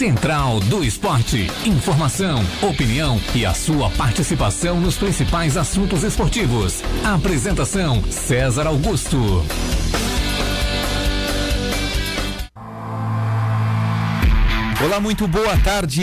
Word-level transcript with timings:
Central 0.00 0.60
do 0.60 0.82
Esporte. 0.82 1.46
Informação, 1.62 2.42
opinião 2.62 3.20
e 3.34 3.44
a 3.44 3.52
sua 3.52 3.90
participação 3.90 4.80
nos 4.80 4.96
principais 4.96 5.58
assuntos 5.58 6.04
esportivos. 6.04 6.82
Apresentação: 7.04 8.02
César 8.10 8.66
Augusto. 8.66 9.44
Olá, 14.82 14.98
muito 14.98 15.28
boa 15.28 15.58
tarde. 15.58 16.02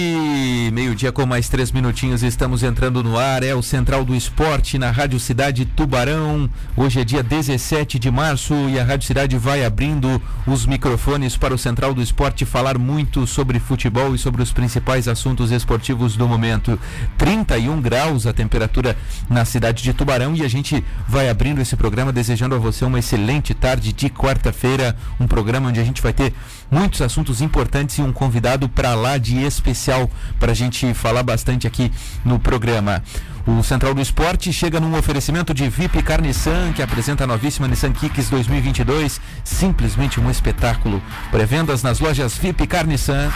Meio-dia 0.71 1.11
com 1.11 1.25
mais 1.25 1.49
três 1.49 1.71
minutinhos, 1.71 2.21
estamos 2.21 2.61
entrando 2.61 3.03
no 3.03 3.17
ar. 3.17 3.41
É 3.41 3.55
o 3.55 3.63
Central 3.63 4.05
do 4.05 4.13
Esporte 4.13 4.77
na 4.77 4.91
Rádio 4.91 5.19
Cidade 5.19 5.65
Tubarão. 5.65 6.47
Hoje 6.75 7.01
é 7.01 7.03
dia 7.03 7.23
17 7.23 7.97
de 7.97 8.11
março 8.11 8.53
e 8.69 8.79
a 8.79 8.83
Rádio 8.83 9.07
Cidade 9.07 9.35
vai 9.35 9.65
abrindo 9.65 10.21
os 10.45 10.67
microfones 10.67 11.35
para 11.35 11.55
o 11.55 11.57
Central 11.57 11.91
do 11.91 12.03
Esporte 12.03 12.45
falar 12.45 12.77
muito 12.77 13.25
sobre 13.25 13.59
futebol 13.59 14.13
e 14.13 14.19
sobre 14.19 14.43
os 14.43 14.51
principais 14.51 15.07
assuntos 15.07 15.49
esportivos 15.49 16.15
do 16.15 16.27
momento. 16.27 16.79
31 17.17 17.81
graus 17.81 18.27
a 18.27 18.33
temperatura 18.33 18.95
na 19.27 19.43
cidade 19.43 19.81
de 19.81 19.91
Tubarão 19.91 20.35
e 20.35 20.43
a 20.43 20.47
gente 20.47 20.85
vai 21.07 21.31
abrindo 21.31 21.59
esse 21.59 21.75
programa 21.75 22.13
desejando 22.13 22.53
a 22.53 22.59
você 22.59 22.85
uma 22.85 22.99
excelente 22.99 23.55
tarde 23.55 23.91
de 23.91 24.07
quarta-feira. 24.07 24.95
Um 25.19 25.25
programa 25.25 25.69
onde 25.69 25.79
a 25.79 25.83
gente 25.83 25.99
vai 25.99 26.13
ter 26.13 26.31
muitos 26.69 27.01
assuntos 27.01 27.41
importantes 27.41 27.97
e 27.97 28.03
um 28.03 28.13
convidado 28.13 28.66
para 28.67 28.95
lá 28.95 29.17
de 29.17 29.43
especial 29.43 30.09
para 30.39 30.51
a 30.51 30.55
gente 30.55 30.93
falar 30.93 31.23
bastante 31.23 31.67
aqui 31.67 31.91
no 32.23 32.39
programa. 32.39 33.03
O 33.47 33.63
Central 33.63 33.93
do 33.93 34.01
Esporte 34.01 34.51
chega 34.51 34.77
num 34.77 34.97
oferecimento 34.97 35.53
de 35.53 35.69
VIP 35.69 36.03
Carnissan, 36.03 36.73
que 36.73 36.81
apresenta 36.81 37.23
a 37.23 37.27
novíssima 37.27 37.65
Nissan 37.65 37.93
Kicks 37.93 38.29
2022. 38.29 39.21
Simplesmente 39.41 40.19
um 40.19 40.29
espetáculo. 40.29 41.01
Pré-vendas 41.31 41.81
nas 41.81 42.01
lojas 42.01 42.37
VIP 42.37 42.67
Carnissan. 42.67 43.31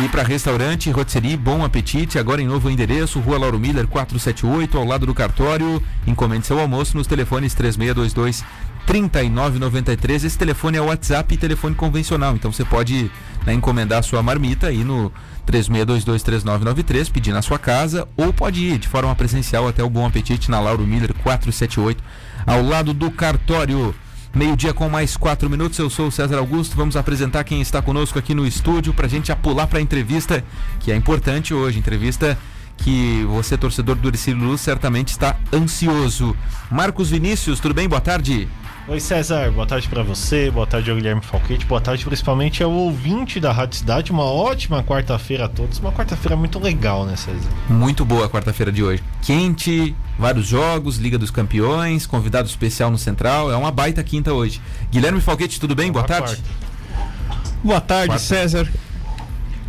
E 0.00 0.08
para 0.08 0.22
restaurante, 0.22 0.90
rotisserie, 0.90 1.36
bom 1.36 1.64
apetite, 1.64 2.20
agora 2.20 2.40
em 2.40 2.46
novo 2.46 2.70
endereço, 2.70 3.18
Rua 3.18 3.36
Lauro 3.36 3.58
Miller 3.58 3.86
478, 3.88 4.78
ao 4.78 4.84
lado 4.84 5.04
do 5.04 5.12
cartório. 5.12 5.82
Encomende 6.06 6.46
seu 6.46 6.58
almoço 6.58 6.96
nos 6.96 7.06
telefones 7.06 7.52
3622 7.52 8.44
3993. 8.88 10.24
Esse 10.24 10.38
telefone 10.38 10.78
é 10.78 10.80
WhatsApp 10.80 11.34
e 11.34 11.36
telefone 11.36 11.74
convencional. 11.74 12.34
Então 12.34 12.50
você 12.50 12.64
pode 12.64 13.10
né, 13.44 13.52
encomendar 13.52 14.02
sua 14.02 14.22
marmita 14.22 14.68
aí 14.68 14.82
no 14.82 15.12
36223993, 15.46 17.12
pedir 17.12 17.32
na 17.32 17.42
sua 17.42 17.58
casa, 17.58 18.08
ou 18.16 18.32
pode 18.32 18.64
ir 18.64 18.78
de 18.78 18.88
forma 18.88 19.14
presencial 19.14 19.68
até 19.68 19.84
o 19.84 19.90
Bom 19.90 20.06
Apetite 20.06 20.50
na 20.50 20.58
Lauro 20.58 20.86
Miller 20.86 21.12
478, 21.22 22.02
ao 22.46 22.62
lado 22.62 22.94
do 22.94 23.10
cartório. 23.10 23.94
Meio-dia 24.34 24.72
com 24.72 24.88
mais 24.88 25.18
quatro 25.18 25.50
minutos. 25.50 25.78
Eu 25.78 25.90
sou 25.90 26.06
o 26.06 26.12
César 26.12 26.38
Augusto. 26.38 26.74
Vamos 26.74 26.96
apresentar 26.96 27.44
quem 27.44 27.60
está 27.60 27.82
conosco 27.82 28.18
aqui 28.18 28.34
no 28.34 28.46
estúdio 28.46 28.94
para 28.94 29.04
a 29.04 29.08
gente 29.08 29.30
apular 29.30 29.66
para 29.66 29.80
a 29.80 29.82
entrevista 29.82 30.42
que 30.80 30.90
é 30.90 30.96
importante 30.96 31.52
hoje. 31.52 31.78
Entrevista 31.78 32.38
que 32.78 33.24
você, 33.24 33.58
torcedor 33.58 33.96
do 33.96 34.08
Ercílio 34.08 34.44
Luz, 34.44 34.62
certamente 34.62 35.08
está 35.08 35.36
ansioso. 35.52 36.34
Marcos 36.70 37.10
Vinícius, 37.10 37.60
tudo 37.60 37.74
bem? 37.74 37.86
Boa 37.86 38.00
tarde. 38.00 38.48
Oi 38.90 39.00
César, 39.00 39.50
boa 39.50 39.66
tarde 39.66 39.86
para 39.86 40.02
você, 40.02 40.50
boa 40.50 40.66
tarde 40.66 40.90
ao 40.90 40.96
Guilherme 40.96 41.20
Falquete, 41.20 41.66
boa 41.66 41.78
tarde 41.78 42.02
principalmente 42.06 42.62
ao 42.62 42.72
ouvinte 42.72 43.38
da 43.38 43.52
Rádio 43.52 43.76
Cidade. 43.76 44.10
Uma 44.10 44.24
ótima 44.24 44.82
quarta-feira 44.82 45.44
a 45.44 45.48
todos, 45.48 45.78
uma 45.78 45.92
quarta-feira 45.92 46.34
muito 46.34 46.58
legal, 46.58 47.04
né 47.04 47.14
César? 47.14 47.50
Muito 47.68 48.02
boa 48.02 48.24
a 48.24 48.30
quarta-feira 48.30 48.72
de 48.72 48.82
hoje. 48.82 49.02
Quente, 49.20 49.94
vários 50.18 50.46
jogos, 50.46 50.96
Liga 50.96 51.18
dos 51.18 51.30
Campeões, 51.30 52.06
convidado 52.06 52.48
especial 52.48 52.90
no 52.90 52.96
Central, 52.96 53.52
é 53.52 53.56
uma 53.56 53.70
baita 53.70 54.02
quinta 54.02 54.32
hoje. 54.32 54.58
Guilherme 54.90 55.20
Falquete, 55.20 55.60
tudo 55.60 55.74
bem? 55.74 55.92
Boa, 55.92 56.06
boa 56.06 56.20
tarde. 56.20 56.36
Quarta. 56.36 57.58
Boa 57.62 57.80
tarde, 57.82 58.06
quarta. 58.06 58.24
César. 58.24 58.66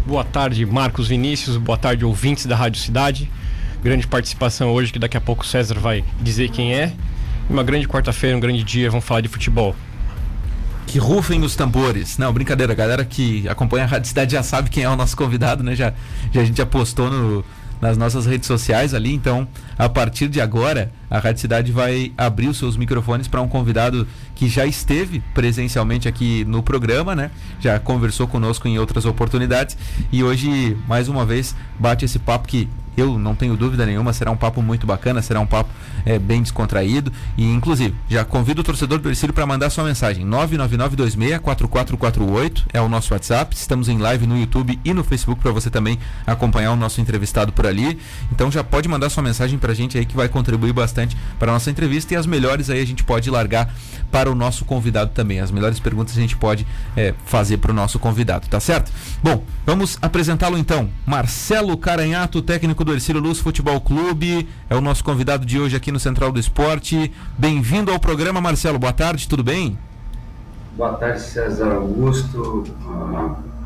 Boa 0.07 0.23
tarde, 0.23 0.65
Marcos 0.65 1.09
Vinícius. 1.09 1.57
Boa 1.57 1.77
tarde, 1.77 2.05
ouvintes 2.05 2.45
da 2.45 2.55
Rádio 2.55 2.81
Cidade. 2.81 3.29
Grande 3.83 4.07
participação 4.07 4.71
hoje, 4.71 4.93
que 4.93 4.99
daqui 4.99 5.17
a 5.17 5.21
pouco 5.21 5.43
o 5.43 5.45
César 5.45 5.77
vai 5.77 6.05
dizer 6.21 6.47
quem 6.51 6.73
é. 6.73 6.93
Uma 7.49 7.63
grande 7.63 7.87
quarta-feira, 7.87 8.37
um 8.37 8.39
grande 8.39 8.63
dia, 8.63 8.91
vamos 8.91 9.03
falar 9.05 9.21
de 9.21 9.27
futebol. 9.27 9.75
Que 10.85 10.99
rufem 10.99 11.41
os 11.41 11.55
tambores. 11.55 12.19
Não, 12.19 12.31
brincadeira, 12.31 12.73
a 12.73 12.75
galera 12.75 13.03
que 13.03 13.47
acompanha 13.49 13.85
a 13.85 13.87
Rádio 13.87 14.07
Cidade 14.07 14.33
já 14.33 14.43
sabe 14.43 14.69
quem 14.69 14.83
é 14.83 14.89
o 14.89 14.95
nosso 14.95 15.17
convidado, 15.17 15.63
né? 15.63 15.75
Já, 15.75 15.91
já 16.31 16.41
a 16.41 16.45
gente 16.45 16.57
já 16.57 16.65
postou 16.65 17.09
no, 17.09 17.43
nas 17.81 17.97
nossas 17.97 18.27
redes 18.27 18.45
sociais 18.45 18.93
ali, 18.93 19.13
então 19.13 19.47
a 19.77 19.89
partir 19.89 20.27
de 20.27 20.39
agora 20.39 20.91
a 21.09 21.17
Rádio 21.17 21.41
Cidade 21.41 21.71
vai 21.71 22.11
abrir 22.15 22.47
os 22.49 22.57
seus 22.57 22.77
microfones 22.77 23.27
para 23.27 23.41
um 23.41 23.47
convidado 23.47 24.07
que 24.35 24.47
já 24.47 24.65
esteve 24.65 25.19
presencialmente 25.33 26.07
aqui 26.07 26.45
no 26.45 26.61
programa, 26.61 27.15
né? 27.15 27.31
Já 27.59 27.79
conversou 27.79 28.27
conosco 28.27 28.67
em 28.67 28.77
outras 28.77 29.05
oportunidades 29.05 29.75
e 30.11 30.23
hoje 30.23 30.77
mais 30.87 31.07
uma 31.07 31.25
vez 31.25 31.55
bate 31.79 32.05
esse 32.05 32.19
papo 32.19 32.47
que 32.47 32.69
eu 32.99 33.17
não 33.17 33.33
tenho 33.35 33.55
dúvida 33.55 33.85
nenhuma, 33.85 34.11
será 34.13 34.31
um 34.31 34.37
papo 34.37 34.61
muito 34.61 34.85
bacana, 34.85 35.21
será 35.21 35.39
um 35.39 35.45
papo 35.45 35.69
é, 36.05 36.19
bem 36.19 36.41
descontraído. 36.41 37.11
E, 37.37 37.45
inclusive, 37.45 37.95
já 38.07 38.25
convido 38.25 38.61
o 38.61 38.63
torcedor 38.63 38.99
do 38.99 39.09
Ercílio 39.09 39.33
para 39.33 39.45
mandar 39.45 39.69
sua 39.69 39.83
mensagem. 39.83 40.25
999264448 40.27 42.63
é 42.73 42.81
o 42.81 42.89
nosso 42.89 43.13
WhatsApp. 43.13 43.55
Estamos 43.55 43.87
em 43.89 43.97
live 43.97 44.27
no 44.27 44.37
YouTube 44.37 44.79
e 44.83 44.93
no 44.93 45.03
Facebook 45.03 45.41
para 45.41 45.51
você 45.51 45.69
também 45.69 45.97
acompanhar 46.25 46.71
o 46.71 46.75
nosso 46.75 47.01
entrevistado 47.01 47.51
por 47.51 47.65
ali. 47.65 47.97
Então 48.31 48.51
já 48.51 48.63
pode 48.63 48.87
mandar 48.87 49.09
sua 49.09 49.23
mensagem 49.23 49.59
para 49.59 49.71
a 49.71 49.75
gente 49.75 49.97
aí 49.97 50.05
que 50.05 50.15
vai 50.15 50.29
contribuir 50.29 50.73
bastante 50.73 51.17
para 51.37 51.51
a 51.51 51.53
nossa 51.53 51.71
entrevista. 51.71 52.13
E 52.13 52.17
as 52.17 52.25
melhores 52.25 52.69
aí 52.69 52.81
a 52.81 52.85
gente 52.85 53.03
pode 53.03 53.29
largar 53.29 53.73
para 54.11 54.31
o 54.31 54.35
nosso 54.35 54.65
convidado 54.65 55.11
também. 55.11 55.39
As 55.39 55.51
melhores 55.51 55.79
perguntas 55.79 56.17
a 56.17 56.21
gente 56.21 56.35
pode 56.35 56.65
é, 56.95 57.13
fazer 57.25 57.57
para 57.57 57.71
o 57.71 57.73
nosso 57.73 57.99
convidado, 57.99 58.47
tá 58.47 58.59
certo? 58.59 58.91
Bom, 59.23 59.43
vamos 59.65 59.97
apresentá-lo 60.01 60.57
então. 60.57 60.89
Marcelo 61.05 61.77
Caranhato, 61.77 62.41
técnico 62.41 62.83
do 62.83 62.88
do 62.89 62.93
Ercílio 62.93 63.21
Luz 63.21 63.37
Futebol 63.37 63.79
Clube, 63.79 64.49
é 64.67 64.75
o 64.75 64.81
nosso 64.81 65.03
convidado 65.03 65.45
de 65.45 65.59
hoje 65.59 65.75
aqui 65.75 65.91
no 65.91 65.99
Central 65.99 66.31
do 66.31 66.39
Esporte. 66.39 67.11
Bem-vindo 67.37 67.91
ao 67.91 67.99
programa, 67.99 68.41
Marcelo. 68.41 68.79
Boa 68.79 68.91
tarde, 68.91 69.27
tudo 69.27 69.43
bem? 69.43 69.77
Boa 70.75 70.93
tarde, 70.93 71.21
César 71.21 71.71
Augusto. 71.71 72.65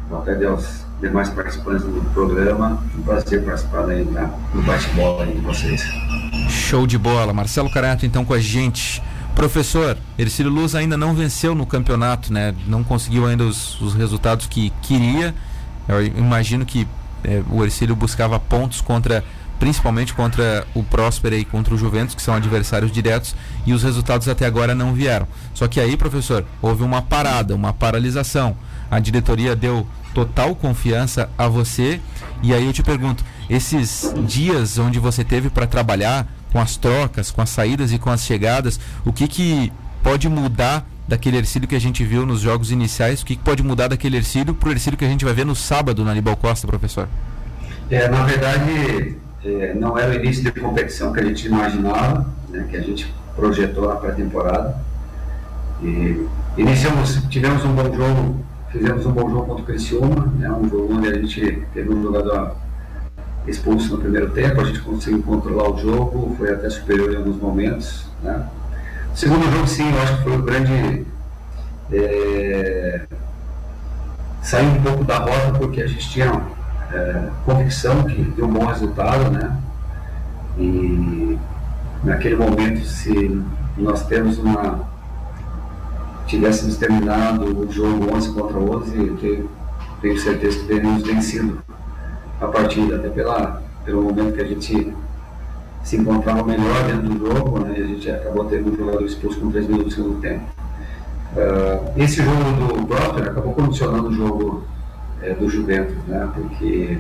Boa 0.10 0.22
tarde 0.26 0.46
aos 0.46 0.84
demais 1.00 1.30
participantes 1.30 1.86
do 1.86 2.02
programa. 2.14 2.84
Um 2.98 3.02
prazer 3.04 3.46
participar 3.46 3.88
aí 3.88 4.04
na, 4.04 4.30
no 4.54 4.62
bate-bola 4.64 5.26
de 5.26 5.40
vocês. 5.40 5.82
Show 6.50 6.86
de 6.86 6.98
bola. 6.98 7.32
Marcelo 7.32 7.72
Carato, 7.72 8.06
então, 8.06 8.26
com 8.26 8.34
a 8.34 8.40
gente. 8.40 9.02
Professor, 9.34 9.98
Ercílio 10.20 10.52
Luz 10.52 10.76
ainda 10.76 10.98
não 10.98 11.16
venceu 11.16 11.56
no 11.56 11.66
campeonato, 11.66 12.34
né? 12.34 12.54
Não 12.68 12.84
conseguiu 12.84 13.26
ainda 13.26 13.46
os, 13.46 13.80
os 13.80 13.94
resultados 13.94 14.48
que 14.48 14.70
queria. 14.82 15.34
Eu 15.88 16.06
imagino 16.06 16.66
que 16.66 16.86
é, 17.24 17.42
o 17.50 17.64
Ercílio 17.64 17.96
buscava 17.96 18.40
pontos 18.40 18.82
contra 18.82 19.24
principalmente 19.60 20.14
contra 20.14 20.68
o 20.74 20.84
Próspera 20.84 21.38
e 21.38 21.46
contra 21.46 21.74
o 21.74 21.78
Juventus, 21.78 22.16
que 22.16 22.22
são 22.22 22.34
adversários 22.34 22.92
diretos, 22.92 23.34
e 23.66 23.72
os 23.72 23.82
resultados 23.82 24.28
até 24.28 24.46
agora 24.46 24.76
não 24.76 24.94
vieram. 24.94 25.26
Só 25.54 25.70
que 25.70 25.80
aí, 25.80 25.96
professor, 25.96 26.44
houve 26.62 26.84
uma 26.84 27.02
parada, 27.02 27.56
uma 27.56 27.72
paralisação. 27.72 28.58
A 28.92 29.00
diretoria 29.00 29.56
deu 29.56 29.88
total 30.14 30.54
confiança 30.54 31.30
a 31.38 31.48
você, 31.48 32.02
e 32.42 32.54
aí 32.54 32.66
eu 32.66 32.74
te 32.74 32.84
pergunto, 32.84 33.24
esses 33.50 34.14
dias 34.28 34.78
onde 34.78 35.00
você 35.00 35.24
teve 35.24 35.50
para 35.50 35.66
trabalhar 35.66 36.28
com 36.52 36.60
as 36.60 36.76
trocas, 36.76 37.32
com 37.32 37.42
as 37.42 37.50
saídas 37.50 37.94
e 37.94 37.98
com 37.98 38.10
as 38.10 38.24
chegadas, 38.24 38.78
o 39.06 39.14
que 39.14 39.30
que 39.30 39.72
pode 40.04 40.28
mudar 40.28 40.86
daquele 41.08 41.38
Ercílio 41.38 41.68
que 41.68 41.76
a 41.76 41.80
gente 41.80 42.04
viu 42.04 42.26
nos 42.26 42.42
jogos 42.42 42.72
iniciais? 42.72 43.22
O 43.22 43.26
que, 43.26 43.38
pode 43.38 43.64
mudar 43.64 43.88
daquele 43.88 44.18
Ercílio 44.18 44.54
para 44.54 44.70
o 44.70 44.72
Ercílio 44.72 44.98
que 44.98 45.06
a 45.06 45.10
gente 45.10 45.26
vai 45.26 45.34
ver 45.34 45.46
no 45.46 45.56
sábado 45.56 46.04
na 46.04 46.12
Aníbal 46.12 46.36
Costa, 46.38 46.68
professor? 46.68 47.08
É, 47.90 48.08
na 48.08 48.24
verdade, 48.24 49.18
é, 49.44 49.74
não 49.74 49.98
era 49.98 50.12
o 50.12 50.14
início 50.16 50.44
de 50.44 50.52
competição 50.60 51.12
que 51.12 51.20
a 51.20 51.24
gente 51.24 51.48
imaginava, 51.48 52.26
né, 52.50 52.66
que 52.70 52.78
a 52.78 52.82
gente 52.82 53.14
projetou 53.36 53.88
na 53.88 53.96
pré-temporada. 53.96 54.78
Iniciamos, 56.58 57.22
tivemos 57.30 57.66
um 57.66 57.74
bom 57.74 57.94
jogo, 57.94 58.46
fizemos 58.72 59.06
um 59.06 59.12
bom 59.12 59.30
jogo 59.30 59.46
contra 59.48 59.64
o 59.64 59.66
Criciúma, 59.66 60.34
né, 60.38 60.50
um 60.50 60.70
jogo 60.70 60.94
onde 60.94 61.10
a 61.10 61.14
gente 61.16 61.64
teve 61.74 61.94
um 61.94 62.02
jogador 62.02 62.56
expulso 63.46 63.96
no 63.96 63.98
primeiro 63.98 64.30
tempo, 64.30 64.62
a 64.62 64.64
gente 64.64 64.80
conseguiu 64.80 65.22
controlar 65.24 65.72
o 65.72 65.78
jogo, 65.78 66.36
foi 66.38 66.54
até 66.54 66.70
superior 66.70 67.12
em 67.12 67.18
alguns 67.18 67.38
momentos, 67.38 68.06
né, 68.24 68.48
Segundo 69.14 69.44
jogo, 69.52 69.68
sim, 69.68 69.94
eu 69.94 70.02
acho 70.02 70.18
que 70.18 70.24
foi 70.24 70.38
o 70.38 70.42
grande. 70.42 71.06
É, 71.92 73.02
saiu 74.42 74.70
um 74.72 74.82
pouco 74.82 75.04
da 75.04 75.20
rota 75.20 75.54
porque 75.60 75.84
a 75.84 75.88
gente 75.88 76.10
tinha 76.10 76.42
é, 76.92 77.30
convicção 77.46 78.04
que 78.06 78.22
deu 78.22 78.46
um 78.46 78.54
bom 78.54 78.66
resultado, 78.66 79.30
né? 79.30 79.56
E 80.58 81.38
naquele 82.04 82.36
momento, 82.36 82.84
se 82.86 83.40
nós 83.78 84.04
temos 84.08 84.40
uma. 84.40 84.82
tivéssemos 86.26 86.78
terminado 86.78 87.46
o 87.46 87.72
jogo 87.72 88.16
11 88.16 88.34
contra 88.34 88.58
11, 88.58 88.98
eu 88.98 89.18
tenho, 89.18 89.50
tenho 90.02 90.20
certeza 90.20 90.58
que 90.60 90.66
teríamos 90.66 91.04
vencido 91.04 91.62
a 92.42 92.48
partida, 92.48 92.96
até 92.96 93.10
pela, 93.10 93.62
pelo 93.86 94.02
momento 94.02 94.34
que 94.34 94.42
a 94.42 94.46
gente 94.46 94.92
se 95.84 95.98
encontrava 95.98 96.44
melhor 96.44 96.84
dentro 96.86 97.10
do 97.10 97.28
jogo, 97.28 97.60
né? 97.60 97.76
a 97.78 97.84
gente 97.84 98.10
acabou 98.10 98.46
tendo 98.46 98.72
um 98.72 98.78
jogador 98.78 99.06
expulso 99.06 99.40
com 99.40 99.52
3 99.52 99.68
minutos 99.68 99.98
no 99.98 100.04
segundo 100.04 100.22
tempo. 100.22 100.44
Uh, 101.36 102.02
esse 102.02 102.24
jogo 102.24 102.38
do 102.38 102.86
Brotter 102.86 103.28
acabou 103.28 103.54
condicionando 103.54 104.08
o 104.08 104.14
jogo 104.14 104.64
é, 105.22 105.34
do 105.34 105.50
Juventus, 105.50 105.96
né? 106.08 106.30
Porque 106.34 107.00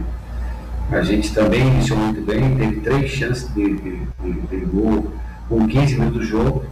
a 0.91 1.01
gente 1.01 1.33
também 1.33 1.67
iniciou 1.67 1.99
muito 1.99 2.21
bem, 2.21 2.55
teve 2.57 2.81
três 2.81 3.11
chances 3.11 3.53
de, 3.53 3.75
de, 3.75 3.99
de, 4.21 4.41
de 4.41 4.65
gol 4.65 5.11
com 5.47 5.67
15 5.67 5.95
minutos 5.95 6.19
do 6.19 6.25
jogo, 6.25 6.65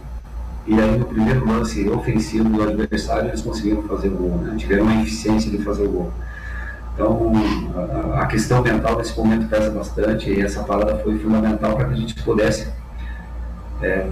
e 0.66 0.74
aí 0.78 0.98
no 0.98 1.06
primeiro 1.06 1.46
lance 1.46 1.88
ofensivo 1.88 2.48
do 2.48 2.62
adversário 2.62 3.28
eles 3.28 3.42
conseguiram 3.42 3.82
fazer 3.84 4.10
gol, 4.10 4.38
né? 4.38 4.54
tiveram 4.56 4.84
uma 4.84 5.02
eficiência 5.02 5.50
de 5.50 5.58
fazer 5.58 5.86
gol. 5.88 6.12
Então 6.94 7.32
a, 8.14 8.26
questão 8.26 8.62
mental 8.62 8.98
nesse 8.98 9.16
momento 9.18 9.48
pesa 9.48 9.70
bastante 9.70 10.30
e 10.30 10.42
essa 10.42 10.62
parada 10.62 10.98
foi 10.98 11.18
fundamental 11.18 11.74
para 11.76 11.86
que 11.86 11.94
a 11.94 11.96
gente 11.96 12.14
pudesse 12.22 12.68
é, 13.80 14.06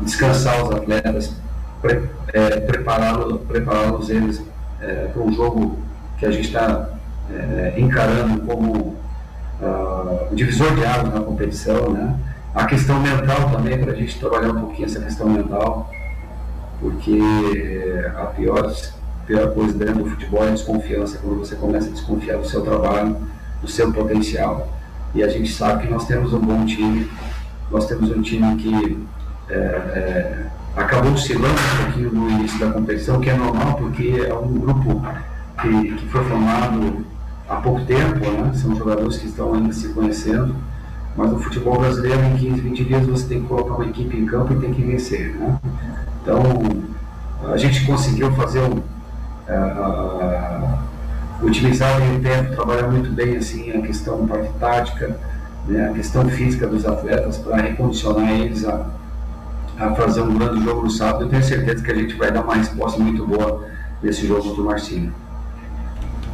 descansar 0.00 0.64
os 0.64 0.74
atletas, 0.74 1.36
pre, 1.80 2.02
é, 2.32 2.60
prepará-los 2.60 3.42
prepará 3.42 3.92
eles 4.08 4.42
é, 4.80 5.08
para 5.12 5.22
um 5.22 5.32
jogo 5.32 5.78
que 6.18 6.26
a 6.26 6.30
gente 6.30 6.46
está 6.46 6.88
é, 7.30 7.74
encarando 7.76 8.40
como 8.42 8.96
uh, 9.60 10.34
divisor 10.34 10.74
de 10.74 10.84
águas 10.84 11.14
na 11.14 11.20
competição, 11.20 11.90
né? 11.90 12.16
A 12.54 12.66
questão 12.66 13.00
mental 13.00 13.50
também, 13.50 13.78
para 13.78 13.92
a 13.92 13.94
gente 13.94 14.18
trabalhar 14.18 14.50
um 14.50 14.60
pouquinho 14.60 14.84
essa 14.84 15.00
questão 15.00 15.28
mental, 15.28 15.90
porque 16.80 17.18
é, 17.56 18.12
a 18.14 18.26
pior, 18.26 18.70
pior 19.26 19.52
coisa 19.54 19.72
dentro 19.72 20.04
do 20.04 20.10
futebol 20.10 20.44
é 20.44 20.48
a 20.48 20.52
desconfiança, 20.52 21.18
quando 21.18 21.38
você 21.38 21.56
começa 21.56 21.88
a 21.88 21.92
desconfiar 21.92 22.38
do 22.38 22.46
seu 22.46 22.62
trabalho, 22.62 23.16
do 23.60 23.68
seu 23.68 23.92
potencial. 23.92 24.68
E 25.14 25.22
a 25.22 25.28
gente 25.28 25.52
sabe 25.52 25.86
que 25.86 25.92
nós 25.92 26.06
temos 26.06 26.32
um 26.32 26.40
bom 26.40 26.64
time, 26.64 27.10
nós 27.70 27.86
temos 27.86 28.10
um 28.10 28.22
time 28.22 28.56
que 28.56 29.06
é, 29.48 29.54
é, 29.54 30.46
acabou 30.76 31.12
oscilando 31.12 31.54
um 31.54 31.84
pouquinho 31.84 32.12
no 32.12 32.30
início 32.30 32.58
da 32.58 32.72
competição, 32.72 33.20
que 33.20 33.30
é 33.30 33.36
normal, 33.36 33.74
porque 33.74 34.24
é 34.26 34.34
um 34.34 34.54
grupo 34.54 35.02
que, 35.60 35.94
que 35.94 36.08
foi 36.08 36.24
formado 36.24 37.04
há 37.48 37.56
pouco 37.56 37.84
tempo, 37.84 38.18
né? 38.18 38.52
são 38.54 38.74
jogadores 38.74 39.18
que 39.18 39.26
estão 39.26 39.52
ainda 39.54 39.72
se 39.72 39.88
conhecendo, 39.90 40.54
mas 41.16 41.30
no 41.30 41.38
futebol 41.38 41.78
brasileiro, 41.78 42.22
em 42.24 42.36
15, 42.36 42.60
20 42.60 42.84
dias, 42.84 43.06
você 43.06 43.26
tem 43.26 43.42
que 43.42 43.48
colocar 43.48 43.74
uma 43.74 43.86
equipe 43.86 44.16
em 44.16 44.24
campo 44.24 44.54
e 44.54 44.56
tem 44.56 44.72
que 44.72 44.82
vencer. 44.82 45.34
Né? 45.34 45.58
Então, 46.22 46.42
a 47.52 47.56
gente 47.56 47.84
conseguiu 47.84 48.32
fazer 48.32 48.60
um. 48.60 48.80
Uh, 49.58 51.46
utilizar 51.46 52.00
o 52.00 52.20
tempo, 52.20 52.54
trabalhar 52.54 52.88
muito 52.88 53.10
bem 53.10 53.36
assim, 53.36 53.70
a 53.72 53.82
questão 53.82 54.26
parte 54.26 54.50
tática, 54.60 55.16
né? 55.66 55.90
a 55.90 55.92
questão 55.92 56.28
física 56.28 56.66
dos 56.66 56.86
atletas 56.86 57.38
para 57.38 57.56
recondicionar 57.56 58.30
eles 58.30 58.64
a, 58.64 58.86
a 59.78 59.94
fazer 59.94 60.22
um 60.22 60.38
grande 60.38 60.64
jogo 60.64 60.82
no 60.82 60.90
sábado. 60.90 61.24
Eu 61.24 61.28
tenho 61.28 61.42
certeza 61.42 61.82
que 61.82 61.90
a 61.90 61.94
gente 61.94 62.14
vai 62.14 62.30
dar 62.30 62.42
uma 62.42 62.54
resposta 62.54 63.00
muito 63.00 63.26
boa 63.26 63.64
nesse 64.02 64.26
jogo 64.26 64.42
contra 64.42 64.62
o 64.62 64.64
Marcinho. 64.66 65.12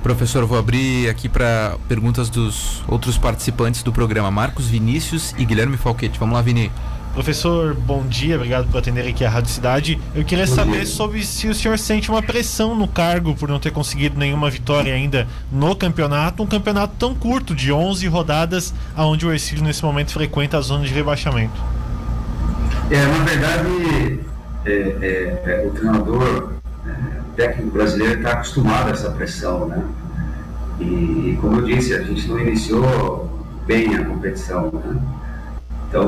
Professor, 0.03 0.45
vou 0.45 0.59
abrir 0.59 1.09
aqui 1.09 1.29
para 1.29 1.77
perguntas 1.89 2.31
dos 2.31 2.83
outros 2.87 3.19
participantes 3.19 3.83
do 3.83 3.93
programa, 3.93 4.31
Marcos 4.31 4.69
Vinícius 4.69 5.35
e 5.37 5.45
Guilherme 5.45 5.77
Falquete. 5.77 6.19
Vamos 6.19 6.35
lá, 6.35 6.43
Vini. 6.43 6.71
Professor, 7.19 7.75
bom 7.75 8.07
dia, 8.07 8.37
obrigado 8.37 8.71
por 8.71 8.79
atender 8.79 9.05
aqui 9.09 9.25
a 9.25 9.29
Rádio 9.29 9.51
Cidade. 9.51 10.01
Eu 10.15 10.25
queria 10.25 10.47
bom 10.47 10.55
saber 10.55 10.85
dia. 10.85 10.87
sobre 10.87 11.25
se 11.25 11.49
o 11.49 11.55
senhor 11.55 11.77
sente 11.77 12.09
uma 12.09 12.23
pressão 12.23 12.77
no 12.77 12.87
cargo 12.87 13.35
por 13.35 13.49
não 13.49 13.59
ter 13.59 13.73
conseguido 13.73 14.17
nenhuma 14.17 14.49
vitória 14.49 14.95
ainda 14.95 15.27
no 15.51 15.75
campeonato, 15.75 16.45
um 16.45 16.47
campeonato 16.47 16.95
tão 16.97 17.17
curto, 17.17 17.57
de 17.57 17.73
11 17.73 18.07
rodadas, 18.07 18.73
aonde 18.95 19.27
o 19.27 19.33
Ercílio 19.33 19.65
nesse 19.65 19.85
momento 19.85 20.13
frequenta 20.13 20.59
a 20.59 20.61
zona 20.61 20.85
de 20.85 20.95
rebaixamento. 20.95 21.61
É, 22.89 23.05
na 23.05 23.25
verdade, 23.25 24.21
é, 24.65 24.71
é, 24.71 25.43
é 25.45 25.67
o 25.67 25.71
treinador 25.73 26.53
técnico 27.35 27.73
brasileiro 27.73 28.19
está 28.19 28.35
acostumado 28.35 28.91
a 28.91 28.93
essa 28.93 29.11
pressão, 29.11 29.67
né? 29.67 29.83
E, 30.79 31.37
como 31.41 31.57
eu 31.57 31.65
disse, 31.65 31.95
a 31.95 32.03
gente 32.05 32.29
não 32.29 32.39
iniciou 32.39 33.45
bem 33.67 33.93
a 33.97 34.05
competição, 34.05 34.71
né? 34.73 34.97
Então, 35.89 36.07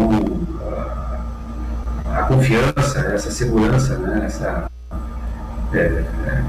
a, 2.12 2.22
confiança, 2.24 3.00
essa 3.14 3.30
segurança, 3.30 3.96
né? 3.96 4.26
Essa, 4.26 4.70
é, 5.72 5.78
é, 5.78 6.44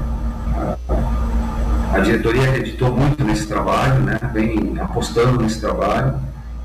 a, 0.54 1.96
a, 1.96 2.00
diretoria 2.00 2.50
acreditou 2.50 2.94
muito 2.94 3.24
nesse 3.24 3.46
trabalho, 3.46 4.00
né? 4.00 4.18
Vem 4.34 4.78
apostando 4.78 5.42
nesse 5.42 5.60
trabalho. 5.60 6.20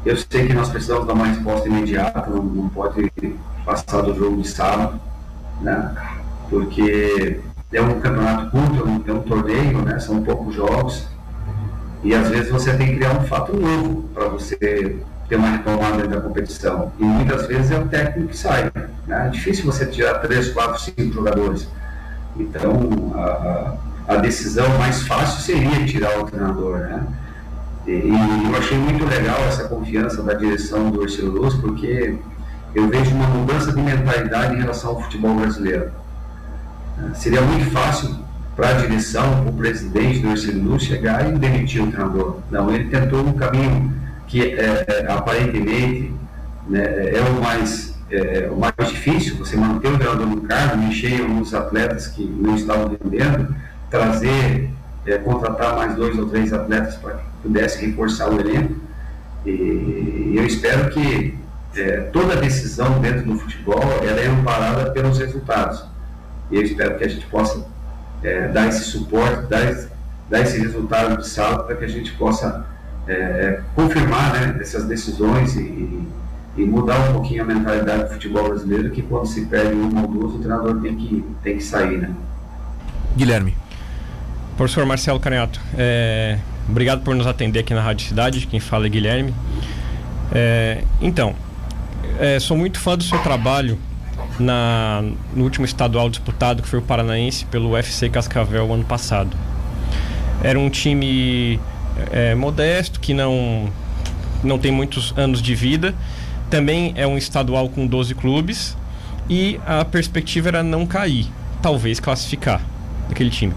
Eu 0.06 0.18
sei 0.18 0.48
que 0.48 0.54
nós 0.54 0.68
precisamos 0.68 1.08
dar 1.08 1.14
uma 1.14 1.28
resposta 1.28 1.70
imediata, 1.70 2.30
não, 2.30 2.44
não 2.44 2.70
pode 2.70 3.12
passar 3.66 4.02
do 4.02 4.14
jogo 4.14 4.42
de 4.42 4.48
sábado, 4.50 5.00
né? 5.62 5.96
Porque 6.50 7.40
é 7.72 7.82
um 7.82 8.00
campeonato 8.02 8.52
curto, 8.52 9.04
é 9.08 9.14
um, 9.14 9.22
torneio, 9.22 9.82
né? 9.84 10.00
São 10.00 10.22
poucos 10.22 10.54
jogos. 10.54 11.08
E 12.04 12.14
às 12.14 12.28
vezes 12.30 12.52
você 12.52 12.76
tem 12.76 12.88
que 12.88 12.96
criar 12.98 13.18
um 13.18 13.24
fato 13.24 13.56
novo 13.56 14.04
para 14.14 14.28
você 14.28 14.98
ter 15.28 15.36
uma 15.36 15.50
retomada 15.50 16.08
da 16.08 16.22
competição. 16.22 16.92
E 17.00 17.04
muitas 17.04 17.48
vezes 17.48 17.72
é 17.72 17.80
o 17.80 17.88
técnico 17.88 18.30
que 18.30 18.38
sai. 18.38 18.72
Né? 19.06 19.28
É 19.28 19.30
difícil 19.30 19.66
você 19.66 19.86
tirar 19.86 20.16
três, 20.20 20.50
quatro, 20.50 20.80
cinco 20.82 21.14
jogadores. 21.14 21.68
Então, 22.38 23.14
a, 23.16 23.76
a 24.08 24.16
decisão 24.18 24.68
mais 24.78 25.04
fácil 25.04 25.42
seria 25.42 25.86
tirar 25.86 26.20
o 26.20 26.26
treinador, 26.26 26.78
né? 26.80 27.06
E, 27.86 27.92
e 27.92 28.46
eu 28.46 28.58
achei 28.58 28.78
muito 28.78 29.06
legal 29.06 29.40
essa 29.48 29.68
confiança 29.68 30.22
da 30.22 30.34
direção 30.34 30.92
do 30.92 31.04
Ercílio 31.04 31.32
Luz, 31.32 31.56
porque 31.56 32.18
eu 32.76 32.88
vejo 32.90 33.16
uma 33.16 33.28
mudança 33.28 33.72
de 33.72 33.82
mentalidade 33.82 34.56
em 34.56 34.60
relação 34.60 34.92
ao 34.92 35.02
futebol 35.02 35.36
brasileiro. 35.36 35.92
Seria 37.14 37.42
muito 37.42 37.72
fácil 37.72 38.16
para 38.56 38.70
a 38.70 38.74
direção, 38.74 39.44
para 39.44 39.52
o 39.52 39.54
presidente 39.54 40.20
do 40.20 40.30
Ercílio 40.30 40.80
chegar 40.80 41.30
e 41.30 41.38
demitir 41.38 41.82
o 41.82 41.92
treinador. 41.92 42.38
Não, 42.52 42.74
ele 42.74 42.90
tentou 42.90 43.22
um 43.22 43.34
caminho 43.34 43.94
que 44.28 44.54
é, 44.54 44.86
é, 44.88 45.12
aparentemente 45.12 46.14
né, 46.68 47.12
é 47.16 47.22
o 47.22 47.42
mais, 47.42 47.98
é, 48.12 48.46
é, 48.46 48.50
o 48.50 48.58
mais 48.58 48.74
difícil, 48.90 49.38
você 49.38 49.56
manter 49.56 49.88
o 49.88 49.98
treinador 49.98 50.28
no 50.28 50.42
cargo, 50.42 50.78
mexer 50.78 51.14
em 51.14 51.22
alguns 51.22 51.54
atletas 51.54 52.08
que 52.08 52.24
não 52.24 52.56
estavam 52.56 52.96
vendendo, 53.02 53.56
trazer, 53.90 54.70
é, 55.06 55.18
contratar 55.18 55.76
mais 55.78 55.96
dois 55.96 56.18
ou 56.20 56.28
três 56.28 56.52
atletas 56.52 56.96
para 56.96 57.16
que 57.16 57.24
pudesse 57.42 57.86
reforçar 57.86 58.30
o 58.30 58.40
elenco. 58.40 58.76
E 59.46 60.34
eu 60.36 60.46
espero 60.46 60.90
que 60.90 61.38
é, 61.76 62.02
toda 62.12 62.36
decisão 62.36 63.00
dentro 63.00 63.24
do 63.24 63.40
futebol 63.40 63.82
ela 64.04 64.20
é 64.20 64.28
amparada 64.28 64.92
pelos 64.92 65.18
resultados 65.20 65.86
e 66.52 66.56
eu 66.56 66.62
espero 66.64 66.98
que 66.98 67.04
a 67.04 67.08
gente 67.08 67.26
possa 67.28 67.66
é, 68.24 68.48
dar 68.48 68.68
esse 68.68 68.84
suporte, 68.86 69.48
dar 69.48 69.88
dar 70.30 70.42
esse 70.42 70.60
resultado 70.60 71.22
de 71.22 71.28
saldo 71.28 71.64
para 71.64 71.76
que 71.76 71.86
a 71.86 71.88
gente 71.88 72.12
possa 72.14 72.66
é, 73.08 73.14
é, 73.14 73.62
confirmar 73.74 74.34
né, 74.34 74.58
essas 74.60 74.86
decisões 74.86 75.56
e, 75.56 76.04
e, 76.58 76.66
mudar 76.66 77.10
um 77.10 77.14
pouquinho 77.14 77.44
a 77.44 77.46
mentalidade 77.46 78.04
do 78.04 78.10
futebol 78.10 78.50
brasileiro, 78.50 78.92
que 78.92 79.02
quando 79.02 79.26
se 79.26 79.46
perde 79.46 79.76
um 79.76 80.02
ou 80.02 80.08
duas, 80.08 80.34
o 80.34 80.40
treinador 80.40 80.82
tem 80.82 80.96
que, 80.96 81.26
tem 81.44 81.58
que 81.58 81.64
sair. 81.64 81.98
Né? 82.00 82.10
Guilherme. 83.16 83.56
Professor 84.58 84.86
Marcelo 84.86 85.20
Caneato, 85.20 85.62
é, 85.78 86.40
obrigado 86.68 87.04
por 87.04 87.16
nos 87.16 87.28
atender 87.28 87.60
aqui 87.60 87.74
na 87.74 87.82
Rádio 87.82 88.08
Cidade, 88.08 88.48
quem 88.48 88.60
fala 88.60 88.88
é 88.88 88.90
Guilherme. 88.90 89.34
É, 90.34 90.84
então, 91.00 91.36
é, 92.20 92.40
sou 92.40 92.58
muito 92.58 92.80
fã 92.80 92.98
do 92.98 93.04
seu 93.04 93.20
trabalho 93.20 93.78
na, 94.40 95.04
no 95.34 95.44
último 95.44 95.66
estadual 95.66 96.10
disputado, 96.10 96.62
que 96.62 96.68
foi 96.68 96.80
o 96.80 96.82
Paranaense, 96.82 97.46
pelo 97.46 97.72
UFC 97.72 98.10
Cascavel 98.10 98.74
ano 98.74 98.84
passado. 98.84 99.38
Era 100.44 100.60
um 100.60 100.70
time 100.70 101.60
é, 102.12 102.36
modesto, 102.36 103.00
que 103.00 103.14
não, 103.14 103.70
não 104.44 104.58
tem 104.58 104.72
muitos 104.72 105.14
anos 105.18 105.42
de 105.42 105.56
vida. 105.56 105.94
Também 106.50 106.94
é 106.96 107.06
um 107.06 107.18
estadual 107.18 107.70
com 107.70 107.86
12 107.86 108.16
clubes. 108.16 108.78
E 109.30 109.60
a 109.66 109.84
perspectiva 109.84 110.48
era 110.48 110.64
não 110.64 110.86
cair, 110.86 111.28
talvez 111.62 112.00
classificar 112.00 112.62
aquele 113.12 113.30
time. 113.30 113.54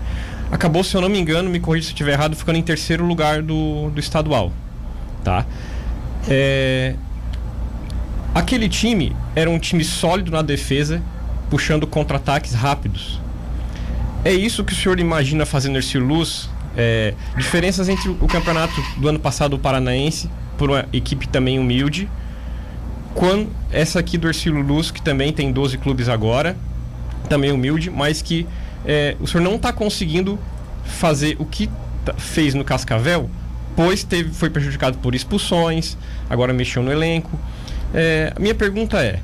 Acabou, 0.50 0.82
se 0.82 0.97
eu 0.97 1.00
não 1.00 1.09
me 1.09 1.18
engano, 1.18 1.49
me 1.49 1.61
corrija 1.61 1.87
se 1.87 1.90
eu 1.90 1.94
estiver 1.94 2.12
errado, 2.12 2.35
ficando 2.35 2.59
em 2.59 2.62
terceiro 2.62 3.04
lugar 3.04 3.40
do, 3.40 3.90
do 3.90 4.00
estadual. 4.00 4.52
Tá? 5.23 5.47
É, 6.28 6.94
Aquele 8.35 8.68
time 8.68 9.16
era 9.37 9.49
um 9.49 9.59
time 9.59 9.85
sólido 9.85 10.32
na 10.32 10.42
defesa, 10.42 11.00
puxando 11.49 11.87
contra-ataques 11.87 12.52
rápidos. 12.52 13.20
É 14.25 14.32
isso 14.32 14.64
que 14.64 14.73
o 14.73 14.76
senhor 14.76 14.99
imagina 14.99 15.47
fazendo 15.47 15.78
esse 15.78 15.99
Luz? 15.99 16.50
É, 16.77 17.15
diferenças 17.37 17.89
entre 17.89 18.09
o 18.09 18.27
campeonato 18.29 18.81
do 18.97 19.09
ano 19.09 19.19
passado, 19.19 19.55
o 19.55 19.59
Paranaense, 19.59 20.31
por 20.57 20.71
uma 20.71 20.87
equipe 20.93 21.29
também 21.29 21.59
humilde, 21.59 22.09
com 23.15 23.49
essa 23.73 23.99
aqui 23.99 24.17
do 24.17 24.29
Ercílio 24.29 24.62
Luz, 24.62 24.91
que 24.91 25.03
também 25.03 25.33
tem 25.33 25.53
12 25.53 25.79
clubes 25.79 26.09
agora, 26.09 26.57
também 27.29 27.53
humilde, 27.53 27.91
mas 27.91 28.23
que 28.23 28.47
é, 28.85 29.17
o 29.21 29.27
senhor 29.27 29.43
não 29.43 29.57
está 29.57 29.73
conseguindo 29.73 30.39
fazer 30.85 31.37
o 31.39 31.45
que 31.45 31.69
fez 32.17 32.55
no 32.55 32.65
Cascavel, 32.65 33.29
pois 33.77 34.03
teve, 34.05 34.31
foi 34.33 34.50
prejudicado 34.50 34.99
por 34.99 35.15
expulsões, 35.15 35.97
agora 36.29 36.53
mexeu 36.53 36.83
no 36.83 36.91
elenco. 36.91 37.39
É, 37.93 38.33
minha 38.39 38.55
pergunta 38.55 39.03
é: 39.03 39.21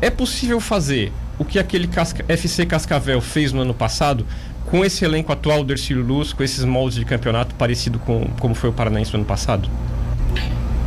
é 0.00 0.10
possível 0.10 0.60
fazer 0.60 1.12
o 1.38 1.44
que 1.44 1.58
aquele 1.58 1.86
Casca, 1.86 2.24
FC 2.28 2.66
Cascavel 2.66 3.20
fez 3.20 3.52
no 3.52 3.60
ano 3.60 3.74
passado 3.74 4.26
com 4.70 4.84
esse 4.84 5.04
elenco 5.04 5.32
atual 5.32 5.64
do 5.64 5.72
Ercílio 5.72 6.04
Luz, 6.04 6.32
com 6.32 6.42
esses 6.42 6.64
moldes 6.64 6.98
de 6.98 7.04
campeonato 7.04 7.54
parecido 7.54 7.98
com 7.98 8.26
como 8.38 8.54
foi 8.54 8.70
o 8.70 8.72
Paranaense 8.72 9.12
no 9.12 9.20
ano 9.20 9.26
passado? 9.26 9.68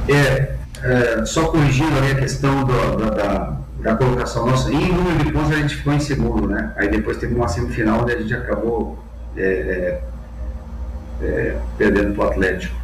É, 0.07 0.55
é 0.83 1.25
só 1.25 1.47
corrigindo 1.47 1.91
a 1.99 2.15
questão 2.15 2.63
do, 2.63 2.97
da, 2.97 3.09
da, 3.09 3.57
da, 3.81 3.95
colocação 3.95 4.45
nossa, 4.45 4.71
em 4.71 4.91
número 4.91 5.23
de 5.23 5.31
pontos 5.31 5.51
a 5.51 5.55
gente 5.55 5.75
ficou 5.75 5.93
em 5.93 5.99
segundo, 5.99 6.47
né? 6.47 6.73
Aí 6.77 6.89
depois 6.89 7.17
teve 7.17 7.33
uma 7.33 7.47
semifinal 7.47 8.01
onde 8.01 8.13
a 8.13 8.19
gente 8.19 8.33
acabou 8.33 9.03
é, 9.35 9.41
é, 9.43 10.01
é 11.25 11.57
perdendo 11.77 12.13
para 12.13 12.25
o 12.25 12.27
Atlético. 12.29 12.75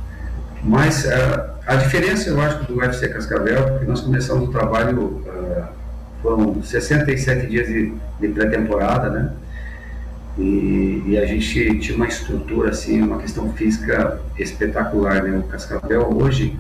Mas 0.64 1.06
é, 1.06 1.50
a 1.68 1.76
diferença, 1.76 2.30
eu 2.30 2.42
acho, 2.42 2.64
do 2.64 2.78
UFC 2.78 3.08
Cascavel, 3.10 3.64
porque 3.66 3.86
nós 3.86 4.02
começamos 4.02 4.50
o 4.50 4.52
trabalho, 4.52 5.24
foram 6.22 6.62
67 6.64 7.48
dias 7.48 7.68
de, 7.68 7.94
de 8.20 8.28
pré-temporada, 8.30 9.10
né? 9.10 9.32
E, 10.38 11.04
e, 11.08 11.18
a 11.18 11.26
gente 11.26 11.80
tinha 11.80 11.96
uma 11.96 12.08
estrutura, 12.08 12.70
assim, 12.70 13.02
uma 13.02 13.18
questão 13.18 13.52
física 13.54 14.22
espetacular, 14.38 15.24
né? 15.24 15.36
O 15.36 15.44
Cascavel 15.44 16.16
hoje 16.16 16.58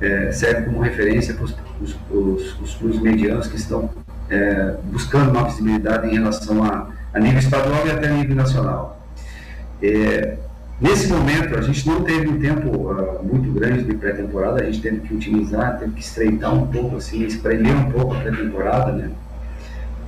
é, 0.00 0.32
serve 0.32 0.62
como 0.62 0.80
referência 0.80 1.34
para 1.34 1.44
os, 1.44 2.74
clubes 2.74 2.98
medianos 3.00 3.46
que 3.46 3.56
estão 3.56 3.88
é, 4.28 4.74
buscando 4.84 5.30
uma 5.30 5.44
visibilidade 5.44 6.08
em 6.08 6.14
relação 6.14 6.64
a, 6.64 6.90
a 7.12 7.20
nível 7.20 7.38
estadual 7.38 7.86
e 7.86 7.90
até 7.92 8.10
nível 8.10 8.34
nacional. 8.34 9.06
É, 9.80 10.36
nesse 10.80 11.06
momento, 11.06 11.56
a 11.56 11.62
gente 11.62 11.86
não 11.86 12.02
teve 12.02 12.28
um 12.28 12.40
tempo 12.40 12.68
uh, 12.68 13.22
muito 13.22 13.52
grande 13.52 13.84
de 13.84 13.94
pré-temporada, 13.94 14.60
a 14.60 14.66
gente 14.66 14.80
teve 14.80 15.00
que 15.00 15.14
utilizar, 15.14 15.78
teve 15.78 15.92
que 15.92 16.00
estreitar 16.00 16.52
um 16.52 16.66
pouco, 16.66 16.96
assim, 16.96 17.24
espremer 17.24 17.76
um 17.76 17.92
pouco 17.92 18.14
a 18.14 18.20
pré-temporada, 18.20 18.92
né? 18.92 19.10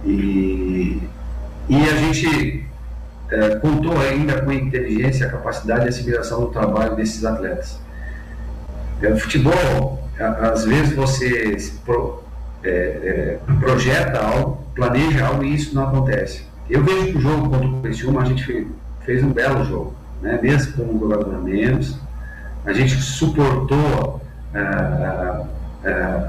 E, 0.04 1.00
e 1.68 1.76
a 1.76 1.96
gente 1.96 2.65
é, 3.30 3.56
contou 3.56 3.98
ainda 3.98 4.40
com 4.42 4.50
a 4.50 4.54
inteligência, 4.54 5.26
a 5.26 5.30
capacidade 5.30 5.82
de 5.82 5.88
assimilação 5.88 6.40
do 6.40 6.46
trabalho 6.48 6.94
desses 6.94 7.24
atletas. 7.24 7.78
É, 9.02 9.14
futebol, 9.16 10.08
às 10.18 10.64
vezes 10.64 10.94
você 10.94 11.56
pro, 11.84 12.22
é, 12.62 12.68
é, 12.68 13.38
projeta 13.60 14.18
algo, 14.20 14.64
planeja 14.74 15.26
algo 15.26 15.44
e 15.44 15.54
isso 15.54 15.74
não 15.74 15.88
acontece. 15.88 16.44
Eu 16.68 16.82
vejo 16.82 17.12
que 17.12 17.18
o 17.18 17.20
jogo 17.20 17.50
contra 17.50 17.66
o 17.66 17.82
Criciúma, 17.82 18.22
a 18.22 18.24
gente 18.24 18.44
fez, 18.44 18.66
fez 19.04 19.22
um 19.22 19.32
belo 19.32 19.64
jogo, 19.64 19.94
né? 20.22 20.38
mesmo 20.42 20.72
com 20.72 20.94
um 20.94 20.98
jogador 20.98 21.34
a 21.34 21.38
menos, 21.38 21.98
a 22.64 22.72
gente 22.72 22.94
suportou 22.96 24.20
é, 24.54 25.44
é, 25.84 26.28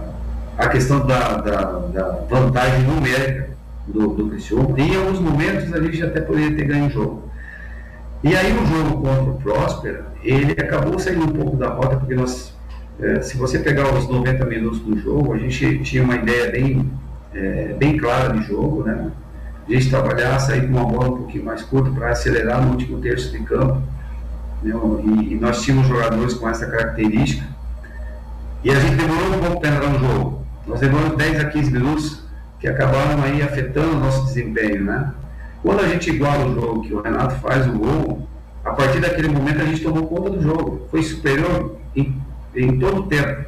a 0.58 0.68
questão 0.68 1.06
da, 1.06 1.38
da, 1.38 1.62
da 1.64 2.04
vantagem 2.30 2.82
numérica 2.82 3.57
do, 3.88 4.08
do 4.08 4.30
Criciúma. 4.30 4.80
E 4.80 4.82
em 4.82 4.96
alguns 4.96 5.20
momentos 5.20 5.74
a 5.74 5.82
gente 5.82 6.04
até 6.04 6.22
poderia 6.22 6.56
ter 6.56 6.66
ganho 6.66 6.88
o 6.88 6.90
jogo. 6.90 7.32
E 8.24 8.36
aí 8.36 8.52
o 8.52 8.66
jogo 8.66 9.02
contra 9.02 9.32
o 9.32 9.36
Próspera, 9.36 10.08
ele 10.24 10.52
acabou 10.54 11.00
saindo 11.00 11.26
um 11.26 11.28
pouco 11.28 11.56
da 11.56 11.70
rota, 11.70 11.98
porque 11.98 12.16
nós, 12.16 12.54
é, 13.00 13.22
se 13.22 13.38
você 13.38 13.60
pegar 13.60 13.94
os 13.94 14.08
90 14.08 14.46
minutos 14.46 14.80
do 14.80 14.98
jogo, 14.98 15.34
a 15.34 15.38
gente 15.38 15.80
tinha 15.80 16.04
uma 16.04 16.16
ideia 16.16 16.52
bem, 16.52 16.92
é, 17.34 17.76
bem 17.78 17.98
clara 17.98 18.34
de 18.34 18.44
jogo, 18.48 18.84
né? 18.84 19.12
A 19.68 19.72
gente 19.72 19.90
trabalhar, 19.90 20.40
sair 20.40 20.62
com 20.62 20.78
uma 20.78 20.86
bola 20.86 21.10
um 21.10 21.18
pouquinho 21.18 21.46
mais 21.46 21.62
curta 21.62 21.92
para 21.92 22.10
acelerar 22.10 22.64
no 22.64 22.72
último 22.72 23.00
terço 23.00 23.32
de 23.32 23.40
campo. 23.44 23.82
Né? 24.64 24.74
E, 25.04 25.34
e, 25.34 25.36
nós 25.36 25.62
tínhamos 25.62 25.88
jogadores 25.88 26.34
com 26.34 26.50
essa 26.50 26.66
característica. 26.66 27.46
E 28.64 28.72
a 28.72 28.80
gente 28.80 28.96
demorou 28.96 29.36
um 29.36 29.40
pouco 29.40 29.60
para 29.60 29.76
entrar 29.76 29.90
no 29.90 30.00
jogo. 30.00 30.46
Nós 30.66 30.80
demoramos 30.80 31.18
10 31.18 31.40
a 31.42 31.46
15 31.46 31.72
minutos 31.72 32.27
que 32.60 32.68
acabaram 32.68 33.24
aí 33.24 33.42
afetando 33.42 33.98
o 33.98 34.00
nosso 34.00 34.26
desempenho, 34.26 34.84
né? 34.84 35.12
Quando 35.62 35.82
a 35.82 35.88
gente 35.88 36.10
iguala 36.10 36.46
o 36.46 36.54
jogo, 36.54 36.82
que 36.82 36.94
o 36.94 37.02
Renato 37.02 37.36
faz 37.36 37.68
o 37.68 37.74
gol, 37.74 38.28
a 38.64 38.72
partir 38.72 39.00
daquele 39.00 39.30
momento 39.30 39.62
a 39.62 39.66
gente 39.66 39.82
tomou 39.82 40.08
conta 40.08 40.30
do 40.32 40.42
jogo, 40.42 40.88
foi 40.92 41.02
superior 41.04 41.78
em, 41.96 42.16
em 42.56 42.78
todo 42.78 43.02
o 43.02 43.04
tempo. 43.08 43.46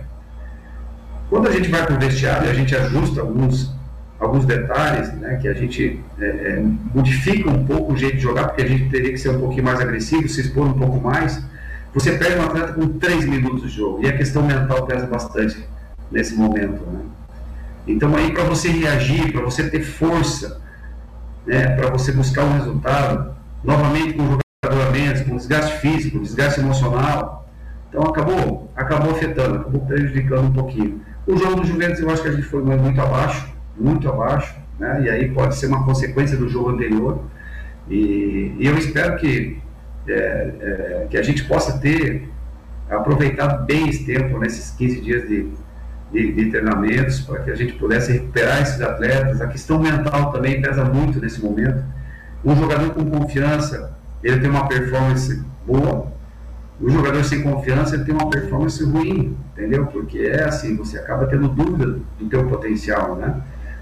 Quando 1.30 1.48
a 1.48 1.52
gente 1.52 1.70
vai 1.70 1.86
para 1.86 1.96
o 1.96 2.00
vestiário, 2.00 2.50
a 2.50 2.54
gente 2.54 2.76
ajusta 2.76 3.22
alguns, 3.22 3.76
alguns 4.20 4.46
detalhes, 4.46 5.14
né, 5.14 5.38
que 5.42 5.48
a 5.48 5.54
gente 5.54 6.00
é, 6.20 6.26
é, 6.26 6.64
modifica 6.94 7.50
um 7.50 7.66
pouco 7.66 7.94
o 7.94 7.98
jeito 7.98 8.16
de 8.16 8.24
jogar, 8.24 8.48
porque 8.48 8.64
a 8.64 8.68
gente 8.68 8.90
teria 8.90 9.12
que 9.12 9.18
ser 9.18 9.30
um 9.30 9.40
pouquinho 9.40 9.64
mais 9.64 9.80
agressivo, 9.80 10.28
se 10.28 10.42
expor 10.42 10.66
um 10.66 10.74
pouco 10.74 11.00
mais. 11.00 11.44
Você 11.94 12.14
pega 12.14 12.42
um 12.42 12.46
atleta 12.46 12.74
com 12.74 12.88
3 13.00 13.26
minutos 13.26 13.64
de 13.64 13.78
jogo, 13.78 14.04
e 14.04 14.08
a 14.08 14.18
questão 14.18 14.44
mental 14.44 14.86
pesa 14.86 15.06
bastante 15.06 15.64
nesse 16.12 16.36
momento. 16.36 16.82
Né? 16.86 17.02
Então 17.90 18.16
aí 18.16 18.32
para 18.32 18.44
você 18.44 18.70
reagir, 18.70 19.32
para 19.32 19.42
você 19.42 19.68
ter 19.68 19.82
força, 19.82 20.62
né, 21.46 21.76
para 21.76 21.90
você 21.90 22.12
buscar 22.12 22.44
um 22.44 22.54
resultado, 22.54 23.36
novamente 23.64 24.14
com 24.14 24.38
jogador 24.64 24.88
a 24.88 24.92
menos, 24.92 25.22
com 25.22 25.36
desgaste 25.36 25.80
físico, 25.80 26.20
desgaste 26.20 26.60
emocional, 26.60 27.50
então 27.90 28.04
acabou, 28.04 28.72
acabou 28.76 29.12
afetando, 29.12 29.56
acabou 29.56 29.82
prejudicando 29.82 30.46
um 30.46 30.54
pouquinho. 30.54 31.02
O 31.26 31.36
jogo 31.36 31.62
do 31.62 31.68
Juventus 31.68 32.00
eu 32.00 32.10
acho 32.12 32.22
que 32.22 32.28
a 32.28 32.32
gente 32.32 32.44
foi 32.44 32.62
muito 32.62 33.02
abaixo, 33.02 33.52
muito 33.76 34.08
abaixo, 34.08 34.54
né, 34.78 35.02
e 35.06 35.10
aí 35.10 35.32
pode 35.32 35.56
ser 35.56 35.66
uma 35.66 35.84
consequência 35.84 36.38
do 36.38 36.48
jogo 36.48 36.70
anterior, 36.70 37.24
e, 37.90 38.56
e 38.60 38.68
eu 38.68 38.78
espero 38.78 39.18
que, 39.18 39.58
é, 40.08 40.14
é, 40.14 41.08
que 41.10 41.18
a 41.18 41.24
gente 41.24 41.44
possa 41.46 41.80
ter 41.80 42.30
aproveitado 42.88 43.66
bem 43.66 43.90
esse 43.90 44.06
tempo, 44.06 44.38
nesses 44.38 44.70
15 44.72 45.02
dias 45.02 45.28
de 45.28 45.50
de, 46.12 46.32
de 46.34 46.50
treinamentos 46.50 47.22
para 47.22 47.40
que 47.40 47.52
a 47.52 47.56
gente 47.56 47.74
pudesse 47.74 48.12
recuperar 48.12 48.62
esses 48.62 48.82
atletas. 48.82 49.42
A 49.42 49.48
questão 49.48 49.80
mental 49.80 50.32
também 50.32 50.62
pesa 50.62 50.84
muito 50.84 51.20
nesse 51.20 51.42
momento. 51.42 51.84
Um 52.44 52.56
jogador 52.56 52.92
com 52.92 53.06
confiança, 53.10 53.98
ele 54.24 54.40
tem 54.40 54.50
uma 54.50 54.68
performance 54.68 55.44
boa. 55.66 56.12
O 56.82 56.90
jogador 56.90 57.24
sem 57.26 57.42
confiança, 57.42 57.96
ele 57.96 58.06
tem 58.06 58.14
uma 58.14 58.30
performance 58.30 58.82
ruim, 58.84 59.38
entendeu? 59.52 59.86
Porque 59.88 60.20
é 60.20 60.46
assim, 60.46 60.78
você 60.78 60.98
acaba 60.98 61.28
tendo 61.28 61.50
dúvida 61.50 62.00
do 62.18 62.30
teu 62.30 62.48
potencial, 62.48 63.16
né? 63.16 63.42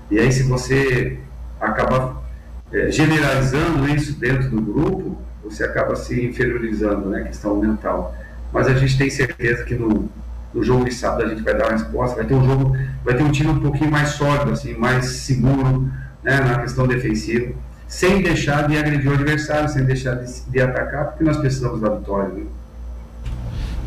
E 0.10 0.18
aí 0.18 0.32
se 0.32 0.44
você 0.44 1.20
acaba 1.62 2.24
é, 2.72 2.90
generalizando 2.90 3.88
isso 3.88 4.20
dentro 4.20 4.50
do 4.50 4.62
grupo, 4.62 5.22
você 5.44 5.64
acaba 5.64 5.96
se 5.96 6.26
inferiorizando, 6.26 7.10
né? 7.10 7.24
Questão 7.24 7.56
mental. 7.58 8.16
Mas 8.52 8.68
a 8.68 8.74
gente 8.74 8.98
tem 8.98 9.10
certeza 9.10 9.64
que 9.64 9.76
no, 9.76 10.10
no 10.54 10.64
jogo 10.64 10.86
de 10.86 10.94
sábado 10.94 11.24
a 11.24 11.30
gente 11.30 11.42
vai 11.42 11.56
dar 11.56 11.66
uma 11.66 11.74
resposta, 11.74 12.16
vai 12.16 12.26
ter 12.26 12.34
um 12.34 12.46
jogo, 12.46 12.78
vai 13.04 13.16
ter 13.16 13.24
um 13.24 13.32
time 13.32 13.50
um 13.52 13.60
pouquinho 13.60 13.92
mais 13.92 14.10
sólido, 14.10 14.52
assim, 14.52 14.74
mais 14.76 15.06
seguro 15.06 15.92
né, 16.24 16.40
na 16.40 16.60
questão 16.60 16.88
defensiva, 16.88 17.54
sem 17.88 18.22
deixar 18.22 18.68
de 18.68 18.78
agredir 18.78 19.10
o 19.10 19.14
adversário, 19.14 19.70
sem 19.70 19.86
deixar 19.86 20.16
de, 20.16 20.42
de 20.50 20.60
atacar, 20.60 21.08
porque 21.08 21.24
nós 21.24 21.38
precisamos 21.38 21.82
da 21.82 21.90
vitória. 21.90 22.30
Né? 22.30 22.44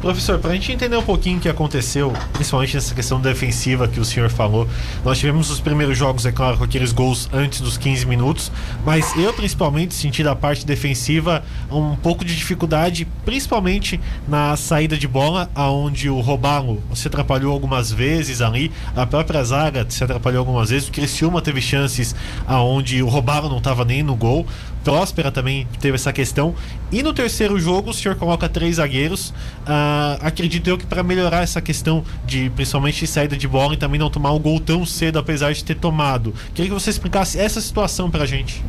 Professor, 0.01 0.39
para 0.39 0.53
a 0.53 0.55
gente 0.55 0.73
entender 0.73 0.97
um 0.97 1.03
pouquinho 1.03 1.37
o 1.37 1.41
que 1.41 1.49
aconteceu, 1.49 2.11
principalmente 2.33 2.75
nessa 2.75 2.95
questão 2.95 3.21
defensiva 3.21 3.87
que 3.87 4.01
o 4.01 4.05
senhor 4.05 4.31
falou, 4.31 4.67
nós 5.05 5.19
tivemos 5.19 5.51
os 5.51 5.61
primeiros 5.61 5.99
jogos, 5.99 6.25
é 6.25 6.33
claro, 6.33 6.57
com 6.57 6.65
aqueles 6.65 6.91
gols 6.91 7.29
antes 7.31 7.61
dos 7.61 7.77
15 7.77 8.07
minutos, 8.07 8.51
mas 8.83 9.15
eu 9.15 9.31
principalmente 9.35 9.93
senti 9.93 10.25
da 10.25 10.35
parte 10.35 10.65
defensiva 10.65 11.45
um 11.71 11.95
pouco 11.97 12.25
de 12.25 12.35
dificuldade, 12.35 13.07
principalmente 13.27 14.01
na 14.27 14.57
saída 14.57 14.97
de 14.97 15.07
bola, 15.07 15.51
aonde 15.55 16.09
o 16.09 16.19
Robalo 16.21 16.83
se 16.95 17.07
atrapalhou 17.07 17.53
algumas 17.53 17.93
vezes 17.93 18.41
ali, 18.41 18.73
a 18.97 19.05
própria 19.05 19.45
zaga 19.45 19.85
se 19.91 20.03
atrapalhou 20.03 20.41
algumas 20.41 20.71
vezes, 20.71 20.89
o 20.89 20.93
Criciúma 20.93 21.43
teve 21.43 21.61
chances 21.61 22.17
aonde 22.47 23.03
o 23.03 23.09
Robalo 23.09 23.51
não 23.51 23.59
estava 23.59 23.85
nem 23.85 24.03
no 24.03 24.17
gol, 24.17 24.47
Próspera 24.85 25.31
também 25.31 25.67
teve 25.81 25.95
essa 25.95 26.13
questão. 26.13 26.55
E 26.91 27.03
no 27.03 27.13
terceiro 27.13 27.59
jogo, 27.59 27.91
o 27.91 27.95
senhor 27.95 28.17
coloca 28.17 28.49
três 28.49 28.77
zagueiros. 28.77 29.31
Uh, 29.31 30.19
acredito 30.21 30.69
eu 30.69 30.79
que 30.79 30.87
para 30.87 31.03
melhorar 31.03 31.43
essa 31.43 31.61
questão 31.61 32.05
de 32.25 32.51
principalmente 32.51 33.07
saída 33.07 33.37
de 33.37 33.47
bola 33.47 33.75
e 33.75 33.77
também 33.77 34.01
não 34.01 34.11
tomar 34.11 34.33
um 34.33 34.39
gol 34.39 34.59
tão 34.61 34.87
cedo, 34.87 35.19
apesar 35.19 35.53
de 35.53 35.65
ter 35.65 35.77
tomado. 35.77 36.35
Queria 36.55 36.71
que 36.71 36.75
você 36.81 36.91
explicasse 36.91 37.39
essa 37.39 37.61
situação 37.61 38.11
para 38.11 38.25
a 38.25 38.27
gente. 38.27 38.65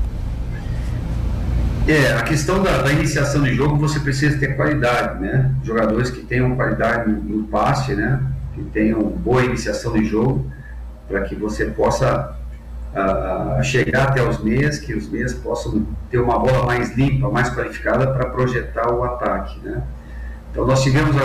É, 1.88 2.14
a 2.14 2.22
questão 2.22 2.62
da, 2.62 2.84
da, 2.84 2.92
iniciação 2.92 3.42
de 3.42 3.56
jogo, 3.56 3.76
você 3.76 4.00
precisa 4.00 4.38
ter 4.38 4.56
qualidade, 4.56 5.20
né? 5.20 5.52
Jogadores 5.64 6.12
que 6.12 6.22
tenham 6.22 6.56
qualidade 6.56 7.12
no 7.12 7.46
passe, 7.46 7.96
né? 7.96 8.22
Que 8.54 8.62
tenham 8.66 9.02
boa 9.02 9.44
iniciação 9.44 9.94
de 9.94 10.06
jogo, 10.06 10.50
para 11.08 11.22
que 11.22 11.34
você 11.36 11.66
possa 11.66 12.38
a, 12.94 13.62
chegar 13.64 14.10
até 14.10 14.22
os 14.22 14.44
meias, 14.44 14.80
que 14.80 14.94
os 14.94 15.10
meias 15.10 15.34
possam 15.34 15.86
ter 16.10 16.20
uma 16.20 16.38
bola 16.38 16.66
mais 16.66 16.96
limpa, 16.96 17.30
mais 17.30 17.50
qualificada 17.50 18.12
para 18.12 18.30
projetar 18.30 18.92
o 18.94 19.04
ataque, 19.04 19.60
né? 19.60 19.84
Então 20.52 20.68
nós 20.68 20.84
tivemos 20.84 21.16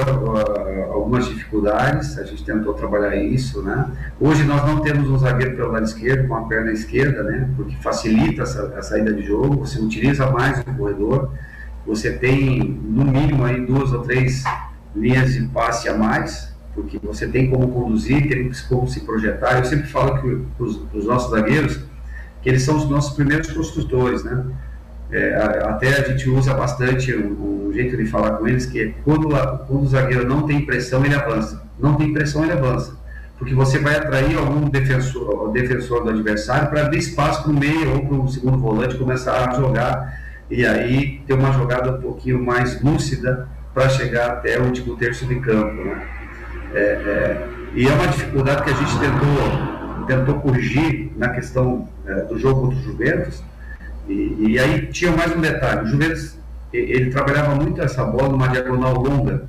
algumas 0.92 1.26
dificuldades, 1.26 2.16
a 2.16 2.22
gente 2.22 2.44
tentou 2.44 2.74
trabalhar 2.74 3.16
isso, 3.16 3.60
né? 3.60 3.90
Hoje 4.20 4.44
nós 4.44 4.64
não 4.64 4.80
temos 4.80 5.10
um 5.10 5.18
zagueiro 5.18 5.56
pelo 5.56 5.72
lado 5.72 5.84
esquerdo, 5.84 6.28
com 6.28 6.36
a 6.36 6.42
perna 6.42 6.70
esquerda, 6.70 7.24
né? 7.24 7.50
Porque 7.56 7.74
facilita 7.82 8.44
a 8.44 8.82
saída 8.82 9.12
de 9.12 9.22
jogo, 9.22 9.66
você 9.66 9.80
utiliza 9.80 10.30
mais 10.30 10.60
o 10.60 10.64
corredor, 10.76 11.32
você 11.84 12.12
tem 12.12 12.60
no 12.84 13.04
mínimo 13.04 13.44
aí 13.44 13.66
duas 13.66 13.92
ou 13.92 14.02
três 14.02 14.44
linhas 14.94 15.34
de 15.34 15.44
passe 15.48 15.88
a 15.88 15.98
mais, 15.98 16.55
porque 16.76 16.98
você 17.02 17.26
tem 17.26 17.50
como 17.50 17.68
conduzir, 17.68 18.28
tem 18.28 18.50
como 18.68 18.86
se 18.86 19.00
projetar. 19.00 19.58
Eu 19.58 19.64
sempre 19.64 19.88
falo 19.88 20.20
que 20.20 20.62
os, 20.62 20.80
os 20.92 21.06
nossos 21.06 21.30
zagueiros, 21.30 21.80
que 22.42 22.48
eles 22.48 22.62
são 22.62 22.76
os 22.76 22.88
nossos 22.88 23.16
primeiros 23.16 23.50
construtores, 23.50 24.22
né? 24.22 24.44
é, 25.10 25.62
até 25.64 25.88
a 25.88 26.08
gente 26.08 26.28
usa 26.28 26.54
bastante 26.54 27.14
um, 27.14 27.68
um, 27.68 27.72
jeito 27.72 27.96
de 27.96 28.06
falar 28.06 28.32
com 28.32 28.48
eles, 28.48 28.66
que 28.66 28.80
é 28.80 28.94
quando, 29.04 29.28
quando 29.66 29.82
o 29.82 29.86
zagueiro 29.86 30.26
não 30.26 30.42
tem 30.42 30.64
pressão, 30.64 31.04
ele 31.04 31.14
avança. 31.14 31.62
Não 31.78 31.94
tem 31.94 32.12
pressão, 32.12 32.42
ele 32.42 32.52
avança. 32.52 32.96
Porque 33.38 33.54
você 33.54 33.78
vai 33.78 33.96
atrair 33.96 34.36
algum 34.36 34.68
defensor, 34.68 35.52
defensor 35.52 36.04
do 36.04 36.10
adversário 36.10 36.68
para 36.68 36.86
abrir 36.86 36.98
espaço 36.98 37.42
para 37.42 37.52
o 37.52 37.54
meio 37.54 37.94
ou 37.94 38.06
para 38.06 38.16
o 38.16 38.28
segundo 38.28 38.58
volante 38.58 38.96
começar 38.96 39.48
a 39.48 39.54
jogar 39.54 40.20
e 40.50 40.64
aí 40.64 41.20
ter 41.26 41.34
uma 41.34 41.52
jogada 41.52 41.92
um 41.92 42.00
pouquinho 42.00 42.42
mais 42.42 42.80
lúcida 42.82 43.48
para 43.74 43.88
chegar 43.90 44.30
até 44.30 44.58
o 44.58 44.64
último 44.64 44.96
terço 44.96 45.26
de 45.26 45.38
campo. 45.40 45.84
Né? 45.84 46.02
É, 46.74 46.78
é, 46.78 47.48
e 47.74 47.86
é 47.86 47.92
uma 47.92 48.06
dificuldade 48.08 48.62
que 48.62 48.70
a 48.70 48.74
gente 48.74 48.98
tentou, 48.98 50.06
tentou 50.06 50.40
corrigir 50.40 51.12
na 51.16 51.30
questão 51.30 51.88
é, 52.06 52.22
do 52.22 52.38
jogo 52.38 52.62
contra 52.62 52.78
o 52.78 52.82
Juventus, 52.82 53.42
e, 54.08 54.36
e, 54.50 54.58
aí 54.58 54.86
tinha 54.86 55.10
mais 55.10 55.34
um 55.34 55.40
detalhe: 55.40 55.82
o 55.82 55.86
Juventus 55.86 56.36
ele 56.72 57.10
trabalhava 57.10 57.54
muito 57.54 57.82
essa 57.82 58.04
bola 58.04 58.28
numa 58.28 58.48
diagonal 58.48 58.94
longa. 58.94 59.44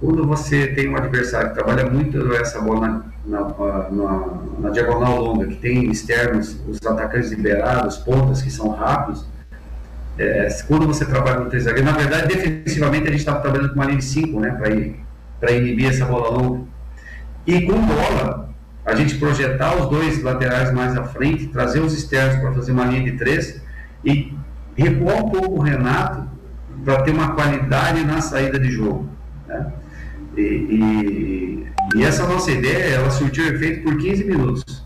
Quando 0.00 0.26
você 0.26 0.68
tem 0.68 0.88
um 0.88 0.96
adversário 0.96 1.50
que 1.50 1.54
trabalha 1.54 1.88
muito 1.88 2.32
essa 2.34 2.60
bola 2.60 3.04
na, 3.26 3.40
na, 3.40 3.90
na, 3.90 4.28
na 4.58 4.70
diagonal 4.70 5.20
longa, 5.20 5.46
que 5.46 5.56
tem 5.56 5.90
externos, 5.90 6.58
os 6.66 6.84
atacantes 6.84 7.30
liberados, 7.30 7.98
pontas 7.98 8.40
que 8.40 8.50
são 8.50 8.70
rápidos, 8.70 9.26
é, 10.18 10.48
quando 10.66 10.86
você 10.86 11.04
trabalha 11.04 11.40
no 11.40 11.50
três 11.50 11.64
zagueiros, 11.64 11.92
na 11.92 11.96
verdade, 11.96 12.28
defensivamente 12.28 13.08
a 13.08 13.10
gente 13.10 13.20
estava 13.20 13.40
trabalhando 13.40 13.70
com 13.70 13.74
uma 13.76 13.84
linha 13.84 13.98
de 13.98 14.04
5, 14.04 14.40
né, 14.40 14.50
para 14.50 14.70
inibir 15.48 15.88
essa 15.88 16.04
bola 16.04 16.30
longa. 16.30 16.64
E 17.46 17.62
com 17.62 17.80
bola, 17.80 18.50
a 18.84 18.94
gente 18.94 19.16
projetar 19.16 19.76
os 19.76 19.88
dois 19.88 20.22
laterais 20.22 20.72
mais 20.72 20.96
à 20.96 21.04
frente, 21.04 21.46
trazer 21.46 21.80
os 21.80 21.94
externos 21.94 22.40
para 22.40 22.52
fazer 22.52 22.72
uma 22.72 22.84
linha 22.84 23.10
de 23.10 23.18
três 23.18 23.60
e 24.04 24.34
recuar 24.76 25.24
um 25.24 25.30
pouco 25.30 25.54
o 25.54 25.60
Renato 25.60 26.28
para 26.84 27.02
ter 27.02 27.12
uma 27.12 27.32
qualidade 27.32 28.04
na 28.04 28.20
saída 28.20 28.58
de 28.58 28.70
jogo. 28.70 29.08
Né? 29.46 29.72
E, 30.36 30.40
e, 30.40 31.66
e, 31.96 32.04
essa 32.04 32.26
nossa 32.26 32.50
ideia, 32.50 32.94
ela 32.94 33.10
surtiu 33.10 33.46
efeito 33.46 33.82
por 33.82 33.96
15 33.96 34.24
minutos. 34.24 34.84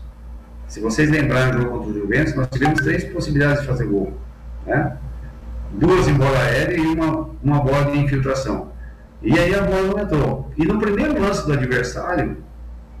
Se 0.67 0.79
vocês 0.79 1.09
lembrarem 1.09 1.53
do 1.53 1.61
jogo 1.61 1.77
contra 1.77 1.91
o 1.91 2.01
Juventus, 2.01 2.35
nós 2.35 2.47
tivemos 2.49 2.81
três 2.81 3.03
possibilidades 3.05 3.61
de 3.61 3.67
fazer 3.67 3.85
gol. 3.85 4.17
Né? 4.65 4.97
Duas 5.71 6.07
em 6.07 6.13
bola 6.13 6.37
aérea 6.37 6.77
e 6.77 6.81
uma, 6.81 7.29
uma 7.43 7.59
bola 7.61 7.91
de 7.91 7.99
infiltração. 7.99 8.74
E 9.25 9.39
aí 9.39 9.55
a 9.55 9.63
bola 9.63 9.87
não 9.87 9.99
entrou. 9.99 10.51
E 10.55 10.63
no 10.65 10.79
primeiro 10.79 11.19
lance 11.19 11.43
do 11.47 11.53
adversário, 11.53 12.37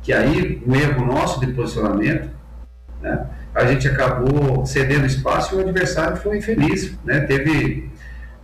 que 0.01 0.11
aí 0.11 0.61
um 0.65 0.75
erro 0.75 1.05
nosso 1.05 1.39
de 1.39 1.53
posicionamento, 1.53 2.29
né, 2.99 3.27
a 3.53 3.65
gente 3.65 3.87
acabou 3.87 4.65
cedendo 4.65 5.05
espaço 5.05 5.53
e 5.53 5.57
o 5.59 5.61
adversário 5.61 6.17
foi 6.17 6.39
infeliz, 6.39 6.97
né, 7.05 7.21
teve, 7.21 7.91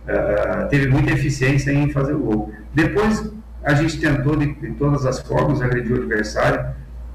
uh, 0.06 0.68
teve 0.68 0.86
muita 0.86 1.10
eficiência 1.10 1.72
em 1.72 1.90
fazer 1.90 2.14
o 2.14 2.20
gol. 2.20 2.52
Depois 2.72 3.32
a 3.64 3.74
gente 3.74 3.98
tentou 3.98 4.36
de, 4.36 4.54
de 4.54 4.70
todas 4.74 5.04
as 5.04 5.20
formas 5.20 5.60
agredir 5.60 5.92
o 5.92 5.96
adversário. 5.96 6.64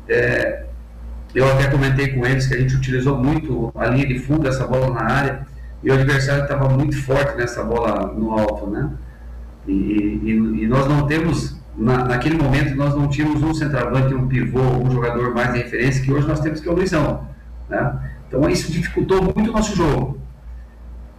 É, 0.10 0.64
eu 1.34 1.50
até 1.50 1.68
comentei 1.68 2.10
com 2.10 2.26
eles 2.26 2.46
que 2.48 2.56
a 2.56 2.60
gente 2.60 2.76
utilizou 2.76 3.18
muito 3.18 3.72
a 3.74 3.88
linha 3.88 4.06
de 4.06 4.20
fundo 4.20 4.44
dessa 4.44 4.68
bola 4.68 4.94
na 4.94 5.02
área 5.02 5.48
e 5.82 5.90
o 5.90 5.94
adversário 5.94 6.44
estava 6.44 6.68
muito 6.70 7.02
forte 7.04 7.38
nessa 7.38 7.64
bola 7.64 8.14
no 8.14 8.32
alto, 8.32 8.68
né? 8.70 8.90
E, 9.68 9.72
e, 9.74 10.32
e 10.64 10.68
nós 10.68 10.88
não 10.88 11.06
temos 11.06 11.58
na, 11.78 12.06
naquele 12.06 12.36
momento 12.42 12.76
nós 12.76 12.96
não 12.96 13.08
tínhamos 13.08 13.42
um 13.44 13.54
centroavante, 13.54 14.14
um 14.14 14.28
pivô, 14.28 14.60
um 14.60 14.90
jogador 14.90 15.34
mais 15.34 15.54
de 15.54 15.60
referência, 15.60 16.04
que 16.04 16.12
hoje 16.12 16.28
nós 16.28 16.40
temos 16.40 16.60
que 16.60 16.68
é 16.68 16.72
o 16.72 16.76
Luizão. 16.76 17.28
Né? 17.70 18.00
Então 18.28 18.50
isso 18.50 18.72
dificultou 18.72 19.22
muito 19.22 19.50
o 19.50 19.54
nosso 19.54 19.76
jogo. 19.76 20.20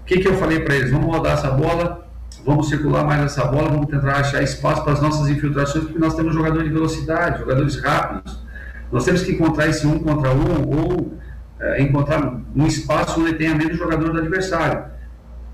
O 0.03 0.05
que, 0.05 0.19
que 0.19 0.29
eu 0.29 0.35
falei 0.35 0.61
para 0.61 0.75
eles? 0.75 0.91
Vamos 0.91 1.07
rodar 1.07 1.35
essa 1.35 1.51
bola, 1.51 2.09
vamos 2.45 2.69
circular 2.69 3.05
mais 3.05 3.23
essa 3.23 3.45
bola, 3.45 3.71
vamos 3.71 3.87
tentar 3.87 4.13
achar 4.17 4.43
espaço 4.43 4.83
para 4.83 4.95
as 4.95 5.01
nossas 5.01 5.29
infiltrações, 5.29 5.85
porque 5.85 5.99
nós 5.99 6.15
temos 6.15 6.35
jogador 6.35 6.65
de 6.65 6.71
velocidade, 6.71 7.41
jogadores 7.41 7.81
rápidos. 7.81 8.43
Nós 8.91 9.05
temos 9.05 9.23
que 9.23 9.33
encontrar 9.33 9.69
esse 9.69 9.87
um 9.87 9.99
contra 9.99 10.33
um 10.33 10.67
ou 10.67 11.19
é, 11.61 11.83
encontrar 11.83 12.41
um 12.57 12.67
espaço 12.67 13.21
onde 13.21 13.35
tenha 13.35 13.55
menos 13.55 13.77
jogador 13.77 14.11
do 14.13 14.19
adversário. 14.19 14.85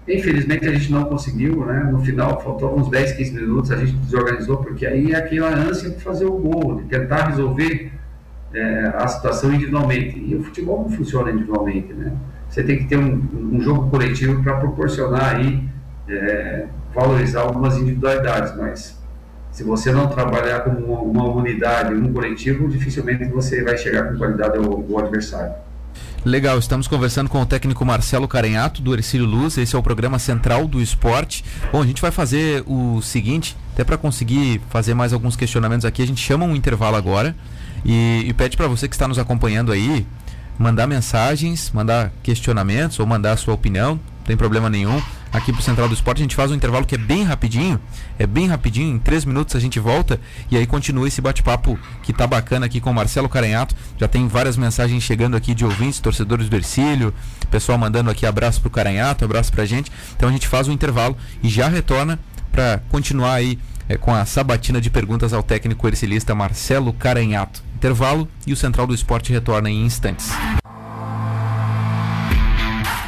Infelizmente 0.07 0.69
a 0.69 0.73
gente 0.73 0.93
não 0.93 1.05
conseguiu, 1.05 1.65
né? 1.65 1.89
No 1.91 1.99
final, 2.05 2.41
faltou 2.43 2.79
uns 2.79 2.91
10, 2.91 3.13
15 3.13 3.33
minutos, 3.33 3.71
a 3.71 3.77
gente 3.77 3.93
desorganizou, 3.93 4.59
porque 4.59 4.87
aí 4.87 5.13
é 5.13 5.17
aquela 5.17 5.49
ânsia 5.49 5.91
de 5.91 6.01
fazer 6.01 6.27
o 6.27 6.37
gol, 6.37 6.77
de 6.77 6.85
tentar 6.85 7.29
resolver 7.29 7.91
é, 8.53 8.93
a 8.95 9.09
situação 9.09 9.53
individualmente. 9.53 10.19
E 10.19 10.37
o 10.37 10.43
futebol 10.43 10.83
não 10.83 10.91
funciona 10.91 11.31
individualmente, 11.31 11.93
né? 11.95 12.13
Você 12.49 12.63
tem 12.63 12.79
que 12.79 12.85
ter 12.85 12.99
um, 12.99 13.21
um 13.53 13.61
jogo 13.61 13.89
coletivo 13.91 14.43
para 14.43 14.59
proporcionar 14.59 15.37
aí, 15.37 15.65
é, 16.09 16.67
valorizar 16.95 17.41
algumas 17.41 17.77
individualidades, 17.79 18.55
mas 18.57 19.03
se 19.51 19.65
você 19.65 19.91
não 19.91 20.09
trabalhar 20.09 20.61
como 20.61 20.79
uma, 20.79 21.01
uma 21.01 21.29
unidade, 21.33 21.95
um 21.95 22.13
coletivo, 22.13 22.69
dificilmente 22.69 23.25
você 23.25 23.63
vai 23.63 23.79
chegar 23.79 24.09
com 24.09 24.19
qualidade 24.19 24.59
ao, 24.59 24.65
ao 24.65 24.99
adversário. 24.99 25.55
Legal, 26.25 26.59
estamos 26.59 26.89
conversando 26.89 27.29
com 27.29 27.43
o 27.43 27.45
técnico 27.45 27.85
Marcelo 27.85 28.27
Carenhato, 28.27 28.81
do 28.81 28.95
Ercílio 28.95 29.27
Luz. 29.27 29.59
Esse 29.59 29.77
é 29.77 29.79
o 29.79 29.83
programa 29.83 30.19
central 30.19 30.67
do 30.67 30.81
esporte. 30.81 31.45
Bom, 31.71 31.83
a 31.83 31.87
gente 31.87 32.01
vai 32.01 32.11
fazer 32.11 32.65
o 32.67 33.03
seguinte, 33.03 33.55
até 33.75 33.85
para 33.85 33.99
conseguir 33.99 34.59
fazer 34.71 34.95
mais 34.95 35.13
alguns 35.13 35.37
questionamentos 35.37 35.85
aqui, 35.85 36.03
a 36.03 36.07
gente 36.07 36.23
chama 36.23 36.47
um 36.47 36.57
intervalo 36.57 36.97
agora 36.97 37.37
e, 37.85 38.25
e 38.27 38.33
pede 38.33 38.57
para 38.57 38.67
você 38.67 38.89
que 38.89 38.95
está 38.95 39.07
nos 39.07 39.19
acompanhando 39.19 39.71
aí 39.71 40.07
mandar 40.59 40.87
mensagens, 40.87 41.71
mandar 41.75 42.11
questionamentos 42.23 42.99
ou 42.99 43.05
mandar 43.05 43.33
a 43.33 43.37
sua 43.37 43.53
opinião, 43.53 43.97
não 43.97 44.25
tem 44.25 44.37
problema 44.37 44.71
nenhum 44.71 45.03
aqui 45.35 45.53
pro 45.53 45.61
Central 45.61 45.89
do 45.89 45.95
Esporte. 45.95 46.19
A 46.19 46.23
gente 46.23 46.37
faz 46.37 46.51
um 46.51 46.55
intervalo 46.55 46.87
que 46.87 46.95
é 46.95 46.99
bem 46.99 47.25
rapidinho, 47.25 47.79
é 48.19 48.27
bem 48.27 48.47
rapidinho, 48.47 48.95
em 48.95 48.99
três 48.99 49.25
minutos 49.25 49.57
a 49.57 49.61
gente 49.61 49.81
volta 49.81 50.21
e 50.51 50.57
aí 50.57 50.67
continua 50.67 51.09
esse 51.09 51.21
bate-papo 51.21 51.79
que 52.03 52.13
tá 52.13 52.27
bacana 52.27 52.65
aqui 52.67 52.81
com 52.81 52.91
o 52.91 52.95
Marcelo 52.95 53.29
Caranhato. 53.29 53.75
Já 53.99 54.07
tem 54.07 54.29
várias 54.29 54.57
mensagens 54.57 55.03
chegando 55.03 55.37
aqui 55.37 55.53
de 55.55 55.65
ouvintes, 55.65 55.99
torcedores 55.99 56.49
do 56.49 56.57
Ercílio, 56.57 57.13
pessoal 57.51 57.77
mandando 57.77 58.11
aqui 58.11 58.25
abraço 58.25 58.61
pro 58.61 58.71
Caranhato, 58.71 59.25
abraço 59.25 59.53
pra 59.53 59.67
gente. 59.67 59.91
Então 60.17 60.29
a 60.29 60.33
gente 60.33 60.47
faz 60.47 60.69
um 60.69 60.73
intervalo 60.73 61.17
e 61.43 61.49
já 61.49 61.69
retorna 61.69 62.19
para 62.53 62.81
continuar 62.89 63.35
aí 63.35 63.59
é, 63.89 63.97
com 63.97 64.15
a 64.15 64.25
sabatina 64.25 64.81
de 64.81 64.89
perguntas 64.89 65.33
ao 65.33 65.43
técnico 65.43 65.87
ercilista 65.89 66.35
Marcelo 66.35 66.93
Caranhato. 66.93 67.63
Intervalo 67.75 68.29
e 68.47 68.53
o 68.53 68.57
Central 68.57 68.87
do 68.87 68.95
Esporte 68.95 69.33
retorna 69.33 69.69
em 69.69 69.85
instantes. 69.85 70.31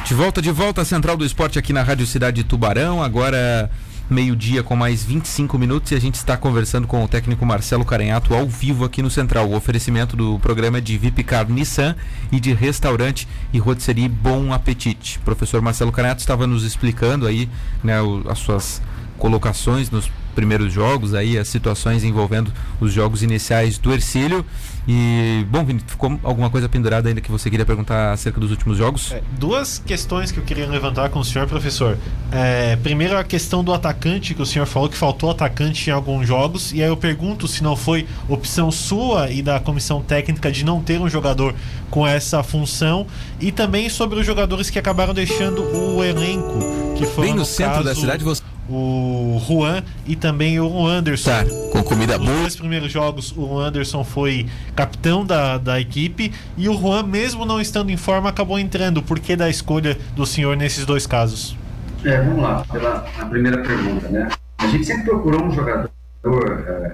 De 0.07 0.13
volta, 0.13 0.41
de 0.41 0.51
volta 0.51 0.83
à 0.83 0.85
Central 0.85 1.17
do 1.17 1.25
Esporte 1.25 1.59
aqui 1.59 1.73
na 1.73 1.83
Rádio 1.83 2.07
Cidade 2.07 2.37
de 2.37 2.45
Tubarão. 2.45 3.03
Agora 3.03 3.69
meio-dia 4.09 4.63
com 4.63 4.73
mais 4.73 5.03
25 5.03 5.59
minutos 5.59 5.91
e 5.91 5.95
a 5.95 5.99
gente 5.99 6.15
está 6.15 6.37
conversando 6.37 6.87
com 6.87 7.03
o 7.03 7.09
técnico 7.09 7.45
Marcelo 7.45 7.83
Carenhato 7.83 8.33
ao 8.33 8.47
vivo 8.47 8.85
aqui 8.85 9.01
no 9.01 9.09
Central. 9.09 9.49
O 9.49 9.53
oferecimento 9.53 10.15
do 10.15 10.39
programa 10.39 10.79
de 10.79 10.97
Vipcar 10.97 11.51
Nissan 11.51 11.93
e 12.31 12.39
de 12.39 12.53
restaurante 12.53 13.27
e 13.51 13.59
rotisserie 13.59 14.07
Bom 14.07 14.53
Apetite. 14.53 15.17
O 15.17 15.23
professor 15.23 15.61
Marcelo 15.61 15.91
Carenhato 15.91 16.21
estava 16.21 16.47
nos 16.47 16.63
explicando 16.63 17.27
aí 17.27 17.49
né, 17.83 18.01
o, 18.01 18.23
as 18.29 18.39
suas 18.39 18.81
colocações 19.17 19.91
nos 19.91 20.09
primeiros 20.33 20.71
jogos, 20.71 21.13
aí 21.13 21.37
as 21.37 21.49
situações 21.49 22.05
envolvendo 22.05 22.53
os 22.79 22.93
jogos 22.93 23.23
iniciais 23.23 23.77
do 23.77 23.91
Ercílio. 23.91 24.45
E, 24.87 25.45
bom, 25.49 25.65
Vini, 25.65 25.81
ficou 25.85 26.17
alguma 26.23 26.49
coisa 26.49 26.69
pendurada 26.69 27.09
ainda 27.09 27.19
que 27.19 27.29
você 27.29 27.49
queria 27.49 27.65
perguntar 27.65 28.13
acerca 28.13 28.39
dos 28.39 28.51
últimos 28.51 28.77
jogos? 28.77 29.11
É, 29.11 29.21
duas 29.37 29.79
questões 29.85 30.31
que 30.31 30.39
eu 30.39 30.43
queria 30.43 30.65
levantar 30.65 31.09
com 31.09 31.19
o 31.19 31.25
senhor, 31.25 31.45
professor. 31.45 31.97
É, 32.31 32.77
primeiro, 32.77 33.17
a 33.17 33.23
questão 33.23 33.61
do 33.63 33.73
atacante, 33.73 34.33
que 34.33 34.41
o 34.41 34.45
senhor 34.45 34.65
falou 34.65 34.87
que 34.87 34.95
faltou 34.95 35.29
atacante 35.29 35.89
em 35.89 35.93
alguns 35.93 36.25
jogos. 36.25 36.71
E 36.71 36.81
aí 36.81 36.87
eu 36.87 36.95
pergunto 36.95 37.49
se 37.49 37.61
não 37.61 37.75
foi 37.75 38.07
opção 38.29 38.71
sua 38.71 39.29
e 39.29 39.41
da 39.41 39.59
comissão 39.59 40.01
técnica 40.01 40.49
de 40.49 40.63
não 40.63 40.81
ter 40.81 41.01
um 41.01 41.09
jogador 41.09 41.53
com 41.91 42.07
essa 42.07 42.41
função. 42.41 43.05
E 43.41 43.51
também 43.51 43.89
sobre 43.89 44.17
os 44.17 44.25
jogadores 44.25 44.69
que 44.69 44.79
acabaram 44.79 45.13
deixando 45.13 45.63
o 45.63 46.01
elenco. 46.01 46.59
Que 46.97 47.05
foi 47.05 47.25
Bem 47.25 47.33
no, 47.33 47.41
no 47.41 47.45
centro 47.45 47.73
caso, 47.73 47.83
da 47.83 47.93
cidade, 47.93 48.23
você 48.23 48.41
o 48.69 49.41
Juan 49.45 49.83
e 50.05 50.15
também 50.15 50.59
o 50.59 50.85
Anderson. 50.85 51.29
Tá, 51.29 51.45
com 51.71 51.83
comida 51.83 52.17
boa. 52.17 52.29
Nos 52.29 52.39
dois 52.41 52.55
primeiros 52.55 52.91
jogos, 52.91 53.33
o 53.35 53.57
Anderson 53.59 54.03
foi 54.03 54.45
capitão 54.75 55.25
da, 55.25 55.57
da 55.57 55.79
equipe 55.79 56.31
e 56.55 56.67
o 56.69 56.73
Juan, 56.73 57.03
mesmo 57.03 57.45
não 57.45 57.59
estando 57.59 57.89
em 57.89 57.97
forma, 57.97 58.29
acabou 58.29 58.59
entrando. 58.59 59.01
Por 59.01 59.19
que 59.19 59.35
da 59.35 59.49
escolha 59.49 59.97
do 60.15 60.25
senhor 60.25 60.55
nesses 60.55 60.85
dois 60.85 61.07
casos? 61.07 61.57
É, 62.03 62.21
vamos 62.21 62.41
lá, 62.41 62.63
pela 62.71 63.05
a 63.17 63.25
primeira 63.25 63.61
pergunta, 63.61 64.07
né? 64.09 64.29
A 64.59 64.67
gente 64.67 64.85
sempre 64.85 65.03
procurou 65.03 65.43
um 65.43 65.51
jogador 65.51 65.89
é, 66.25 66.91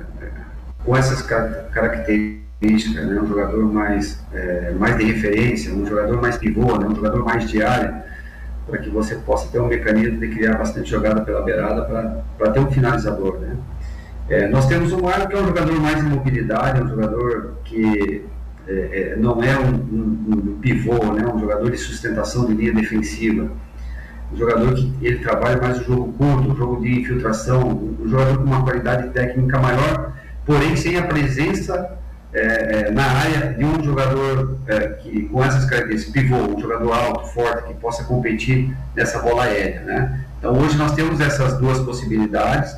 com 0.83 0.95
essas 0.95 1.21
características, 1.21 3.05
né? 3.05 3.19
Um 3.21 3.27
jogador 3.27 3.71
mais, 3.71 4.23
é, 4.33 4.71
mais 4.71 4.97
de 4.97 5.05
referência, 5.05 5.73
um 5.73 5.85
jogador 5.85 6.21
mais 6.21 6.37
pivô, 6.37 6.77
né? 6.77 6.87
um 6.87 6.95
jogador 6.95 7.23
mais 7.25 7.49
de 7.49 7.61
área 7.61 8.12
para 8.65 8.79
que 8.79 8.89
você 8.89 9.15
possa 9.15 9.49
ter 9.51 9.59
um 9.59 9.67
mecanismo 9.67 10.19
de 10.19 10.27
criar 10.29 10.57
bastante 10.57 10.89
jogada 10.89 11.21
pela 11.21 11.41
beirada 11.41 12.23
para 12.37 12.51
ter 12.51 12.59
um 12.59 12.71
finalizador. 12.71 13.39
Né? 13.39 13.57
É, 14.29 14.47
nós 14.47 14.67
temos 14.67 14.91
o 14.93 15.01
Marlon, 15.01 15.27
que 15.27 15.35
é 15.35 15.41
um 15.41 15.47
jogador 15.47 15.79
mais 15.79 15.99
em 15.99 16.07
mobilidade, 16.07 16.79
é 16.79 16.83
um 16.83 16.87
jogador 16.87 17.55
que 17.65 18.25
é, 18.67 18.73
é, 18.73 19.15
não 19.17 19.43
é 19.43 19.59
um, 19.59 19.73
um, 19.73 20.29
um, 20.31 20.59
pivô, 20.61 21.13
né? 21.13 21.25
um 21.27 21.39
jogador 21.39 21.69
de 21.69 21.77
sustentação 21.77 22.45
de 22.45 22.53
linha 22.53 22.73
defensiva. 22.73 23.51
um 24.31 24.37
jogador 24.37 24.73
que 24.73 24.93
ele 25.01 25.19
trabalha 25.19 25.61
mais 25.61 25.81
o 25.81 25.83
jogo 25.83 26.13
curto, 26.13 26.51
o 26.53 26.55
jogo 26.55 26.81
de 26.81 27.01
infiltração, 27.01 27.67
um 27.99 28.07
jogador 28.07 28.37
com 28.37 28.43
uma 28.45 28.63
qualidade 28.63 29.09
técnica 29.09 29.59
maior, 29.59 30.13
porém 30.45 30.75
sem 30.77 30.97
a 30.97 31.03
presença 31.03 31.97
é, 32.33 32.87
é, 32.87 32.91
na 32.91 33.05
área 33.05 33.53
de 33.53 33.63
um 33.63 33.83
jogador 33.83 34.57
é, 34.67 34.87
que 34.89 35.23
com 35.29 35.43
essas 35.43 35.65
características, 35.65 36.13
pivô, 36.13 36.37
um 36.37 36.59
jogador 36.59 36.91
alto, 36.91 37.27
forte, 37.27 37.67
que 37.67 37.73
possa 37.75 38.03
competir 38.03 38.75
nessa 38.95 39.19
bola 39.19 39.43
aérea, 39.43 39.81
né? 39.81 40.25
Então 40.39 40.57
hoje 40.59 40.77
nós 40.77 40.93
temos 40.93 41.21
essas 41.21 41.57
duas 41.59 41.79
possibilidades 41.79 42.75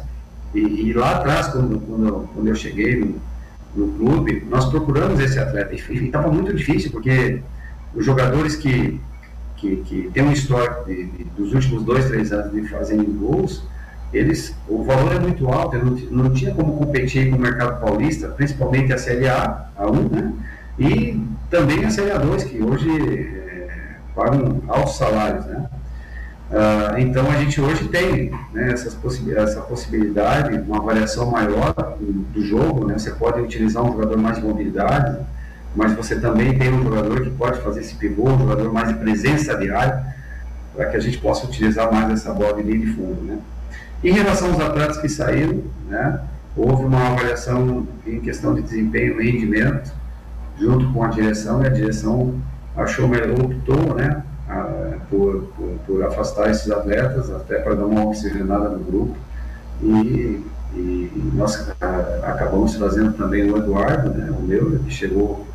e, 0.54 0.60
e 0.60 0.94
lá 0.94 1.18
atrás, 1.18 1.48
quando, 1.48 1.80
quando, 1.80 2.30
quando, 2.34 2.48
eu 2.48 2.56
cheguei 2.56 3.00
no, 3.00 3.16
no, 3.76 3.94
clube, 3.98 4.46
nós 4.50 4.66
procuramos 4.66 5.20
esse 5.20 5.40
atleta 5.40 5.74
e 5.74 6.06
estava 6.06 6.32
muito 6.32 6.54
difícil 6.54 6.92
porque 6.92 7.42
os 7.94 8.06
jogadores 8.06 8.56
que 8.56 9.00
que, 9.58 9.78
que 9.78 10.10
têm 10.14 10.24
uma 10.24 10.34
história 10.34 10.84
de, 10.86 11.06
de, 11.06 11.24
dos 11.24 11.54
últimos 11.54 11.84
dois, 11.84 12.06
três 12.06 12.32
anos 12.32 12.52
de 12.52 12.68
fazendo 12.68 13.06
gols, 13.18 13.64
eles, 14.16 14.56
o 14.68 14.84
valor 14.84 15.14
é 15.14 15.20
muito 15.20 15.48
alto, 15.48 15.78
não, 15.78 16.24
não 16.24 16.34
tinha 16.34 16.54
como 16.54 16.78
competir 16.78 17.30
com 17.30 17.36
o 17.36 17.40
mercado 17.40 17.82
paulista, 17.82 18.30
principalmente 18.30 18.94
a 18.94 18.98
Série 18.98 19.28
A, 19.28 19.66
a 19.76 19.88
1, 19.88 20.10
né? 20.10 20.34
E 20.80 21.22
também 21.50 21.84
a 21.84 21.90
Série 21.90 22.12
A2, 22.12 22.46
que 22.46 22.64
hoje 22.64 22.90
é, 22.90 23.98
pagam 24.16 24.62
altos 24.68 24.98
salários, 24.98 25.46
né? 25.46 25.66
Ah, 26.52 26.96
então 26.98 27.30
a 27.30 27.36
gente 27.36 27.60
hoje 27.60 27.88
tem 27.90 28.32
né, 28.54 28.74
possi 29.02 29.36
essa 29.36 29.62
possibilidade, 29.62 30.58
uma 30.60 30.80
variação 30.80 31.30
maior 31.30 31.74
do 32.00 32.42
jogo, 32.42 32.86
né? 32.86 32.98
Você 32.98 33.12
pode 33.12 33.42
utilizar 33.42 33.84
um 33.84 33.92
jogador 33.92 34.18
mais 34.18 34.38
de 34.38 34.44
mobilidade, 34.44 35.20
mas 35.76 35.94
você 35.94 36.18
também 36.18 36.58
tem 36.58 36.72
um 36.72 36.84
jogador 36.84 37.22
que 37.22 37.32
pode 37.32 37.60
fazer 37.62 37.82
esse 37.82 37.96
pivô, 37.96 38.30
um 38.30 38.40
jogador 38.40 38.72
mais 38.72 38.88
de 38.88 38.94
presença 38.94 39.58
de 39.58 39.70
área, 39.72 40.06
para 40.74 40.86
que 40.86 40.96
a 40.96 41.00
gente 41.00 41.18
possa 41.18 41.46
utilizar 41.46 41.92
mais 41.92 42.12
essa 42.12 42.34
bola 42.34 42.54
de 42.54 42.64
linha 42.64 42.86
de 42.86 42.94
fundo, 42.94 43.22
né? 43.24 43.40
Em 44.04 44.12
relação 44.12 44.52
aos 44.52 44.60
atletas 44.60 44.98
que 44.98 45.10
saíram, 45.10 45.64
né, 45.88 46.20
houve 46.56 46.86
uma 46.86 47.08
avaliação 47.08 47.88
em 48.06 48.20
questão 48.20 48.54
de 48.54 48.62
desempenho 48.62 49.22
e 49.22 49.32
rendimento, 49.32 49.92
junto 50.58 50.92
com 50.94 51.04
a 51.04 51.08
direção, 51.08 51.64
e 51.64 51.68
a 51.68 51.70
direção 51.70 52.36
achou 52.76 53.08
melhor, 53.08 53.40
optou 53.40 53.96
né, 53.96 54.24
a, 54.48 54.98
por, 55.10 55.44
por, 55.58 55.70
por, 55.86 56.04
afastar 56.06 56.50
esses 56.50 56.70
atletas, 56.72 57.32
até 57.32 57.60
para 57.60 57.76
dar 57.76 57.86
uma 57.86 58.06
oxigenada 58.06 58.70
no 58.70 58.80
grupo. 58.80 59.16
E, 59.82 60.44
e 60.74 61.32
nós 61.34 61.72
a, 61.82 62.32
acabamos 62.32 62.76
trazendo 62.76 63.14
também 63.14 63.50
o 63.50 63.58
Eduardo, 63.58 64.10
né, 64.10 64.32
o 64.32 64.42
meu, 64.42 64.80
que 64.80 64.92
chegou 64.92 65.46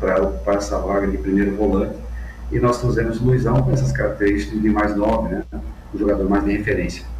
para 0.00 0.22
ocupar 0.22 0.56
essa 0.56 0.78
vaga 0.78 1.06
de 1.06 1.16
primeiro 1.18 1.56
volante. 1.56 1.96
E 2.52 2.58
nós 2.58 2.78
trouxemos 2.78 3.20
o 3.20 3.24
Luizão 3.24 3.62
com 3.62 3.72
essas 3.72 3.92
características 3.92 4.60
de 4.60 4.68
mais 4.68 4.94
novo, 4.94 5.28
né, 5.28 5.42
jogador 5.94 6.28
mais 6.28 6.44
de 6.44 6.56
referência. 6.56 7.13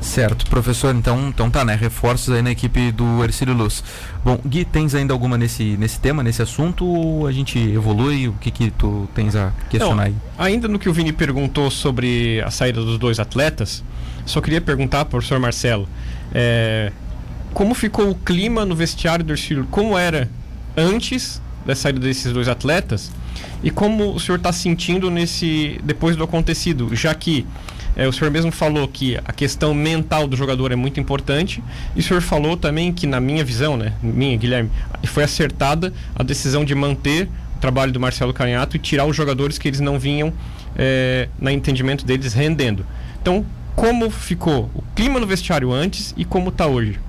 Certo, 0.00 0.46
professor, 0.46 0.94
então, 0.94 1.28
então 1.28 1.50
tá, 1.50 1.64
né? 1.64 1.74
Reforços 1.74 2.34
aí 2.34 2.42
na 2.42 2.50
equipe 2.50 2.92
do 2.92 3.22
Ercílio 3.24 3.54
Luz. 3.54 3.82
Bom, 4.24 4.38
Gui, 4.46 4.64
tens 4.64 4.94
ainda 4.94 5.12
alguma 5.12 5.36
nesse, 5.36 5.76
nesse 5.76 5.98
tema, 5.98 6.22
nesse 6.22 6.42
assunto, 6.42 6.84
ou 6.84 7.26
a 7.26 7.32
gente 7.32 7.58
evolui? 7.58 8.28
O 8.28 8.34
que 8.34 8.50
que 8.50 8.70
tu 8.70 9.08
tens 9.14 9.34
a 9.34 9.52
questionar 9.68 10.04
aí? 10.04 10.14
Ainda 10.38 10.68
no 10.68 10.78
que 10.78 10.88
o 10.88 10.92
Vini 10.92 11.12
perguntou 11.12 11.70
sobre 11.70 12.40
a 12.42 12.50
saída 12.50 12.80
dos 12.82 12.98
dois 12.98 13.18
atletas, 13.18 13.82
só 14.24 14.40
queria 14.40 14.60
perguntar, 14.60 15.04
professor 15.04 15.38
Marcelo, 15.38 15.88
é, 16.34 16.92
como 17.54 17.74
ficou 17.74 18.10
o 18.10 18.14
clima 18.14 18.64
no 18.64 18.74
vestiário 18.74 19.24
do 19.24 19.32
Ercílio? 19.32 19.66
Como 19.70 19.96
era 19.96 20.28
antes 20.76 21.40
da 21.64 21.74
saída 21.74 22.00
desses 22.00 22.32
dois 22.32 22.48
atletas? 22.48 23.10
E 23.62 23.70
como 23.70 24.14
o 24.14 24.20
senhor 24.20 24.38
está 24.38 24.52
sentindo 24.52 25.10
nesse 25.10 25.80
depois 25.82 26.16
do 26.16 26.24
acontecido, 26.24 26.94
já 26.94 27.14
que 27.14 27.46
é, 27.96 28.06
o 28.06 28.12
senhor 28.12 28.30
mesmo 28.30 28.52
falou 28.52 28.86
que 28.86 29.16
a 29.24 29.32
questão 29.32 29.72
mental 29.72 30.28
do 30.28 30.36
jogador 30.36 30.70
é 30.70 30.76
muito 30.76 31.00
importante. 31.00 31.64
E 31.94 32.00
o 32.00 32.02
senhor 32.02 32.20
falou 32.20 32.54
também 32.56 32.92
que, 32.92 33.06
na 33.06 33.18
minha 33.18 33.42
visão, 33.42 33.76
né, 33.76 33.94
minha, 34.02 34.36
Guilherme, 34.36 34.70
foi 35.06 35.24
acertada 35.24 35.92
a 36.14 36.22
decisão 36.22 36.62
de 36.62 36.74
manter 36.74 37.26
o 37.56 37.60
trabalho 37.60 37.90
do 37.92 37.98
Marcelo 37.98 38.34
Canhato 38.34 38.76
e 38.76 38.78
tirar 38.78 39.06
os 39.06 39.16
jogadores 39.16 39.56
que 39.56 39.66
eles 39.66 39.80
não 39.80 39.98
vinham, 39.98 40.30
é, 40.76 41.28
no 41.38 41.50
entendimento 41.50 42.04
deles, 42.04 42.34
rendendo. 42.34 42.84
Então, 43.22 43.46
como 43.74 44.10
ficou 44.10 44.70
o 44.74 44.82
clima 44.94 45.18
no 45.18 45.26
vestiário 45.26 45.72
antes 45.72 46.12
e 46.18 46.24
como 46.24 46.50
está 46.50 46.66
hoje? 46.66 47.00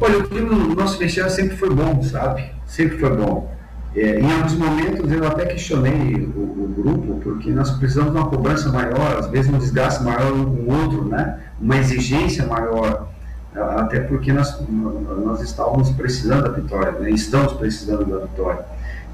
Olha, 0.00 0.18
o 0.18 0.28
clima 0.28 0.52
no 0.52 0.74
nosso 0.74 0.98
vestiário 0.98 1.32
sempre 1.32 1.56
foi 1.56 1.70
bom, 1.70 2.02
sabe? 2.02 2.44
Sempre 2.66 2.98
foi 2.98 3.16
bom. 3.16 3.61
É, 3.94 4.20
em 4.20 4.32
alguns 4.32 4.54
momentos 4.54 5.12
eu 5.12 5.26
até 5.26 5.44
questionei 5.44 6.14
o, 6.34 6.40
o, 6.40 6.74
grupo, 6.74 7.20
porque 7.22 7.50
nós 7.50 7.70
precisamos 7.72 8.12
de 8.12 8.18
uma 8.18 8.26
cobrança 8.26 8.70
maior, 8.70 9.18
às 9.18 9.26
vezes 9.26 9.52
um 9.52 9.58
desgaste 9.58 10.02
maior 10.02 10.32
um 10.32 10.44
com 10.44 10.62
o 10.62 10.82
outro, 10.82 11.04
né? 11.04 11.40
uma 11.60 11.76
exigência 11.76 12.46
maior, 12.46 13.08
até 13.54 14.00
porque 14.00 14.32
nós, 14.32 14.58
nós 14.70 15.42
estávamos 15.42 15.90
precisando 15.90 16.44
da 16.44 16.48
vitória, 16.48 16.92
né? 16.92 17.10
estamos 17.10 17.52
precisando 17.52 18.06
da 18.06 18.24
vitória. 18.24 18.64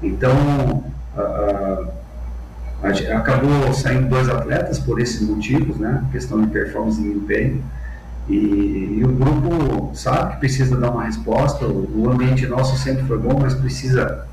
Então, 0.01 0.85
a, 1.17 1.21
a, 2.81 2.87
a, 2.87 3.17
acabou 3.17 3.73
saindo 3.73 4.07
dois 4.07 4.29
atletas 4.29 4.79
por 4.79 5.01
esses 5.01 5.19
motivos, 5.27 5.75
né? 5.75 6.05
questão 6.09 6.41
de 6.41 6.47
performance 6.47 7.01
e 7.01 7.03
desempenho, 7.03 7.61
e, 8.29 8.99
e, 8.99 9.03
o 9.03 9.11
grupo 9.11 9.91
sabe 9.93 10.33
que 10.33 10.39
precisa 10.39 10.77
dar 10.77 10.91
uma 10.91 11.03
resposta, 11.03 11.65
o, 11.65 12.03
o 12.03 12.09
ambiente 12.09 12.45
nosso 12.45 12.77
sempre 12.77 13.03
foi 13.05 13.17
bom, 13.17 13.39
mas 13.41 13.55
precisa 13.55 14.28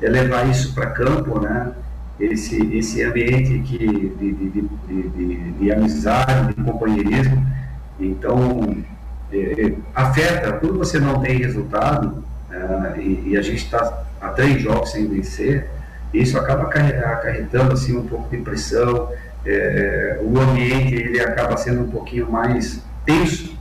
é 0.00 0.08
levar 0.08 0.48
isso 0.48 0.74
para 0.74 0.86
campo, 0.86 1.40
né? 1.40 1.72
Esse, 2.18 2.76
esse 2.76 3.02
ambiente 3.02 3.60
que, 3.60 3.78
de, 3.78 4.32
de, 4.32 4.62
de, 5.08 5.52
de 5.52 5.72
amizade, 5.72 6.54
de 6.54 6.62
companheirismo. 6.62 7.46
Então, 8.00 8.76
é, 9.32 9.36
é, 9.36 9.74
afeta, 9.94 10.52
quando 10.54 10.78
você 10.78 10.98
não 10.98 11.20
tem 11.20 11.38
resultado, 11.38 12.24
é, 12.50 13.00
e, 13.00 13.30
e, 13.30 13.36
a 13.36 13.42
gente 13.42 13.64
está 13.64 14.04
a 14.20 14.30
três 14.30 14.62
jogos 14.62 14.90
sem 14.90 15.06
vencer, 15.06 15.68
isso 16.12 16.38
acaba 16.38 16.64
acarretando 16.64 17.74
assim, 17.74 17.96
um 17.96 18.06
pouco 18.06 18.34
de 18.34 18.42
pressão, 18.42 19.10
é, 19.44 20.18
o 20.22 20.38
ambiente 20.38 20.94
ele 20.94 21.20
acaba 21.20 21.56
sendo 21.56 21.82
um 21.82 21.90
pouquinho 21.90 22.30
mais 22.30 22.82
tenso 23.04 23.56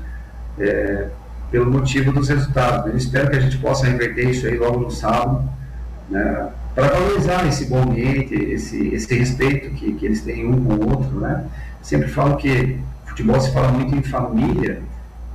é, 0.60 1.08
pelo 1.52 1.70
motivo 1.70 2.12
dos 2.12 2.30
resultados. 2.30 2.92
Eu 2.92 2.98
espero 2.98 3.30
que 3.30 3.38
a 3.38 3.40
gente 3.40 3.58
possa 3.58 3.86
reverter 3.86 4.30
isso 4.30 4.48
aí 4.48 4.58
logo 4.58 4.80
no 4.80 4.92
sábado, 4.92 5.50
né, 6.10 6.50
para 6.74 6.88
valorizar 6.90 7.48
esse 7.48 7.66
bom 7.66 7.82
ambiente, 7.84 8.36
esse, 8.36 8.88
esse 8.90 9.14
respeito 9.18 9.72
que, 9.72 9.94
que 9.94 10.06
eles 10.06 10.22
têm 10.22 10.46
um 10.46 10.64
com 10.64 10.74
o 10.74 10.90
outro. 10.90 11.20
Né? 11.20 11.46
Sempre 11.82 12.08
falo 12.08 12.38
que 12.38 12.80
futebol 13.06 13.40
se 13.42 13.52
fala 13.52 13.72
muito 13.72 13.96
em 13.96 14.04
família 14.04 14.82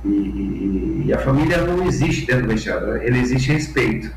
e, 0.05 0.07
e, 0.07 1.03
e 1.07 1.13
a 1.13 1.19
família 1.19 1.61
não 1.61 1.85
existe 1.85 2.25
dentro 2.25 2.43
do 2.43 2.49
vestiário, 2.49 2.95
ele 2.97 3.19
existe 3.19 3.51
respeito. 3.51 4.09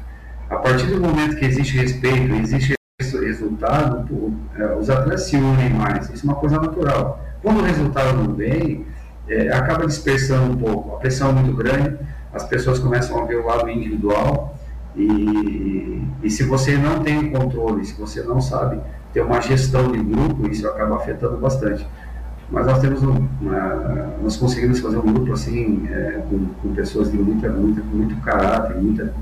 A 0.48 0.56
partir 0.56 0.86
do 0.86 1.00
momento 1.00 1.36
que 1.36 1.44
existe 1.44 1.76
respeito, 1.76 2.32
existe 2.34 2.76
resultado, 3.00 4.32
é, 4.56 4.74
os 4.74 4.88
atletas 4.88 5.24
se 5.24 5.36
unem 5.36 5.70
mais, 5.70 6.08
isso 6.10 6.26
é 6.26 6.30
uma 6.30 6.38
coisa 6.38 6.60
natural. 6.60 7.24
Quando 7.42 7.60
o 7.60 7.64
resultado 7.64 8.16
não 8.16 8.34
vem, 8.34 8.86
é, 9.28 9.48
acaba 9.48 9.86
dispersando 9.86 10.52
um 10.52 10.56
pouco, 10.56 10.94
a 10.94 10.98
pressão 10.98 11.30
é 11.30 11.32
muito 11.32 11.54
grande, 11.54 11.98
as 12.32 12.44
pessoas 12.44 12.78
começam 12.78 13.20
a 13.20 13.26
ver 13.26 13.36
o 13.36 13.46
lado 13.46 13.68
individual 13.68 14.55
e, 14.96 16.02
e 16.22 16.30
se 16.30 16.44
você 16.44 16.76
não 16.76 17.02
tem 17.02 17.30
controle, 17.30 17.84
se 17.84 17.98
você 18.00 18.22
não 18.22 18.40
sabe 18.40 18.80
ter 19.12 19.20
uma 19.20 19.40
gestão 19.40 19.90
de 19.92 19.98
grupo, 19.98 20.48
isso 20.48 20.66
acaba 20.66 20.96
afetando 20.96 21.36
bastante. 21.36 21.86
Mas 22.50 22.66
nós 22.66 22.78
temos 22.78 23.02
um, 23.02 23.26
uma, 23.40 24.14
nós 24.22 24.36
conseguimos 24.36 24.78
fazer 24.78 24.98
um 24.98 25.12
grupo 25.12 25.32
assim 25.32 25.88
é, 25.90 26.22
com, 26.28 26.46
com, 26.62 26.74
pessoas 26.74 27.10
de 27.10 27.18
muita, 27.18 27.48
muita, 27.50 27.82
muito 27.82 28.16
caráter, 28.22 28.76
muita, 28.76 29.12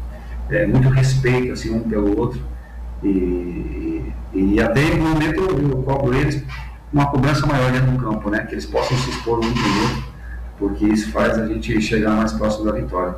é, 0.51 0.67
muito 0.67 0.89
respeito 0.91 1.53
assim 1.53 1.75
um 1.75 1.81
pelo 1.81 2.19
outro 2.19 2.41
e, 3.03 4.13
e 4.33 4.61
até 4.61 4.95
no 4.95 5.11
momento 5.11 5.41
eu, 5.41 5.71
eu 5.71 5.83
cobro 5.83 6.15
eles 6.15 6.43
uma 6.93 7.07
cobrança 7.07 7.45
maior 7.47 7.73
dentro 7.73 7.91
do 7.91 7.99
campo, 7.99 8.31
né? 8.31 8.47
Que 8.47 8.55
eles 8.55 8.67
possam 8.67 8.97
se 8.97 9.11
expor 9.11 9.39
um 9.39 9.53
pelo 9.53 9.83
outro, 9.83 10.05
porque 10.59 10.87
isso 10.87 11.11
faz 11.11 11.37
a 11.37 11.47
gente 11.47 11.81
chegar 11.81 12.13
mais 12.13 12.33
próximo 12.33 12.65
da 12.65 12.73
vitória. 12.73 13.17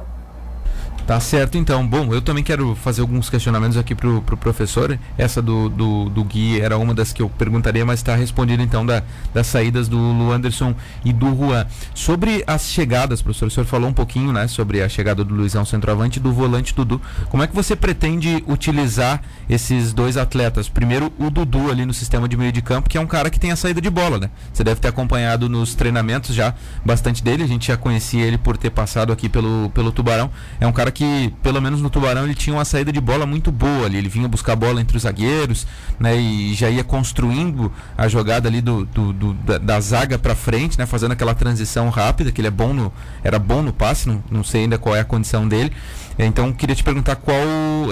Tá 1.06 1.20
certo, 1.20 1.56
então. 1.56 1.86
Bom, 1.86 2.12
eu 2.12 2.20
também 2.20 2.42
quero 2.42 2.74
fazer 2.74 3.00
alguns 3.00 3.30
questionamentos 3.30 3.76
aqui 3.76 3.94
pro, 3.94 4.20
pro 4.22 4.36
professor. 4.36 4.98
Essa 5.16 5.40
do, 5.40 5.68
do, 5.68 6.08
do 6.10 6.24
Gui 6.24 6.60
era 6.60 6.76
uma 6.76 6.92
das 6.92 7.12
que 7.12 7.22
eu 7.22 7.28
perguntaria, 7.28 7.86
mas 7.86 8.00
está 8.00 8.16
respondida 8.16 8.60
então 8.60 8.84
da, 8.84 9.04
das 9.32 9.46
saídas 9.46 9.86
do 9.86 9.96
Lu 9.96 10.32
Anderson 10.32 10.74
e 11.04 11.12
do 11.12 11.28
Juan. 11.28 11.64
Sobre 11.94 12.42
as 12.44 12.68
chegadas, 12.68 13.22
professor, 13.22 13.46
o 13.46 13.50
senhor 13.52 13.66
falou 13.66 13.88
um 13.88 13.92
pouquinho, 13.92 14.32
né, 14.32 14.48
sobre 14.48 14.82
a 14.82 14.88
chegada 14.88 15.22
do 15.22 15.32
Luizão 15.32 15.64
centroavante 15.64 16.18
e 16.18 16.22
do 16.22 16.32
volante 16.32 16.74
Dudu. 16.74 17.00
Como 17.28 17.40
é 17.40 17.46
que 17.46 17.54
você 17.54 17.76
pretende 17.76 18.42
utilizar 18.48 19.22
esses 19.48 19.92
dois 19.92 20.16
atletas? 20.16 20.68
Primeiro, 20.68 21.12
o 21.20 21.30
Dudu 21.30 21.70
ali 21.70 21.86
no 21.86 21.94
sistema 21.94 22.28
de 22.28 22.36
meio 22.36 22.50
de 22.50 22.60
campo, 22.60 22.88
que 22.88 22.98
é 22.98 23.00
um 23.00 23.06
cara 23.06 23.30
que 23.30 23.38
tem 23.38 23.52
a 23.52 23.56
saída 23.56 23.80
de 23.80 23.90
bola, 23.90 24.18
né? 24.18 24.30
Você 24.52 24.64
deve 24.64 24.80
ter 24.80 24.88
acompanhado 24.88 25.48
nos 25.48 25.76
treinamentos 25.76 26.34
já 26.34 26.52
bastante 26.84 27.22
dele. 27.22 27.44
A 27.44 27.46
gente 27.46 27.68
já 27.68 27.76
conhecia 27.76 28.24
ele 28.24 28.38
por 28.38 28.56
ter 28.56 28.70
passado 28.70 29.12
aqui 29.12 29.28
pelo, 29.28 29.70
pelo 29.70 29.92
Tubarão. 29.92 30.28
É 30.58 30.66
um 30.66 30.72
cara 30.72 30.90
que, 30.95 30.95
pelo 31.42 31.60
menos 31.60 31.80
no 31.80 31.90
Tubarão, 31.90 32.24
ele 32.24 32.34
tinha 32.34 32.54
uma 32.54 32.64
saída 32.64 32.92
de 32.92 33.00
bola 33.00 33.26
muito 33.26 33.50
boa 33.50 33.86
ali. 33.86 33.98
Ele 33.98 34.08
vinha 34.08 34.28
buscar 34.28 34.56
bola 34.56 34.80
entre 34.80 34.96
os 34.96 35.02
zagueiros, 35.02 35.66
né? 35.98 36.16
E 36.16 36.54
já 36.54 36.70
ia 36.70 36.84
construindo 36.84 37.72
a 37.96 38.08
jogada 38.08 38.48
ali 38.48 38.60
do, 38.60 38.84
do, 38.86 39.12
do 39.12 39.34
da, 39.34 39.58
da, 39.58 39.80
zaga 39.80 40.18
para 40.18 40.34
frente, 40.34 40.78
né? 40.78 40.86
Fazendo 40.86 41.12
aquela 41.12 41.34
transição 41.34 41.88
rápida, 41.88 42.30
que 42.30 42.40
ele 42.40 42.48
é 42.48 42.50
bom 42.50 42.72
no, 42.72 42.92
era 43.22 43.38
bom 43.38 43.62
no 43.62 43.72
passe, 43.72 44.08
não, 44.08 44.22
não 44.30 44.44
sei 44.44 44.62
ainda 44.62 44.78
qual 44.78 44.94
é 44.94 45.00
a 45.00 45.04
condição 45.04 45.46
dele. 45.46 45.72
Então 46.18 46.52
queria 46.52 46.74
te 46.74 46.82
perguntar 46.82 47.16
qual 47.16 47.36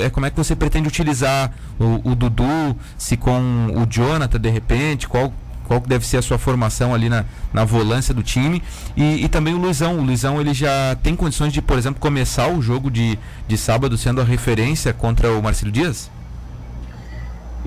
é 0.03 0.09
como 0.09 0.25
é 0.25 0.31
que 0.31 0.37
você 0.37 0.57
pretende 0.57 0.89
utilizar 0.89 1.53
o, 1.79 2.11
o 2.11 2.15
Dudu, 2.15 2.77
se 2.97 3.17
com 3.17 3.67
o 3.75 3.87
Jonathan 3.87 4.41
de 4.41 4.49
repente, 4.49 5.07
qual 5.07 5.33
qual 5.65 5.81
deve 5.81 6.07
ser 6.07 6.19
a 6.19 6.23
sua 6.23 6.39
formação 6.39 6.95
ali 6.95 7.09
na, 7.09 7.25
na 7.53 7.65
volância 7.65 8.15
do 8.15 8.23
time 8.23 8.63
e, 8.97 9.25
e, 9.25 9.29
também 9.29 9.55
o 9.55 9.59
Luizão. 9.59 9.99
O 9.99 10.03
Luizão 10.03 10.41
ele 10.41 10.55
já 10.55 10.97
tem 11.03 11.17
condições 11.17 11.53
de, 11.53 11.61
por 11.61 11.77
exemplo, 11.77 12.01
começar 12.01 12.49
o 12.49 12.63
jogo 12.63 12.91
de, 12.91 13.19
de 13.49 13.57
sábado 13.57 13.97
sendo 13.97 14.21
a 14.21 14.25
referência 14.25 14.93
contra 14.93 15.33
o 15.33 15.43
Marcelo 15.43 15.73
Dias? 15.73 16.11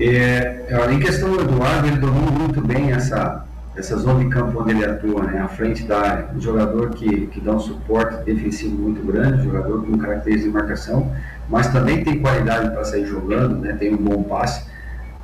É, 0.00 0.64
em 0.92 1.00
questão 1.00 1.32
do 1.32 1.40
Eduardo, 1.40 1.88
ele 1.88 1.96
domina 1.96 2.30
muito 2.30 2.60
bem 2.60 2.92
essa, 2.92 3.44
essa 3.76 3.96
zona 3.96 4.24
de 4.24 4.30
campo 4.30 4.60
onde 4.60 4.70
ele 4.70 4.84
atua, 4.84 5.24
né, 5.24 5.40
à 5.40 5.48
frente 5.48 5.82
da 5.82 5.98
área. 5.98 6.28
Um 6.34 6.40
jogador 6.40 6.90
que, 6.90 7.26
que 7.26 7.40
dá 7.40 7.52
um 7.52 7.58
suporte 7.58 8.24
defensivo 8.24 8.76
muito 8.76 9.04
grande, 9.04 9.40
um 9.40 9.44
jogador 9.52 9.84
com 9.84 9.98
características 9.98 10.52
de 10.52 10.58
marcação, 10.58 11.12
mas 11.48 11.66
também 11.72 12.04
tem 12.04 12.20
qualidade 12.20 12.70
para 12.70 12.84
sair 12.84 13.06
jogando, 13.06 13.56
né, 13.56 13.72
tem 13.72 13.92
um 13.92 13.96
bom 13.96 14.22
passe. 14.22 14.64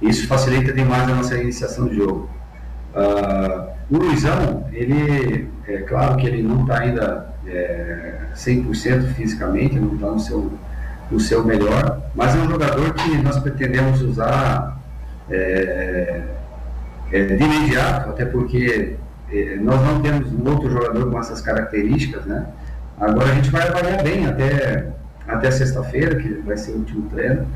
Isso 0.02 0.26
facilita 0.26 0.72
demais 0.72 1.08
a 1.08 1.14
nossa 1.14 1.38
iniciação 1.38 1.86
de 1.86 1.96
jogo. 1.96 2.28
Uh, 2.94 3.74
o 3.90 3.98
Luizão, 3.98 4.66
ele, 4.72 5.50
é 5.68 5.78
claro 5.78 6.16
que 6.16 6.26
ele 6.26 6.42
não 6.42 6.62
está 6.62 6.78
ainda 6.78 7.34
é, 7.46 8.20
100% 8.34 9.14
fisicamente, 9.14 9.78
não 9.78 9.94
está 9.94 10.06
no 10.06 10.20
seu, 10.20 10.52
no 11.10 11.20
seu 11.20 11.44
melhor, 11.44 12.00
mas 12.14 12.34
é 12.34 12.38
um 12.38 12.50
jogador 12.50 12.94
que 12.94 13.16
nós 13.18 13.38
pretendemos 13.38 14.00
usar 14.00 14.78
é, 15.30 16.22
é, 17.12 17.24
de 17.24 17.44
imediato, 17.44 18.10
até 18.10 18.24
porque 18.24 18.96
é, 19.30 19.56
nós 19.56 19.80
não 19.82 20.00
temos 20.00 20.32
um 20.32 20.48
outro 20.48 20.70
jogador 20.70 21.10
com 21.10 21.18
essas 21.18 21.40
características, 21.40 22.24
né? 22.24 22.46
Agora 23.00 23.30
a 23.30 23.34
gente 23.34 23.50
vai 23.50 23.68
avaliar 23.68 24.02
bem 24.02 24.26
até, 24.26 24.88
até 25.26 25.50
sexta-feira, 25.50 26.14
que 26.16 26.28
vai 26.44 26.56
ser 26.56 26.72
o 26.72 26.76
último 26.76 27.08
treino, 27.10 27.46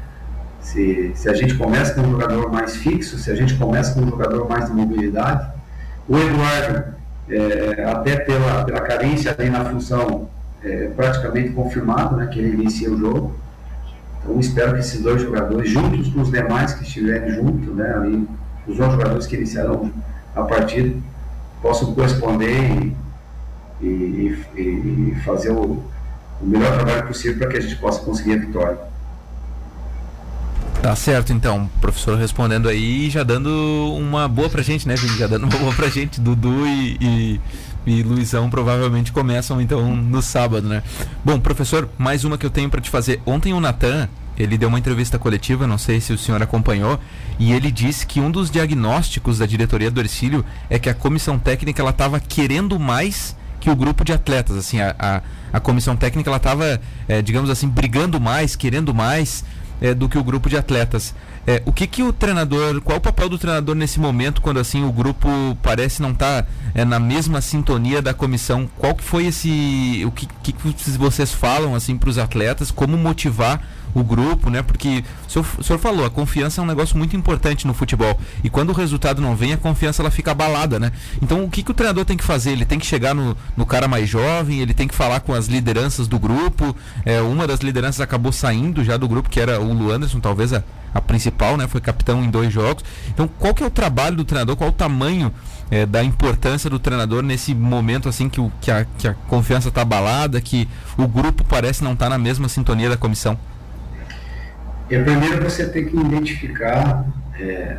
se, 0.61 1.12
se 1.14 1.29
a 1.29 1.35
gente 1.35 1.55
começa 1.55 1.94
com 1.94 2.03
um 2.03 2.11
jogador 2.11 2.51
mais 2.51 2.77
fixo, 2.77 3.18
se 3.18 3.31
a 3.31 3.35
gente 3.35 3.55
começa 3.55 3.94
com 3.94 4.01
um 4.01 4.11
jogador 4.11 4.49
mais 4.49 4.66
de 4.66 4.73
mobilidade. 4.73 5.51
O 6.09 6.16
Eduardo, 6.16 6.94
é, 7.29 7.85
até 7.85 8.16
pela, 8.16 8.64
pela 8.64 8.81
carência 8.81 9.35
ali 9.38 9.51
na 9.51 9.64
função, 9.64 10.29
é, 10.62 10.88
praticamente 10.88 11.51
confirmado 11.51 12.16
né, 12.16 12.27
que 12.27 12.38
ele 12.38 12.62
inicia 12.62 12.90
o 12.90 12.99
jogo. 12.99 13.35
Então 14.21 14.38
espero 14.40 14.75
que 14.75 14.81
esses 14.81 15.01
dois 15.03 15.23
jogadores, 15.23 15.71
juntos 15.71 16.09
com 16.09 16.21
os 16.21 16.31
demais 16.31 16.75
que 16.75 16.83
estiverem 16.83 17.35
juntos, 17.35 17.75
né, 17.75 17.94
ali, 17.94 18.29
os 18.66 18.79
outros 18.79 18.99
jogadores 18.99 19.27
que 19.27 19.37
iniciarão 19.37 19.90
a 20.35 20.42
partida, 20.42 20.94
possam 21.62 21.94
corresponder 21.94 22.92
e, 23.81 23.87
e, 23.87 24.37
e 24.57 25.16
fazer 25.25 25.51
o, 25.51 25.83
o 26.40 26.47
melhor 26.47 26.75
trabalho 26.75 27.07
possível 27.07 27.38
para 27.38 27.49
que 27.49 27.57
a 27.57 27.61
gente 27.61 27.77
possa 27.77 28.01
conseguir 28.01 28.35
a 28.35 28.38
vitória. 28.38 28.88
Tá 30.83 30.95
certo, 30.95 31.33
então, 31.33 31.69
professor 31.81 32.17
respondendo 32.17 32.69
aí 32.69 33.11
já 33.11 33.25
dando 33.25 33.51
uma 33.99 34.29
boa 34.29 34.49
pra 34.49 34.62
gente, 34.62 34.87
né, 34.87 34.95
Vini? 34.95 35.19
Já 35.19 35.27
dando 35.27 35.45
uma 35.45 35.59
boa 35.59 35.75
pra 35.75 35.88
gente. 35.88 36.21
Dudu 36.21 36.67
e, 36.67 36.97
e, 37.01 37.41
e, 37.85 38.03
Luizão 38.05 38.49
provavelmente 38.49 39.11
começam 39.11 39.61
então 39.61 39.95
no 39.97 40.23
sábado, 40.23 40.69
né? 40.69 40.85
Bom, 41.25 41.41
professor, 41.41 41.88
mais 41.99 42.25
uma 42.25 42.38
que 42.38 42.47
eu 42.47 42.51
tenho 42.51 42.71
para 42.71 42.81
te 42.81 42.91
fazer. 42.91 43.21
Ontem 43.27 43.53
o 43.53 43.61
Natan, 43.61 44.09
ele 44.38 44.57
deu 44.57 44.69
uma 44.69 44.79
entrevista 44.79 45.19
coletiva, 45.19 45.67
não 45.67 45.79
sei 45.79 46.01
se 46.01 46.12
o 46.12 46.19
senhor 46.19 46.41
acompanhou, 46.41 46.99
e 47.41 47.53
ele 47.53 47.73
disse 47.73 48.07
que 48.07 48.21
um 48.21 48.31
dos 48.31 48.49
diagnósticos 48.49 49.38
da 49.38 49.47
diretoria 49.47 49.91
do 49.91 50.01
Ercílio 50.01 50.45
é 50.71 50.79
que 50.79 50.88
a 50.88 50.95
comissão 50.95 51.41
técnica 51.41 51.83
ela 51.83 51.91
estava 51.91 52.21
querendo 52.21 52.79
mais 52.79 53.37
que 53.59 53.69
o 53.69 53.75
grupo 53.75 54.05
de 54.05 54.12
atletas, 54.12 54.57
assim, 54.57 54.81
a, 54.81 54.95
a, 54.97 55.23
a 55.53 55.59
comissão 55.59 55.97
técnica 55.97 56.31
ela 56.31 56.37
estava, 56.37 56.81
é, 57.09 57.21
digamos 57.21 57.51
assim, 57.51 57.69
brigando 57.69 58.21
mais, 58.21 58.55
querendo 58.55 58.95
mais 58.95 59.45
é, 59.81 59.95
do 59.95 60.09
que 60.09 60.19
o 60.19 60.25
grupo 60.25 60.49
de 60.49 60.57
atletas. 60.57 61.14
É, 61.47 61.62
o 61.64 61.73
que 61.73 61.87
que 61.87 62.03
o 62.03 62.12
treinador, 62.12 62.81
qual 62.83 62.99
o 62.99 63.01
papel 63.01 63.29
do 63.29 63.38
treinador 63.38 63.75
nesse 63.75 63.99
momento 63.99 64.41
quando 64.43 64.61
assim 64.61 64.85
o 64.85 64.93
grupo 64.93 65.29
parece 65.62 66.03
não 66.03 66.12
estar 66.12 66.43
tá, 66.43 66.49
é, 66.75 66.85
na 66.85 66.99
mesma 66.99 67.41
sintonia 67.41 68.03
da 68.03 68.12
comissão? 68.12 68.69
Qual 68.77 68.95
que 68.95 69.03
foi 69.03 69.27
esse, 69.27 70.03
o 70.05 70.11
que, 70.11 70.27
que 70.27 70.55
vocês 70.99 71.33
falam 71.33 71.75
assim 71.75 71.97
para 71.97 72.11
os 72.11 72.19
atletas? 72.19 72.71
Como 72.71 72.97
motivar 72.97 73.62
o 73.94 74.03
grupo, 74.03 74.51
né? 74.51 74.62
Porque 74.62 75.05
o 75.27 75.31
senhor, 75.31 75.46
o 75.59 75.62
senhor, 75.62 75.79
falou, 75.79 76.05
a 76.05 76.11
confiança 76.11 76.61
é 76.61 76.64
um 76.64 76.66
negócio 76.66 76.96
muito 76.96 77.16
importante 77.16 77.66
no 77.66 77.74
futebol. 77.74 78.18
E 78.42 78.51
quando 78.51 78.70
o 78.70 78.72
resultado 78.72 79.20
não 79.20 79.35
vem, 79.35 79.53
a 79.53 79.57
confiança 79.57 80.03
ela 80.03 80.11
fica 80.11 80.33
abalada, 80.33 80.79
né? 80.79 80.92
Então 81.22 81.44
o 81.44 81.51
que, 81.51 81.62
que 81.62 81.70
o 81.70 81.74
treinador 81.74 82.05
tem 82.05 82.16
que 82.16 82.24
fazer? 82.24 82.53
Ele 82.53 82.64
tem 82.64 82.79
que 82.79 82.87
chegar 82.87 83.14
no, 83.14 83.37
no 83.57 83.66
cara 83.66 83.88
mais 83.88 84.09
jovem, 84.09 84.61
ele 84.61 84.74
tem 84.74 84.88
que 84.88 84.94
falar 84.94 85.20
com 85.20 85.33
as 85.33 85.46
lideranças 85.46 86.09
do 86.09 86.18
grupo. 86.18 86.74
É, 87.05 87.20
uma 87.20 87.46
das 87.46 87.61
lideranças 87.61 88.01
acabou 88.01 88.33
saindo 88.33 88.85
já 88.85 88.96
do 88.96 89.09
grupo, 89.09 89.29
que 89.29 89.40
era 89.40 89.61
o 89.61 89.72
Lu 89.72 89.90
Anderson, 89.90 90.20
talvez 90.20 90.53
a, 90.53 90.62
a 90.92 91.01
principal, 91.01 91.57
né? 91.57 91.66
Foi 91.66 91.81
capitão 91.81 92.22
em 92.22 92.31
dois 92.31 92.53
jogos. 92.53 92.85
Então, 93.09 93.29
qual 93.38 93.55
que 93.55 93.62
é 93.62 93.66
o 93.66 93.70
trabalho 93.70 94.16
do 94.16 94.24
treinador? 94.24 94.57
Qual 94.57 94.70
o 94.70 94.72
tamanho 94.72 95.33
é, 95.70 95.85
da 95.87 96.03
importância 96.03 96.68
do 96.70 96.79
treinador 96.79 97.22
nesse 97.22 97.55
momento 97.55 98.09
assim 98.09 98.29
que, 98.29 98.40
o, 98.40 98.51
que, 98.61 98.70
a, 98.70 98.87
que 98.96 99.09
a 99.09 99.14
confiança 99.14 99.68
está 99.68 99.83
abalada, 99.83 100.40
que 100.40 100.68
o 100.96 101.07
grupo 101.07 101.44
parece 101.44 101.85
não 101.85 101.92
estar 101.92 102.07
tá 102.07 102.11
na 102.11 102.18
mesma 102.18 102.48
sintonia 102.48 102.88
da 102.88 102.96
comissão? 102.96 103.38
É, 104.90 105.03
primeiro 105.03 105.42
você 105.42 105.66
tem 105.66 105.87
que 105.87 105.96
identificar 105.96 107.05
é, 107.38 107.77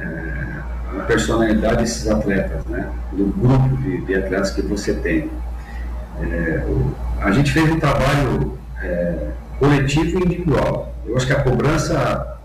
a 0.97 1.03
personalidade 1.03 1.77
desses 1.77 2.07
atletas, 2.07 2.63
né? 2.65 2.87
do 3.11 3.25
grupo 3.25 3.77
de, 3.77 4.01
de 4.01 4.15
atletas 4.15 4.51
que 4.51 4.61
você 4.61 4.93
tem. 4.93 5.29
É, 6.21 6.63
a 7.21 7.31
gente 7.31 7.51
fez 7.51 7.69
um 7.71 7.79
trabalho 7.79 8.57
é, 8.81 9.29
coletivo 9.57 10.19
e 10.19 10.23
individual. 10.23 10.93
Eu 11.05 11.17
acho 11.17 11.25
que 11.25 11.33
a 11.33 11.41
cobrança, 11.41 12.37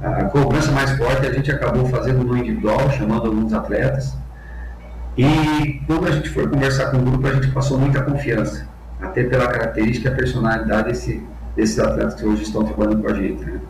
a 0.00 0.24
cobrança 0.24 0.72
mais 0.72 0.96
forte 0.96 1.26
a 1.26 1.32
gente 1.32 1.50
acabou 1.50 1.86
fazendo 1.86 2.24
no 2.24 2.36
individual, 2.36 2.90
chamando 2.92 3.26
alguns 3.26 3.52
atletas. 3.52 4.16
E 5.16 5.82
quando 5.86 6.06
a 6.06 6.10
gente 6.10 6.30
foi 6.30 6.48
conversar 6.48 6.90
com 6.90 6.98
o 6.98 7.02
grupo, 7.02 7.26
a 7.26 7.32
gente 7.34 7.48
passou 7.48 7.78
muita 7.78 8.02
confiança, 8.02 8.66
até 9.00 9.24
pela 9.24 9.46
característica 9.48 10.08
e 10.08 10.12
a 10.12 10.16
personalidade 10.16 10.88
desse, 10.88 11.22
desses 11.54 11.78
atletas 11.78 12.14
que 12.14 12.24
hoje 12.24 12.44
estão 12.44 12.64
trabalhando 12.64 13.02
com 13.02 13.10
a 13.10 13.14
gente. 13.14 13.44
Né? 13.44 13.60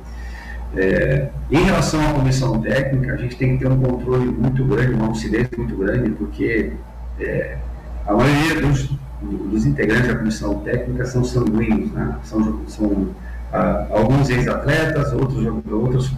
É, 0.77 1.29
em 1.51 1.65
relação 1.65 2.01
à 2.01 2.13
comissão 2.13 2.61
técnica, 2.61 3.15
a 3.15 3.17
gente 3.17 3.37
tem 3.37 3.57
que 3.57 3.65
ter 3.65 3.71
um 3.71 3.81
controle 3.81 4.27
muito 4.27 4.65
grande, 4.65 4.95
uma 4.95 5.09
lucidez 5.09 5.49
muito 5.57 5.77
grande, 5.77 6.11
porque 6.11 6.73
é, 7.19 7.57
a 8.07 8.15
maioria 8.15 8.61
dos, 8.61 8.89
dos, 9.21 9.67
integrantes 9.67 10.09
da 10.09 10.15
comissão 10.17 10.61
técnica 10.61 11.05
são 11.07 11.25
sanguíneos, 11.25 11.91
né? 11.93 12.17
são, 12.23 12.61
são 12.69 13.09
ah, 13.53 13.87
alguns 13.91 14.31
ex-atletas, 14.31 15.13
outros, 15.13 15.45
outros 15.71 16.13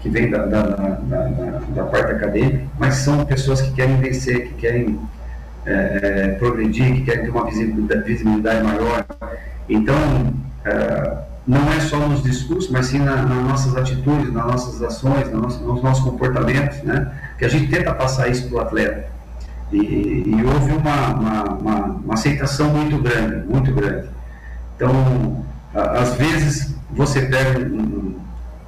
que 0.00 0.10
vêm 0.10 0.30
da, 0.30 0.44
da, 0.44 0.62
da, 0.62 1.60
da, 1.74 1.84
parte 1.84 2.12
acadêmica, 2.12 2.66
mas 2.78 2.96
são 2.96 3.24
pessoas 3.24 3.62
que 3.62 3.72
querem 3.72 3.96
vencer, 3.96 4.48
que 4.48 4.54
querem 4.54 5.00
é, 5.64 6.00
é 6.02 6.28
progredir, 6.38 6.94
que 6.96 7.04
querem 7.06 7.24
ter 7.24 7.30
uma 7.30 7.46
visibilidade, 7.46 8.02
visibilidade 8.02 8.62
maior. 8.62 9.06
Então, 9.66 9.94
é, 10.66 11.16
não 11.46 11.70
é 11.72 11.80
só 11.80 11.98
nos 11.98 12.22
discursos, 12.22 12.70
mas 12.70 12.86
sim 12.86 12.98
na, 12.98 13.16
nas 13.16 13.44
nossas 13.44 13.76
atitudes, 13.76 14.32
nas 14.32 14.46
nossas 14.46 14.82
ações, 14.82 15.30
no 15.30 15.42
nosso, 15.42 15.62
nos 15.62 15.82
nossos 15.82 16.02
comportamentos, 16.02 16.82
né? 16.82 17.12
que 17.38 17.44
a 17.44 17.48
gente 17.48 17.70
tenta 17.70 17.92
passar 17.94 18.28
isso 18.28 18.48
para 18.48 18.56
o 18.56 18.60
atleta. 18.60 19.06
E, 19.70 19.76
e 19.76 20.44
houve 20.44 20.72
uma, 20.72 21.08
uma, 21.08 21.42
uma, 21.42 21.84
uma, 21.86 22.14
aceitação 22.14 22.70
muito 22.70 22.96
grande, 22.98 23.46
muito 23.46 23.72
grande. 23.72 24.08
Então, 24.76 25.44
a, 25.74 26.00
às 26.00 26.14
vezes, 26.14 26.74
você 26.90 27.22
pega 27.22 27.58
um, 27.58 28.16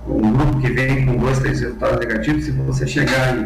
um, 0.08 0.32
grupo 0.32 0.60
que 0.60 0.70
vem 0.70 1.06
com 1.06 1.16
dois, 1.16 1.38
três 1.38 1.60
resultados 1.60 1.98
negativos, 1.98 2.44
se 2.44 2.50
você 2.50 2.86
chegar 2.86 3.36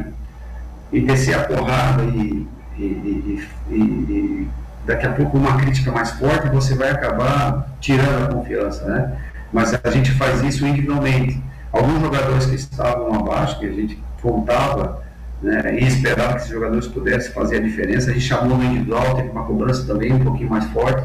e, 0.92 0.98
e 0.98 1.00
descer 1.02 1.34
a 1.34 1.44
porrada 1.44 2.02
e, 2.02 2.48
e 2.78 4.48
daqui 4.84 5.06
a 5.06 5.12
pouco 5.12 5.36
uma 5.36 5.56
crítica 5.56 5.92
mais 5.92 6.10
forte, 6.12 6.48
você 6.48 6.74
vai 6.74 6.90
acabar 6.90 7.68
tirando 7.80 8.24
a 8.24 8.34
confiança, 8.34 8.84
né? 8.84 9.16
Mas 9.52 9.78
a 9.82 9.90
gente 9.90 10.12
faz 10.12 10.42
isso 10.42 10.66
individualmente. 10.66 11.42
Alguns 11.72 12.00
jogadores 12.00 12.46
que 12.46 12.54
estavam 12.54 13.14
abaixo, 13.14 13.58
que 13.58 13.66
a 13.66 13.72
gente 13.72 14.02
contava 14.22 15.02
né, 15.42 15.78
e 15.78 15.86
esperava 15.86 16.34
que 16.34 16.40
esses 16.40 16.50
jogadores 16.50 16.86
pudessem 16.86 17.32
fazer 17.32 17.56
a 17.56 17.60
diferença, 17.60 18.10
a 18.10 18.12
gente 18.12 18.26
chamou 18.26 18.56
no 18.58 18.64
individual, 18.64 19.14
teve 19.16 19.30
uma 19.30 19.44
cobrança 19.44 19.86
também 19.86 20.12
um 20.12 20.20
pouquinho 20.20 20.50
mais 20.50 20.64
forte, 20.66 21.02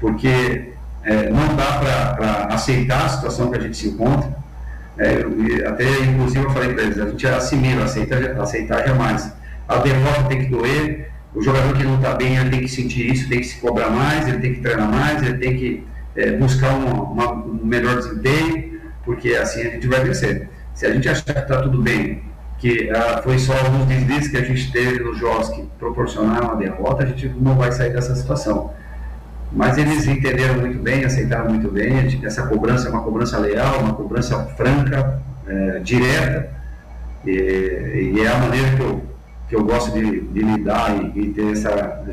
porque 0.00 0.72
é, 1.02 1.30
não 1.30 1.56
dá 1.56 1.78
para 1.78 2.54
aceitar 2.54 3.06
a 3.06 3.08
situação 3.08 3.50
que 3.50 3.58
a 3.58 3.60
gente 3.60 3.76
se 3.76 3.88
encontra. 3.88 4.38
É, 4.98 5.66
até, 5.66 5.84
inclusive, 6.04 6.44
eu 6.44 6.50
falei 6.50 6.74
para 6.74 6.82
eles, 6.82 6.98
a 6.98 7.08
gente 7.08 7.26
assimila, 7.26 7.84
aceita, 7.84 8.42
aceitar 8.42 8.86
jamais. 8.86 9.32
A 9.66 9.78
derrota 9.78 10.24
tem 10.24 10.40
que 10.40 10.46
doer, 10.46 11.09
o 11.34 11.42
jogador 11.42 11.76
que 11.76 11.84
não 11.84 11.96
está 11.96 12.14
bem, 12.14 12.36
ele 12.36 12.50
tem 12.50 12.60
que 12.60 12.68
sentir 12.68 13.12
isso, 13.12 13.28
tem 13.28 13.40
que 13.40 13.46
se 13.46 13.60
cobrar 13.60 13.90
mais, 13.90 14.28
ele 14.28 14.38
tem 14.38 14.54
que 14.54 14.60
treinar 14.60 14.90
mais, 14.90 15.22
ele 15.22 15.38
tem 15.38 15.56
que 15.56 15.86
é, 16.16 16.32
buscar 16.32 16.74
uma, 16.74 17.02
uma, 17.02 17.32
um 17.32 17.60
melhor 17.64 17.96
desempenho, 17.96 18.80
porque 19.04 19.30
assim 19.34 19.60
a 19.60 19.70
gente 19.70 19.86
vai 19.86 20.02
vencer. 20.02 20.48
Se 20.74 20.86
a 20.86 20.92
gente 20.92 21.08
achar 21.08 21.32
que 21.32 21.40
está 21.40 21.62
tudo 21.62 21.80
bem, 21.80 22.22
que 22.58 22.90
ah, 22.90 23.20
foi 23.22 23.38
só 23.38 23.54
alguns 23.54 23.86
deslizes 23.86 24.28
que 24.28 24.36
a 24.36 24.44
gente 24.44 24.70
teve 24.70 25.02
nos 25.02 25.18
jogos 25.18 25.48
que 25.48 25.62
proporcionaram 25.78 26.50
a 26.50 26.54
derrota, 26.54 27.04
a 27.04 27.06
gente 27.06 27.28
não 27.28 27.56
vai 27.56 27.72
sair 27.72 27.92
dessa 27.92 28.14
situação. 28.14 28.72
Mas 29.52 29.78
eles 29.78 30.06
entenderam 30.06 30.60
muito 30.60 30.78
bem, 30.78 31.04
aceitaram 31.04 31.48
muito 31.48 31.70
bem. 31.70 32.20
Essa 32.22 32.46
cobrança 32.46 32.88
é 32.88 32.90
uma 32.90 33.02
cobrança 33.02 33.38
leal, 33.38 33.80
uma 33.80 33.94
cobrança 33.94 34.44
franca, 34.56 35.20
é, 35.46 35.80
direta, 35.80 36.50
e, 37.26 38.12
e, 38.14 38.20
é 38.20 38.28
a 38.28 38.38
maneira 38.38 38.76
que 38.76 38.82
eu, 38.82 39.02
que 39.50 39.56
eu 39.56 39.64
gosto 39.64 39.90
de, 39.90 40.20
de 40.20 40.42
lidar 40.42 40.96
e, 40.96 41.20
e, 41.20 41.32
ter 41.32 41.52
essa 41.52 42.04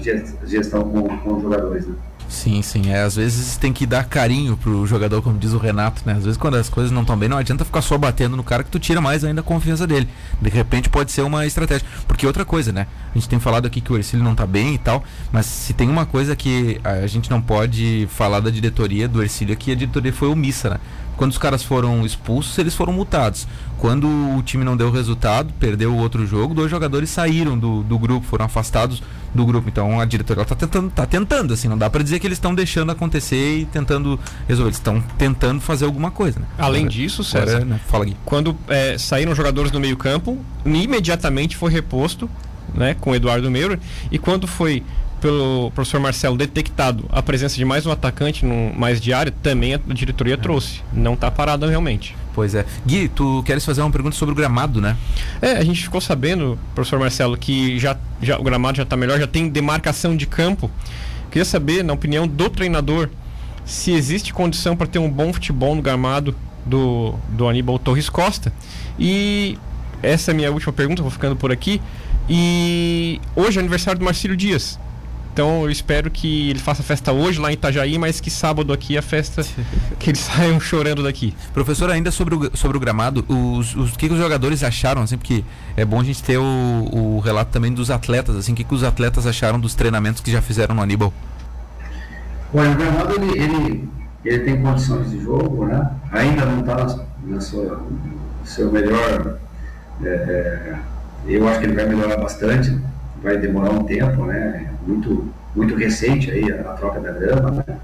gestão 0.43 0.81
com, 0.81 1.07
com 1.19 1.35
os 1.35 1.43
jogadores. 1.43 1.85
Né? 1.85 1.95
Sim, 2.27 2.61
sim. 2.63 2.89
É, 2.91 3.03
às 3.03 3.15
vezes 3.15 3.55
tem 3.57 3.71
que 3.71 3.85
dar 3.85 4.03
carinho 4.03 4.57
pro 4.57 4.85
jogador, 4.87 5.21
como 5.21 5.37
diz 5.37 5.53
o 5.53 5.59
Renato, 5.59 6.01
né? 6.03 6.13
Às 6.13 6.23
vezes 6.25 6.35
quando 6.35 6.55
as 6.55 6.67
coisas 6.67 6.91
não 6.91 7.01
estão 7.01 7.15
bem, 7.15 7.29
não 7.29 7.37
adianta 7.37 7.63
ficar 7.63 7.81
só 7.81 7.95
batendo 7.95 8.35
no 8.35 8.43
cara 8.43 8.63
que 8.63 8.71
tu 8.71 8.79
tira 8.79 8.99
mais 8.99 9.23
ainda 9.23 9.41
a 9.41 9.43
confiança 9.43 9.85
dele. 9.85 10.09
De 10.41 10.49
repente 10.49 10.89
pode 10.89 11.11
ser 11.11 11.21
uma 11.21 11.45
estratégia. 11.45 11.87
Porque 12.07 12.25
outra 12.25 12.43
coisa, 12.43 12.71
né? 12.71 12.87
A 13.11 13.17
gente 13.17 13.29
tem 13.29 13.39
falado 13.39 13.67
aqui 13.67 13.79
que 13.79 13.93
o 13.93 13.95
Ercílio 13.95 14.25
não 14.25 14.33
tá 14.35 14.45
bem 14.45 14.73
e 14.73 14.77
tal, 14.79 15.03
mas 15.31 15.45
se 15.45 15.73
tem 15.73 15.87
uma 15.87 16.07
coisa 16.07 16.35
que 16.35 16.81
a 16.83 17.05
gente 17.05 17.29
não 17.29 17.41
pode 17.41 18.07
falar 18.11 18.39
da 18.39 18.49
diretoria 18.49 19.07
do 19.07 19.21
Ercílio 19.21 19.53
é 19.53 19.55
que 19.55 19.71
a 19.71 19.75
diretoria 19.75 20.11
foi 20.11 20.27
omissa, 20.27 20.71
né? 20.71 20.79
Quando 21.17 21.31
os 21.31 21.37
caras 21.37 21.63
foram 21.63 22.05
expulsos, 22.05 22.57
eles 22.57 22.75
foram 22.75 22.93
multados. 22.93 23.47
Quando 23.79 24.07
o 24.07 24.41
time 24.43 24.63
não 24.63 24.77
deu 24.77 24.91
resultado, 24.91 25.51
perdeu 25.59 25.91
o 25.91 25.97
outro 25.97 26.25
jogo, 26.25 26.53
dois 26.53 26.69
jogadores 26.69 27.09
saíram 27.09 27.57
do, 27.57 27.83
do 27.83 27.97
grupo, 27.97 28.25
foram 28.25 28.45
afastados 28.45 29.01
do 29.33 29.45
grupo. 29.45 29.67
Então 29.67 29.99
a 29.99 30.05
diretoria 30.05 30.43
está 30.43 30.55
tentando, 30.55 30.91
tá 30.91 31.05
tentando, 31.05 31.53
assim, 31.53 31.67
não 31.67 31.77
dá 31.77 31.89
para 31.89 32.03
dizer 32.03 32.19
que 32.19 32.27
eles 32.27 32.37
estão 32.37 32.53
deixando 32.53 32.91
acontecer 32.91 33.59
e 33.59 33.65
tentando 33.65 34.19
resolver. 34.47 34.69
Eles 34.69 34.77
estão 34.77 35.01
tentando 35.17 35.59
fazer 35.59 35.85
alguma 35.85 36.11
coisa. 36.11 36.39
Né? 36.39 36.45
Além 36.57 36.81
agora, 36.81 36.93
disso, 36.93 37.23
César, 37.23 37.65
né? 37.65 37.79
fala 37.87 38.03
aqui. 38.05 38.15
quando 38.23 38.55
é, 38.67 38.97
saíram 38.97 39.33
jogadores 39.33 39.71
do 39.71 39.79
meio 39.79 39.97
campo, 39.97 40.37
imediatamente 40.65 41.57
foi 41.57 41.71
reposto 41.71 42.29
né, 42.73 42.95
com 42.99 43.11
o 43.11 43.15
Eduardo 43.15 43.49
Meuro. 43.49 43.79
E 44.11 44.19
quando 44.19 44.47
foi 44.47 44.83
pelo 45.21 45.71
professor 45.71 45.99
Marcelo 45.99 46.37
detectado 46.37 47.05
a 47.09 47.21
presença 47.21 47.55
de 47.55 47.65
mais 47.65 47.85
um 47.85 47.91
atacante 47.91 48.45
no 48.45 48.73
mais 48.73 49.01
diário, 49.01 49.31
também 49.31 49.73
a 49.73 49.79
diretoria 49.93 50.35
é. 50.35 50.37
trouxe. 50.37 50.81
Não 50.93 51.13
está 51.13 51.29
parada 51.29 51.67
realmente. 51.67 52.15
Pois 52.33 52.53
é. 52.53 52.65
Gui, 52.85 53.09
tu 53.09 53.41
queres 53.43 53.65
fazer 53.65 53.81
uma 53.81 53.89
pergunta 53.89 54.15
sobre 54.15 54.33
o 54.33 54.35
gramado, 54.35 54.79
né? 54.79 54.95
É, 55.41 55.53
a 55.53 55.63
gente 55.63 55.81
ficou 55.81 55.99
sabendo, 55.99 56.57
professor 56.75 56.99
Marcelo, 56.99 57.35
que 57.35 57.79
já, 57.79 57.97
já 58.21 58.37
o 58.37 58.43
gramado 58.43 58.77
já 58.77 58.83
está 58.83 58.95
melhor, 58.95 59.19
já 59.19 59.25
tem 59.25 59.49
demarcação 59.49 60.15
de 60.15 60.27
campo. 60.27 60.69
Queria 61.31 61.45
saber, 61.45 61.83
na 61.83 61.93
opinião 61.93 62.27
do 62.27 62.49
treinador, 62.49 63.09
se 63.65 63.91
existe 63.91 64.33
condição 64.33 64.75
para 64.75 64.87
ter 64.87 64.99
um 64.99 65.09
bom 65.09 65.33
futebol 65.33 65.75
no 65.75 65.81
gramado 65.81 66.35
do, 66.65 67.15
do 67.29 67.47
Aníbal 67.47 67.79
Torres 67.79 68.09
Costa. 68.09 68.53
E 68.99 69.57
essa 70.03 70.31
é 70.31 70.33
a 70.33 70.35
minha 70.35 70.51
última 70.51 70.71
pergunta, 70.71 71.01
vou 71.01 71.11
ficando 71.11 71.35
por 71.35 71.51
aqui. 71.51 71.81
E 72.29 73.19
hoje 73.35 73.57
é 73.57 73.59
aniversário 73.61 73.99
do 73.99 74.05
Marcílio 74.05 74.37
Dias. 74.37 74.79
Então 75.37 75.61
eu 75.61 75.69
espero 75.69 76.09
que 76.09 76.49
ele 76.49 76.57
faça 76.57 76.81
festa 76.81 77.11
hoje 77.11 77.39
lá 77.39 77.51
em 77.51 77.53
Itajaí, 77.53 77.95
mas 77.99 78.19
que 78.19 78.31
sábado 78.31 78.73
aqui 78.73 78.97
a 78.97 79.03
festa 79.03 79.45
que 79.99 80.09
eles 80.09 80.21
saiam 80.21 80.59
chorando 80.59 81.03
daqui. 81.03 81.31
Professor, 81.53 81.91
ainda 81.91 82.09
sobre 82.09 82.33
o, 82.33 82.57
sobre 82.57 82.75
o 82.75 82.79
gramado, 82.79 83.23
os, 83.29 83.75
os 83.75 83.95
que, 83.95 84.07
que 84.07 84.13
os 84.15 84.19
jogadores 84.19 84.63
acharam, 84.63 85.03
assim, 85.03 85.15
porque 85.15 85.43
é 85.75 85.85
bom 85.85 86.01
a 86.01 86.03
gente 86.03 86.23
ter 86.23 86.39
o, 86.39 86.89
o 86.91 87.19
relato 87.19 87.51
também 87.51 87.71
dos 87.71 87.91
atletas, 87.91 88.35
assim, 88.35 88.53
o 88.53 88.55
que, 88.55 88.63
que 88.63 88.73
os 88.73 88.83
atletas 88.83 89.27
acharam 89.27 89.59
dos 89.59 89.75
treinamentos 89.75 90.23
que 90.23 90.31
já 90.31 90.41
fizeram 90.41 90.73
no 90.73 90.81
Aníbal? 90.81 91.13
Olha, 92.51 92.71
o 92.71 92.75
gramado 92.75 93.13
ele, 93.13 93.39
ele, 93.39 93.89
ele 94.25 94.39
tem 94.39 94.59
condições 94.59 95.11
de 95.11 95.21
jogo, 95.21 95.67
né? 95.67 95.87
Ainda 96.13 96.47
não 96.47 96.61
está 96.61 96.77
na, 96.77 97.35
na 97.35 97.39
sua 97.39 97.85
no 98.41 98.43
seu 98.43 98.71
melhor. 98.71 99.37
É, 100.03 100.07
é, 100.07 100.75
eu 101.27 101.47
acho 101.47 101.59
que 101.59 101.65
ele 101.67 101.75
vai 101.75 101.85
melhorar 101.85 102.17
bastante 102.17 102.75
vai 103.21 103.37
demorar 103.37 103.71
um 103.71 103.83
tempo, 103.83 104.25
né? 104.25 104.71
Muito, 104.85 105.31
muito 105.55 105.75
recente 105.75 106.31
aí 106.31 106.51
a, 106.51 106.61
a 106.61 106.73
troca 106.73 106.99
da 106.99 107.11
grama, 107.11 107.51
né? 107.51 107.77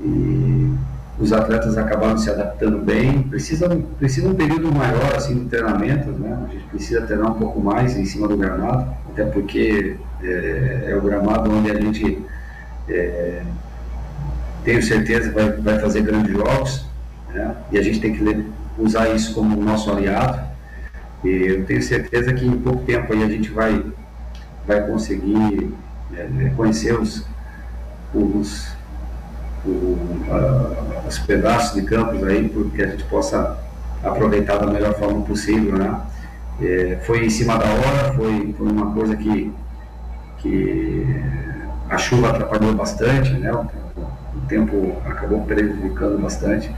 E 0.00 0.74
os 1.18 1.32
atletas 1.32 1.78
acabaram 1.78 2.18
se 2.18 2.30
adaptando 2.30 2.78
bem. 2.78 3.22
Precisa, 3.22 3.68
precisa 3.98 4.28
um 4.28 4.34
período 4.34 4.72
maior 4.72 5.14
assim 5.14 5.44
de 5.44 5.48
treinamento, 5.48 6.10
né? 6.10 6.46
A 6.48 6.52
gente 6.52 6.64
precisa 6.64 7.02
treinar 7.02 7.30
um 7.30 7.38
pouco 7.38 7.60
mais 7.60 7.96
em 7.96 8.04
cima 8.04 8.28
do 8.28 8.36
gramado, 8.36 8.90
até 9.10 9.24
porque 9.24 9.96
é, 10.22 10.88
é 10.90 10.96
o 10.96 11.00
gramado 11.00 11.50
onde 11.50 11.70
a 11.70 11.80
gente 11.80 12.22
é, 12.88 13.42
tenho 14.64 14.82
certeza 14.82 15.30
vai, 15.32 15.52
vai 15.52 15.78
fazer 15.78 16.02
grandes 16.02 16.32
jogos, 16.32 16.86
né? 17.32 17.54
E 17.72 17.78
a 17.78 17.82
gente 17.82 18.00
tem 18.00 18.12
que 18.12 18.44
usar 18.78 19.08
isso 19.08 19.32
como 19.34 19.60
nosso 19.62 19.90
aliado. 19.90 20.44
E 21.24 21.28
eu 21.28 21.64
tenho 21.64 21.82
certeza 21.82 22.32
que 22.34 22.46
em 22.46 22.58
pouco 22.58 22.84
tempo 22.84 23.12
aí 23.12 23.22
a 23.22 23.28
gente 23.28 23.50
vai 23.50 23.82
vai 24.66 24.86
conseguir 24.86 25.72
é, 26.14 26.20
é, 26.20 26.52
conhecer 26.56 26.98
os, 26.98 27.24
os, 28.14 28.68
os 31.06 31.18
pedaços 31.20 31.74
de 31.74 31.82
campos 31.82 32.22
aí, 32.24 32.48
porque 32.48 32.82
a 32.82 32.88
gente 32.88 33.04
possa 33.04 33.58
aproveitar 34.02 34.58
da 34.58 34.66
melhor 34.66 34.94
forma 34.94 35.22
possível, 35.22 35.78
né? 35.78 36.00
É, 36.60 36.98
foi 37.04 37.26
em 37.26 37.30
cima 37.30 37.58
da 37.58 37.66
hora, 37.66 38.12
foi, 38.14 38.54
foi 38.56 38.68
uma 38.68 38.92
coisa 38.92 39.14
que, 39.16 39.52
que 40.38 41.06
a 41.88 41.98
chuva 41.98 42.30
atrapalhou 42.30 42.74
bastante, 42.74 43.32
né? 43.32 43.52
O, 43.52 43.66
o 44.36 44.40
tempo 44.48 44.96
acabou 45.06 45.42
prejudicando 45.42 46.20
bastante, 46.20 46.74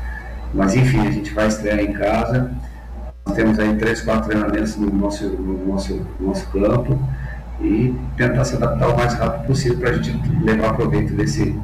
mas 0.52 0.74
enfim, 0.74 1.06
a 1.06 1.10
gente 1.10 1.32
vai 1.32 1.46
estrear 1.46 1.78
em 1.78 1.92
casa. 1.92 2.50
Nós 3.26 3.36
temos 3.36 3.58
aí 3.58 3.76
três, 3.76 4.00
quatro 4.00 4.30
treinamentos 4.30 4.76
no 4.76 4.90
nosso, 4.90 5.28
no 5.28 5.66
nosso, 5.66 6.06
no 6.18 6.28
nosso 6.28 6.50
campo 6.50 6.98
e 7.60 7.94
tentar 8.16 8.44
se 8.44 8.56
adaptar 8.56 8.88
o 8.88 8.96
mais 8.96 9.14
rápido 9.14 9.46
possível 9.46 9.78
para 9.78 9.90
a 9.90 9.92
gente 9.94 10.28
levar 10.42 10.74
proveito 10.74 11.14
desse, 11.14 11.58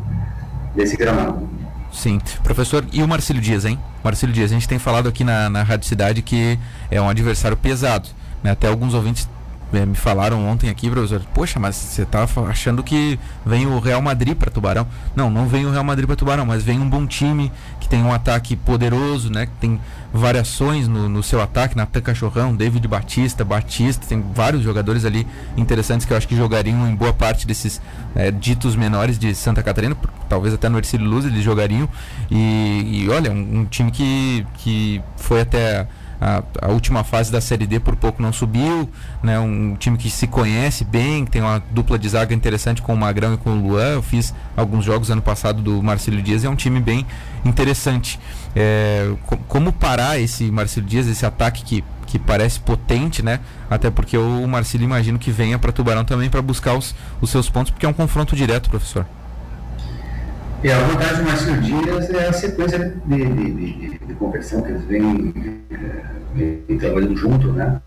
desse 0.74 0.96
gramado. 0.96 1.48
Sim. 1.92 2.20
Professor, 2.42 2.84
e 2.92 3.02
o 3.02 3.08
Marcelo 3.08 3.40
Dias, 3.40 3.64
hein? 3.64 3.78
Marcelo 4.02 4.32
Dias, 4.32 4.50
a 4.50 4.54
gente 4.54 4.68
tem 4.68 4.78
falado 4.78 5.08
aqui 5.08 5.22
na, 5.22 5.48
na 5.48 5.62
Rádio 5.62 5.88
Cidade 5.88 6.22
que 6.22 6.58
é 6.90 7.00
um 7.00 7.08
adversário 7.08 7.56
pesado. 7.56 8.08
Né? 8.42 8.50
Até 8.50 8.66
alguns 8.66 8.92
ouvintes 8.94 9.28
é, 9.76 9.86
me 9.86 9.94
falaram 9.94 10.46
ontem 10.46 10.70
aqui, 10.70 10.90
professor, 10.90 11.20
poxa, 11.34 11.58
mas 11.58 11.76
você 11.76 12.02
está 12.02 12.26
achando 12.48 12.82
que 12.82 13.18
vem 13.44 13.66
o 13.66 13.78
Real 13.78 14.00
Madrid 14.00 14.36
para 14.36 14.50
Tubarão? 14.50 14.86
Não, 15.14 15.30
não 15.30 15.46
vem 15.46 15.66
o 15.66 15.70
Real 15.70 15.84
Madrid 15.84 16.06
para 16.06 16.16
Tubarão, 16.16 16.46
mas 16.46 16.62
vem 16.62 16.80
um 16.80 16.88
bom 16.88 17.06
time 17.06 17.50
que 17.80 17.88
tem 17.88 18.02
um 18.02 18.12
ataque 18.12 18.56
poderoso, 18.56 19.30
né? 19.30 19.46
Que 19.46 19.52
tem 19.60 19.80
variações 20.12 20.86
no, 20.86 21.08
no 21.08 21.22
seu 21.22 21.42
ataque, 21.42 21.76
Natan 21.76 22.00
Cachorrão, 22.00 22.54
David 22.54 22.86
Batista, 22.86 23.44
Batista, 23.44 24.06
tem 24.06 24.24
vários 24.34 24.62
jogadores 24.62 25.04
ali 25.04 25.26
interessantes 25.56 26.06
que 26.06 26.12
eu 26.12 26.16
acho 26.16 26.28
que 26.28 26.36
jogariam 26.36 26.88
em 26.88 26.94
boa 26.94 27.12
parte 27.12 27.46
desses 27.46 27.80
é, 28.14 28.30
ditos 28.30 28.76
menores 28.76 29.18
de 29.18 29.34
Santa 29.34 29.62
Catarina, 29.62 29.96
talvez 30.28 30.54
até 30.54 30.68
no 30.68 30.78
Ercílio 30.78 31.06
Luz 31.06 31.24
eles 31.24 31.42
jogariam. 31.42 31.88
E, 32.30 33.02
e 33.02 33.08
olha, 33.10 33.32
um, 33.32 33.60
um 33.60 33.64
time 33.64 33.90
que, 33.90 34.46
que 34.58 35.02
foi 35.16 35.40
até 35.40 35.86
a, 36.24 36.42
a, 36.62 36.68
última 36.70 37.04
fase 37.04 37.30
da 37.30 37.38
Série 37.38 37.66
D 37.66 37.78
por 37.78 37.94
pouco 37.96 38.22
não 38.22 38.32
subiu, 38.32 38.88
né? 39.22 39.38
Um 39.38 39.76
time 39.76 39.98
que 39.98 40.08
se 40.08 40.26
conhece 40.26 40.82
bem, 40.82 41.26
tem 41.26 41.42
uma 41.42 41.62
dupla 41.70 41.98
de 41.98 42.08
zaga 42.08 42.34
interessante 42.34 42.80
com 42.80 42.94
o 42.94 42.96
Magrão 42.96 43.34
e 43.34 43.36
com 43.36 43.50
o 43.50 43.60
Luan. 43.60 43.90
Eu 43.90 44.02
fiz 44.02 44.34
alguns 44.56 44.86
jogos 44.86 45.10
ano 45.10 45.20
passado 45.20 45.60
do 45.60 45.82
Marcelo 45.82 46.22
Dias, 46.22 46.42
é 46.42 46.48
um 46.48 46.56
time 46.56 46.80
bem 46.80 47.06
interessante. 47.44 48.18
É, 48.56 49.12
como 49.46 49.70
parar 49.70 50.18
esse 50.18 50.50
Marcelo 50.50 50.86
Dias, 50.86 51.06
esse 51.06 51.26
ataque 51.26 51.62
que, 51.62 51.84
que 52.06 52.18
parece 52.18 52.58
potente, 52.58 53.22
né? 53.22 53.40
Até 53.68 53.90
porque 53.90 54.16
o 54.16 54.46
Marcelo 54.48 54.82
imagino 54.82 55.18
que 55.18 55.30
venha 55.30 55.58
para 55.58 55.72
Tubarão 55.72 56.06
também 56.06 56.30
para 56.30 56.40
buscar 56.40 56.72
os, 56.72 56.94
os 57.20 57.28
seus 57.28 57.50
pontos, 57.50 57.70
porque 57.70 57.84
é 57.84 57.88
um 57.88 57.92
confronto 57.92 58.34
direto, 58.34 58.70
professor. 58.70 59.04
E 60.64 60.72
a 60.72 60.78
vantagem 60.78 61.26
Márcio 61.26 61.60
Dias 61.60 62.08
é 62.08 62.26
a 62.26 62.32
sequência 62.32 62.78
de, 62.78 63.16
de, 63.16 63.50
de, 63.50 63.98
de 63.98 64.14
competição 64.14 64.62
que 64.62 64.70
eles 64.70 64.82
vêm, 64.86 65.34
é, 65.70 66.56
vêm 66.66 66.78
trabalhando 66.78 67.14
junto, 67.18 67.52
né? 67.52 67.82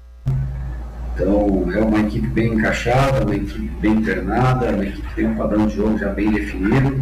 Então, 1.15 1.71
é 1.73 1.79
uma 1.79 1.99
equipe 2.01 2.27
bem 2.27 2.53
encaixada, 2.53 3.25
uma 3.25 3.35
equipe 3.35 3.67
bem 3.81 3.93
internada, 3.93 4.67
uma 4.67 4.85
equipe 4.85 5.07
que 5.07 5.15
tem 5.15 5.25
um 5.25 5.33
padrão 5.33 5.65
de 5.65 5.75
jogo 5.75 5.97
já 5.97 6.09
bem 6.09 6.31
definido, 6.31 7.01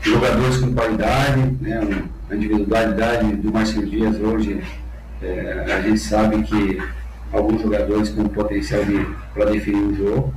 jogadores 0.00 0.56
com 0.56 0.72
qualidade, 0.72 1.54
né? 1.60 2.04
a 2.30 2.34
individualidade 2.34 3.36
do 3.36 3.52
Márcio 3.52 3.84
Dias 3.84 4.18
hoje, 4.18 4.62
é, 5.22 5.66
a 5.68 5.82
gente 5.82 6.00
sabe 6.00 6.42
que 6.44 6.82
alguns 7.30 7.60
jogadores 7.60 8.08
com 8.08 8.24
potencial 8.24 8.80
para 9.34 9.50
definir 9.50 9.82
o 9.82 9.94
jogo, 9.94 10.34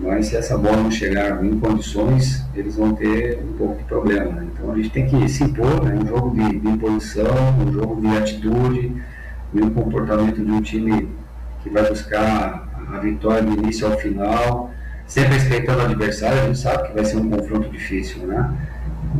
mas 0.00 0.26
se 0.26 0.36
essa 0.36 0.56
bola 0.56 0.76
não 0.76 0.90
chegar 0.90 1.44
em 1.44 1.58
condições, 1.58 2.44
eles 2.54 2.76
vão 2.76 2.94
ter 2.94 3.42
um 3.42 3.52
pouco 3.54 3.78
de 3.78 3.84
problema. 3.84 4.32
Né? 4.32 4.46
Então 4.52 4.72
a 4.72 4.76
gente 4.76 4.90
tem 4.90 5.06
que 5.06 5.28
se 5.28 5.44
impor, 5.44 5.84
né? 5.84 5.94
um 5.94 6.06
jogo 6.06 6.30
de, 6.30 6.58
de 6.58 6.68
imposição, 6.68 7.58
um 7.66 7.72
jogo 7.72 8.00
de 8.00 8.16
atitude, 8.16 9.02
um 9.54 9.70
comportamento 9.70 10.44
de 10.44 10.50
um 10.50 10.60
time 10.60 11.08
que 11.62 11.70
vai 11.70 11.88
buscar 11.88 12.68
a 12.92 12.98
vitória 12.98 13.42
do 13.42 13.52
início 13.52 13.86
ao 13.86 13.98
final, 13.98 14.70
sempre 15.06 15.34
respeitando 15.34 15.80
o 15.80 15.84
adversário, 15.84 16.42
a 16.42 16.46
gente 16.46 16.58
sabe 16.58 16.88
que 16.88 16.94
vai 16.94 17.04
ser 17.04 17.16
um 17.16 17.28
confronto 17.28 17.68
difícil, 17.70 18.26
né? 18.26 18.56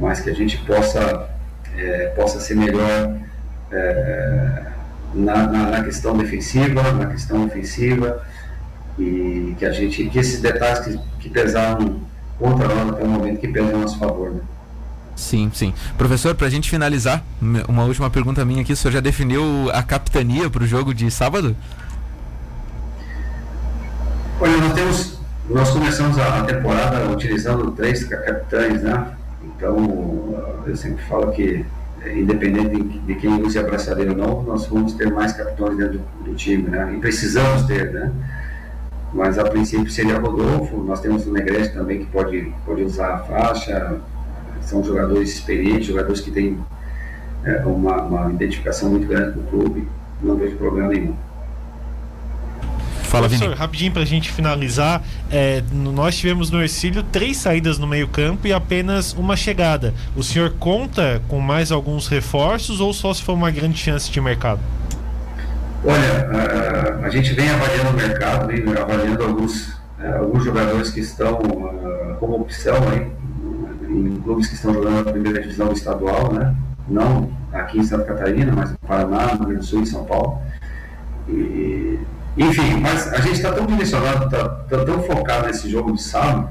mas 0.01 0.21
que 0.21 0.31
a 0.31 0.35
gente 0.35 0.59
possa, 0.59 1.29
é, 1.77 2.13
possa 2.17 2.41
ser 2.41 2.55
melhor 2.55 3.17
é, 3.73 4.63
na, 5.15 5.47
na, 5.47 5.71
na, 5.71 5.85
questão 5.85 6.17
defensiva, 6.17 6.93
na 6.93 7.07
questão 7.07 7.47
ofensiva, 7.47 8.23
e 8.99 9.55
que 9.59 9.65
a 9.65 9.71
gente, 9.71 10.05
que 10.09 10.19
esses 10.19 10.41
detalhes 10.41 10.81
que, 10.81 11.01
que 11.21 11.29
pesaram 11.29 12.01
contra 12.39 12.69
nós 12.69 12.91
até 12.91 13.05
o 13.05 13.09
momento, 13.09 13.41
que 13.41 13.49
pesam 13.49 13.75
a 13.75 13.79
nosso 13.79 13.99
favor. 13.99 14.31
Né? 14.31 14.41
Sim, 15.19 15.51
sim. 15.53 15.75
Professor, 15.97 16.35
para 16.35 16.47
a 16.47 16.51
gente 16.51 16.71
finalizar, 16.71 17.25
uma 17.69 17.85
última 17.85 18.09
pergunta 18.09 18.45
minha 18.45 18.63
aqui. 18.63 18.73
O 18.73 18.77
senhor 18.77 18.93
já 18.93 19.01
definiu 19.01 19.43
a 19.73 19.83
capitania 19.83 20.49
para 20.49 20.63
o 20.63 20.67
jogo 20.67 20.95
de 20.95 21.11
sábado? 21.11 21.57
Olha, 24.41 24.57
nós 24.59 24.73
temos, 24.73 25.19
nós 25.51 25.71
começamos 25.71 26.17
a, 26.19 26.45
temporada 26.45 27.11
utilizando 27.11 27.73
três 27.73 28.05
capitães, 28.05 28.83
né? 28.83 29.09
Então, 29.43 30.63
eu 30.65 30.77
sempre 30.77 31.03
falo 31.07 31.33
que, 31.33 31.67
independente 32.07 32.81
de, 32.81 32.99
de 33.01 33.15
quem 33.17 33.43
use 33.43 33.59
a 33.59 33.65
braçadeira 33.65 34.13
ou 34.13 34.17
não, 34.17 34.43
nós 34.45 34.67
vamos 34.69 34.93
ter 34.93 35.13
mais 35.13 35.33
capitães 35.33 35.77
dentro 35.77 35.99
do, 35.99 36.31
do, 36.31 36.35
time, 36.37 36.69
né? 36.69 36.95
E 36.95 37.01
precisamos 37.01 37.65
ter, 37.65 37.93
né? 37.93 38.13
Mas 39.13 39.39
a 39.39 39.45
princípio 39.45 39.91
seria 39.91 40.19
Rodolfo, 40.19 40.77
nós 40.85 41.01
temos 41.01 41.27
o 41.27 41.33
Negrete 41.33 41.73
também 41.73 42.01
que 42.01 42.07
pode, 42.07 42.53
pode 42.67 42.83
usar 42.83 43.15
a 43.15 43.19
faixa, 43.19 43.99
são 44.61 44.85
jogadores 44.85 45.31
experientes, 45.31 45.87
jogadores 45.87 46.21
que 46.21 46.31
têm 46.31 46.59
é, 47.45 47.65
uma, 47.65 48.03
uma, 48.03 48.31
identificação 48.31 48.91
muito 48.91 49.07
grande 49.07 49.33
com 49.33 49.41
o 49.41 49.45
clube, 49.45 49.89
não 50.23 50.37
vejo 50.37 50.57
problema 50.57 50.89
nenhum. 50.89 51.15
Fala, 53.05 53.27
Vini. 53.27 53.55
Rapidinho 53.55 53.91
para 53.91 54.03
a 54.03 54.05
gente 54.05 54.31
finalizar, 54.31 55.03
é, 55.31 55.63
nós 55.73 56.15
tivemos 56.19 56.51
no 56.51 56.61
Ercílio 56.61 57.03
três 57.03 57.39
saídas 57.39 57.79
no 57.79 57.87
meio 57.87 58.07
campo 58.07 58.47
e 58.47 58.53
apenas 58.53 59.15
uma 59.15 59.35
chegada. 59.35 59.95
O 60.15 60.23
senhor 60.23 60.51
conta 60.59 61.23
com 61.27 61.41
mais 61.41 61.73
alguns 61.73 62.07
reforços 62.07 62.81
ou 62.81 62.93
só 62.93 63.15
se 63.15 63.23
for 63.23 63.33
uma 63.33 63.51
grande 63.51 63.79
chance 63.79 64.11
de 64.11 64.21
mercado? 64.21 64.61
Olha, 65.85 67.01
a, 67.03 67.07
a 67.07 67.09
gente 67.09 67.33
vem 67.35 67.49
avaliando 67.51 67.91
o 67.91 67.95
mercado, 67.95 68.47
vem 68.49 68.65
avaliando 68.77 69.23
alguns, 69.23 69.77
é, 70.01 70.09
alguns 70.17 70.45
jogadores 70.45 70.91
que 70.91 71.01
estão 71.01 71.39
uh, 71.39 72.17
como 72.19 72.41
opção 72.41 72.77
aí, 72.89 73.11
em 73.89 74.21
clubes 74.21 74.49
que 74.49 74.55
estão 74.55 74.75
jogando 74.75 75.05
na 75.05 75.13
primeira 75.13 75.41
divisão 75.41 75.73
estadual, 75.73 76.33
né? 76.33 76.55
Não 76.89 77.31
aqui 77.53 77.79
em 77.79 77.85
Santa 77.85 78.05
Catarina, 78.05 78.53
mas 78.53 78.73
no 78.73 78.79
Paraná, 78.79 79.35
no 79.35 79.49
Rio 79.49 79.59
do 79.59 79.65
Sul 79.65 79.83
e 79.83 79.87
São 79.87 80.05
Paulo. 80.05 80.41
E, 81.29 81.99
enfim, 82.37 82.81
mas 82.81 83.13
a 83.13 83.21
gente 83.21 83.35
está 83.35 83.53
tão 83.53 83.67
direcionado, 83.67 84.27
está 84.27 84.49
tá 84.49 84.85
tão 84.85 85.03
focado 85.03 85.47
nesse 85.47 85.69
jogo 85.71 85.93
de 85.93 86.03
sábado, 86.03 86.49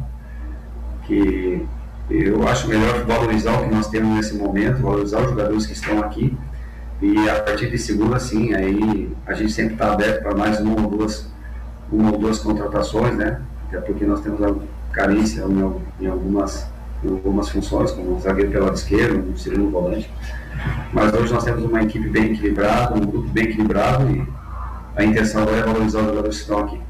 que 1.03 1.67
eu 2.09 2.47
acho 2.47 2.67
melhor 2.67 3.03
valorizar 3.05 3.59
o 3.59 3.63
que 3.65 3.75
nós 3.75 3.87
temos 3.87 4.15
nesse 4.15 4.35
momento, 4.35 4.81
valorizar 4.81 5.19
os 5.19 5.29
jogadores 5.29 5.65
que 5.65 5.73
estão 5.73 5.99
aqui. 5.99 6.35
E 7.01 7.29
a 7.29 7.41
partir 7.41 7.69
de 7.69 7.77
segunda, 7.77 8.19
sim, 8.19 8.53
aí 8.53 9.11
a 9.25 9.33
gente 9.33 9.51
sempre 9.51 9.73
está 9.73 9.93
aberto 9.93 10.23
para 10.23 10.35
mais 10.35 10.59
uma 10.59 10.81
ou 10.81 10.89
duas, 10.89 11.31
uma 11.91 12.11
ou 12.11 12.17
duas 12.17 12.39
contratações, 12.39 13.15
né? 13.15 13.39
Até 13.67 13.79
porque 13.81 14.05
nós 14.05 14.21
temos 14.21 14.41
a 14.41 14.55
carência 14.91 15.41
em, 15.41 16.07
algumas 16.07 16.67
em 17.03 17.09
algumas 17.09 17.49
funções, 17.49 17.91
como 17.91 18.15
um 18.15 18.19
zagueiro 18.19 18.49
pelo 18.49 18.65
lado 18.65 18.75
esquerdo, 18.75 19.29
um 19.29 19.37
segundo 19.37 19.69
volante. 19.69 20.09
Mas 20.91 21.13
hoje 21.13 21.31
nós 21.31 21.43
temos 21.43 21.63
uma 21.63 21.83
equipe 21.83 22.09
bem 22.09 22.31
equilibrada, 22.31 22.95
um 22.95 23.05
grupo 23.05 23.27
bem 23.29 23.45
equilibrado 23.45 24.09
e 24.09 24.27
a 24.95 25.03
intenção 25.03 25.43
é 25.43 25.61
valorizar 25.61 25.99
os 25.99 26.05
jogadores 26.07 26.37
que 26.37 26.41
estão 26.41 26.59
aqui. 26.59 26.86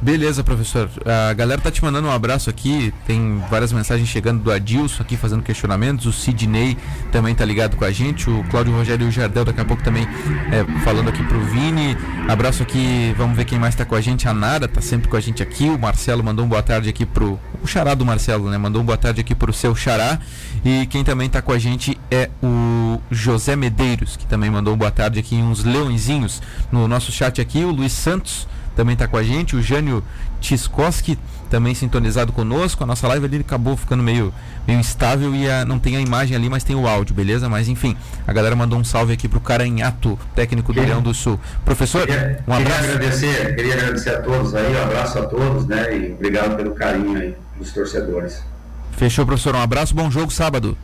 Beleza, 0.00 0.44
professor. 0.44 0.88
A 1.04 1.32
galera 1.32 1.60
tá 1.60 1.72
te 1.72 1.82
mandando 1.82 2.06
um 2.06 2.10
abraço 2.10 2.48
aqui. 2.48 2.94
Tem 3.04 3.42
várias 3.50 3.72
mensagens 3.72 4.08
chegando 4.08 4.40
do 4.40 4.52
Adilson 4.52 5.02
aqui 5.02 5.16
fazendo 5.16 5.42
questionamentos. 5.42 6.06
O 6.06 6.12
Sidney 6.12 6.78
também 7.10 7.34
tá 7.34 7.44
ligado 7.44 7.76
com 7.76 7.84
a 7.84 7.90
gente. 7.90 8.30
O 8.30 8.44
Cláudio 8.44 8.72
Rogério 8.72 9.10
Jardel 9.10 9.44
daqui 9.44 9.60
a 9.60 9.64
pouco 9.64 9.82
também 9.82 10.06
é, 10.52 10.64
falando 10.84 11.08
aqui 11.08 11.22
pro 11.24 11.40
Vini. 11.40 11.96
Abraço 12.28 12.62
aqui. 12.62 13.12
Vamos 13.18 13.36
ver 13.36 13.44
quem 13.44 13.58
mais 13.58 13.74
tá 13.74 13.84
com 13.84 13.96
a 13.96 14.00
gente. 14.00 14.28
A 14.28 14.32
Nara 14.32 14.68
tá 14.68 14.80
sempre 14.80 15.08
com 15.08 15.16
a 15.16 15.20
gente 15.20 15.42
aqui. 15.42 15.68
O 15.68 15.76
Marcelo 15.76 16.22
mandou 16.22 16.44
um 16.44 16.48
boa 16.48 16.62
tarde 16.62 16.88
aqui 16.88 17.04
pro. 17.04 17.38
O 17.60 17.66
xará 17.66 17.92
do 17.94 18.06
Marcelo, 18.06 18.48
né? 18.48 18.56
Mandou 18.56 18.82
um 18.82 18.84
boa 18.84 18.98
tarde 18.98 19.20
aqui 19.20 19.34
pro 19.34 19.52
seu 19.52 19.74
xará. 19.74 20.20
E 20.64 20.86
quem 20.86 21.02
também 21.02 21.28
tá 21.28 21.42
com 21.42 21.50
a 21.50 21.58
gente 21.58 21.98
é 22.08 22.30
o 22.40 23.00
José 23.10 23.56
Medeiros, 23.56 24.16
que 24.16 24.26
também 24.26 24.48
mandou 24.48 24.74
um 24.74 24.76
boa 24.76 24.92
tarde 24.92 25.18
aqui. 25.18 25.34
Uns 25.34 25.64
leõezinhos 25.64 26.40
no 26.70 26.86
nosso 26.86 27.10
chat 27.10 27.40
aqui. 27.40 27.64
O 27.64 27.72
Luiz 27.72 27.92
Santos 27.92 28.46
também 28.78 28.92
está 28.92 29.08
com 29.08 29.16
a 29.16 29.24
gente, 29.24 29.56
o 29.56 29.60
Jânio 29.60 30.04
Tiskoski 30.40 31.18
também 31.50 31.74
sintonizado 31.74 32.32
conosco. 32.32 32.84
A 32.84 32.86
nossa 32.86 33.08
live 33.08 33.26
ali 33.26 33.38
acabou 33.38 33.76
ficando 33.76 34.04
meio, 34.04 34.32
meio 34.68 34.78
instável 34.78 35.34
e 35.34 35.50
a, 35.50 35.64
não 35.64 35.80
tem 35.80 35.96
a 35.96 36.00
imagem 36.00 36.36
ali, 36.36 36.48
mas 36.48 36.62
tem 36.62 36.76
o 36.76 36.86
áudio, 36.86 37.12
beleza? 37.12 37.48
Mas 37.48 37.66
enfim, 37.66 37.96
a 38.24 38.32
galera 38.32 38.54
mandou 38.54 38.78
um 38.78 38.84
salve 38.84 39.12
aqui 39.12 39.26
pro 39.26 39.40
Caranhato, 39.40 40.16
técnico 40.32 40.72
do 40.72 40.80
Leão 40.80 41.02
do 41.02 41.12
Sul. 41.12 41.40
Professor, 41.64 42.06
queria, 42.06 42.38
um 42.46 42.52
abraço. 42.52 42.82
Queria 42.82 42.94
agradecer, 42.94 43.56
queria 43.56 43.74
agradecer 43.74 44.10
a 44.10 44.22
todos 44.22 44.54
aí, 44.54 44.76
um 44.76 44.82
abraço 44.84 45.18
a 45.18 45.26
todos, 45.26 45.66
né? 45.66 45.96
E 45.96 46.12
obrigado 46.12 46.56
pelo 46.56 46.70
carinho 46.76 47.18
aí 47.18 47.34
dos 47.56 47.72
torcedores. 47.72 48.44
Fechou, 48.92 49.26
professor. 49.26 49.56
Um 49.56 49.60
abraço, 49.60 49.92
bom 49.92 50.08
jogo 50.08 50.30
sábado. 50.30 50.78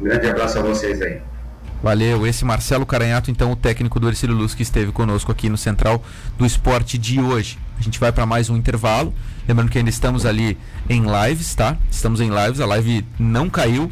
Um 0.00 0.02
grande 0.02 0.28
abraço 0.28 0.58
a 0.58 0.62
vocês 0.62 1.00
aí. 1.00 1.20
Valeu, 1.82 2.26
esse 2.26 2.44
Marcelo 2.44 2.84
Caranhato, 2.84 3.30
então 3.30 3.52
o 3.52 3.56
técnico 3.56 3.98
do 3.98 4.08
Ercílio 4.08 4.36
Luz 4.36 4.54
que 4.54 4.62
esteve 4.62 4.92
conosco 4.92 5.32
aqui 5.32 5.48
no 5.48 5.56
Central 5.56 6.02
do 6.36 6.44
Esporte 6.44 6.98
de 6.98 7.20
hoje. 7.20 7.58
A 7.78 7.82
gente 7.82 7.98
vai 7.98 8.12
para 8.12 8.26
mais 8.26 8.50
um 8.50 8.56
intervalo. 8.56 9.14
Lembrando 9.48 9.70
que 9.70 9.78
ainda 9.78 9.88
estamos 9.88 10.26
ali 10.26 10.58
em 10.88 11.02
lives, 11.02 11.54
tá? 11.54 11.78
Estamos 11.90 12.20
em 12.20 12.28
lives, 12.28 12.60
a 12.60 12.66
live 12.66 13.06
não 13.18 13.48
caiu, 13.48 13.90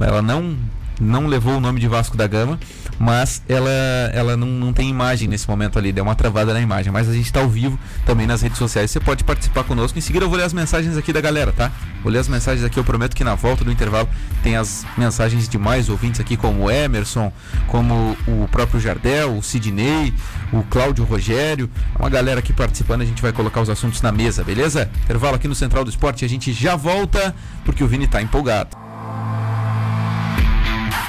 ela 0.00 0.22
não 0.22 0.56
não 1.00 1.26
levou 1.26 1.56
o 1.56 1.60
nome 1.60 1.80
de 1.80 1.88
Vasco 1.88 2.16
da 2.16 2.24
Gama, 2.26 2.58
mas 2.98 3.42
ela, 3.48 3.70
ela 4.12 4.36
não, 4.36 4.46
não 4.46 4.72
tem 4.72 4.88
imagem 4.88 5.28
nesse 5.28 5.48
momento 5.48 5.78
ali, 5.78 5.92
deu 5.92 6.04
uma 6.04 6.14
travada 6.14 6.52
na 6.52 6.60
imagem. 6.60 6.92
Mas 6.92 7.08
a 7.08 7.12
gente 7.12 7.26
está 7.26 7.40
ao 7.40 7.48
vivo 7.48 7.78
também 8.06 8.26
nas 8.26 8.42
redes 8.42 8.58
sociais. 8.58 8.90
Você 8.90 9.00
pode 9.00 9.24
participar 9.24 9.64
conosco. 9.64 9.98
Em 9.98 10.02
seguida 10.02 10.24
eu 10.24 10.28
vou 10.28 10.38
ler 10.38 10.44
as 10.44 10.52
mensagens 10.52 10.96
aqui 10.96 11.12
da 11.12 11.20
galera, 11.20 11.52
tá? 11.52 11.70
Vou 12.02 12.12
ler 12.12 12.18
as 12.18 12.28
mensagens 12.28 12.64
aqui. 12.64 12.78
Eu 12.78 12.84
prometo 12.84 13.14
que 13.14 13.24
na 13.24 13.34
volta 13.34 13.64
do 13.64 13.72
intervalo 13.72 14.08
tem 14.42 14.56
as 14.56 14.86
mensagens 14.96 15.48
de 15.48 15.58
mais 15.58 15.88
ouvintes 15.88 16.20
aqui, 16.20 16.36
como 16.36 16.64
o 16.64 16.70
Emerson, 16.70 17.32
como 17.68 18.16
o 18.26 18.48
próprio 18.50 18.80
Jardel, 18.80 19.36
o 19.36 19.42
Sidney, 19.42 20.14
o 20.52 20.62
Cláudio 20.64 21.04
Rogério. 21.04 21.68
Uma 21.98 22.10
galera 22.10 22.40
aqui 22.40 22.52
participando. 22.52 23.02
A 23.02 23.06
gente 23.06 23.22
vai 23.22 23.32
colocar 23.32 23.60
os 23.60 23.70
assuntos 23.70 24.00
na 24.02 24.12
mesa, 24.12 24.44
beleza? 24.44 24.90
Intervalo 25.04 25.36
aqui 25.36 25.48
no 25.48 25.54
Central 25.54 25.84
do 25.84 25.90
Esporte. 25.90 26.24
A 26.24 26.28
gente 26.28 26.52
já 26.52 26.76
volta 26.76 27.34
porque 27.64 27.82
o 27.82 27.88
Vini 27.88 28.04
está 28.04 28.22
empolgado. 28.22 28.83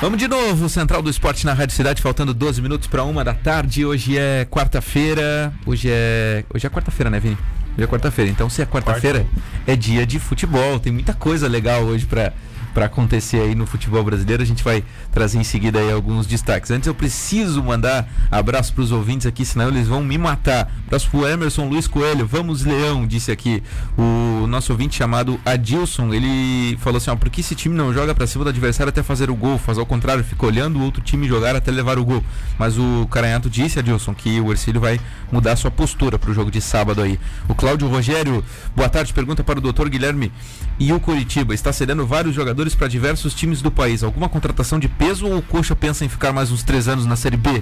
Vamos 0.01 0.19
de 0.19 0.27
novo, 0.27 0.67
Central 0.67 1.01
do 1.01 1.09
Esporte 1.09 1.45
na 1.45 1.53
Rádio 1.53 1.73
Cidade, 1.73 2.01
faltando 2.01 2.33
12 2.33 2.61
minutos 2.61 2.85
para 2.85 3.03
uma 3.05 3.23
da 3.23 3.33
tarde. 3.33 3.85
Hoje 3.85 4.17
é 4.17 4.45
quarta-feira. 4.45 5.53
Hoje 5.65 5.87
é. 5.89 6.43
Hoje 6.53 6.67
é 6.67 6.69
quarta-feira, 6.69 7.09
né, 7.09 7.17
Vini? 7.17 7.37
Hoje 7.75 7.83
é 7.83 7.87
quarta-feira. 7.87 8.29
Então, 8.29 8.49
se 8.49 8.61
é 8.61 8.65
quarta-feira, 8.65 9.25
é 9.65 9.75
dia 9.75 10.05
de 10.05 10.19
futebol. 10.19 10.79
Tem 10.81 10.91
muita 10.91 11.13
coisa 11.13 11.47
legal 11.47 11.81
hoje 11.83 12.05
para 12.05 12.33
para 12.75 12.87
acontecer 12.87 13.39
aí 13.39 13.55
no 13.55 13.65
futebol 13.65 14.03
brasileiro. 14.03 14.43
A 14.43 14.45
gente 14.45 14.61
vai 14.61 14.83
trazer 15.13 15.39
em 15.39 15.45
seguida 15.45 15.79
aí 15.79 15.89
alguns 15.89 16.27
destaques. 16.27 16.69
Antes 16.69 16.87
eu 16.87 16.93
preciso 16.93 17.63
mandar 17.63 18.05
abraço 18.29 18.73
para 18.73 18.83
os 18.83 18.91
ouvintes 18.91 19.25
aqui, 19.25 19.45
senão 19.45 19.69
eles 19.69 19.87
vão 19.87 20.03
me 20.03 20.17
matar. 20.17 20.69
Abraço 20.85 21.09
pro 21.09 21.25
Emerson 21.25 21.69
Luiz 21.69 21.87
Coelho. 21.87 22.27
Vamos, 22.27 22.65
Leão, 22.65 23.07
disse 23.07 23.31
aqui 23.31 23.63
o 23.97 24.45
nosso 24.45 24.73
ouvinte 24.73 24.97
chamado 24.97 25.39
Adilson. 25.45 26.13
Ele 26.13 26.77
falou 26.81 26.97
assim: 26.97 27.09
ó, 27.09 27.15
por 27.15 27.29
que 27.29 27.39
esse 27.39 27.55
time 27.55 27.73
não 27.73 27.93
joga 27.93 28.13
para 28.13 28.27
cima 28.27 28.43
do 28.43 28.49
adversário 28.49 28.89
até 28.89 29.01
fazer 29.01 29.29
o 29.29 29.35
gol? 29.35 29.57
Faz 29.57 29.77
ao 29.77 29.85
contrário, 29.85 30.21
fica 30.21 30.45
olhando 30.45 30.77
o 30.77 30.83
outro 30.83 31.01
time 31.01 31.27
jogar 31.29 31.55
até 31.55 31.71
levar 31.71 31.97
o 31.97 32.03
gol. 32.03 32.21
Mas 32.59 32.77
o 32.77 33.07
Caranhato 33.09 33.49
disse, 33.49 33.79
Adilson, 33.79 34.13
que 34.13 34.41
o 34.41 34.51
Ercílio 34.51 34.81
vai 34.81 34.99
mudar 35.31 35.55
sua 35.55 35.71
postura 35.71 36.19
para 36.19 36.29
o 36.29 36.33
jogo 36.33 36.51
de 36.51 36.59
sábado 36.59 37.01
aí. 37.01 37.17
O 37.47 37.55
Cláudio 37.55 37.87
Rogério, 37.87 38.43
boa 38.75 38.89
tarde, 38.89 39.13
pergunta 39.13 39.45
para 39.45 39.59
o 39.59 39.61
doutor 39.61 39.87
Guilherme. 39.87 40.29
E 40.77 40.91
o 40.91 40.99
Curitiba 40.99 41.53
está 41.53 41.71
cedendo 41.71 42.05
vários 42.05 42.35
jogadores 42.35 42.64
para 42.73 42.87
diversos 42.87 43.33
times 43.33 43.61
do 43.61 43.69
país. 43.69 44.03
Alguma 44.03 44.29
contratação 44.29 44.79
de 44.79 44.87
peso 44.87 45.27
ou 45.27 45.37
o 45.37 45.41
Coxa 45.41 45.75
pensa 45.75 46.05
em 46.05 46.09
ficar 46.09 46.31
mais 46.31 46.51
uns 46.51 46.63
três 46.63 46.87
anos 46.87 47.05
na 47.05 47.15
Série 47.15 47.37
B? 47.37 47.61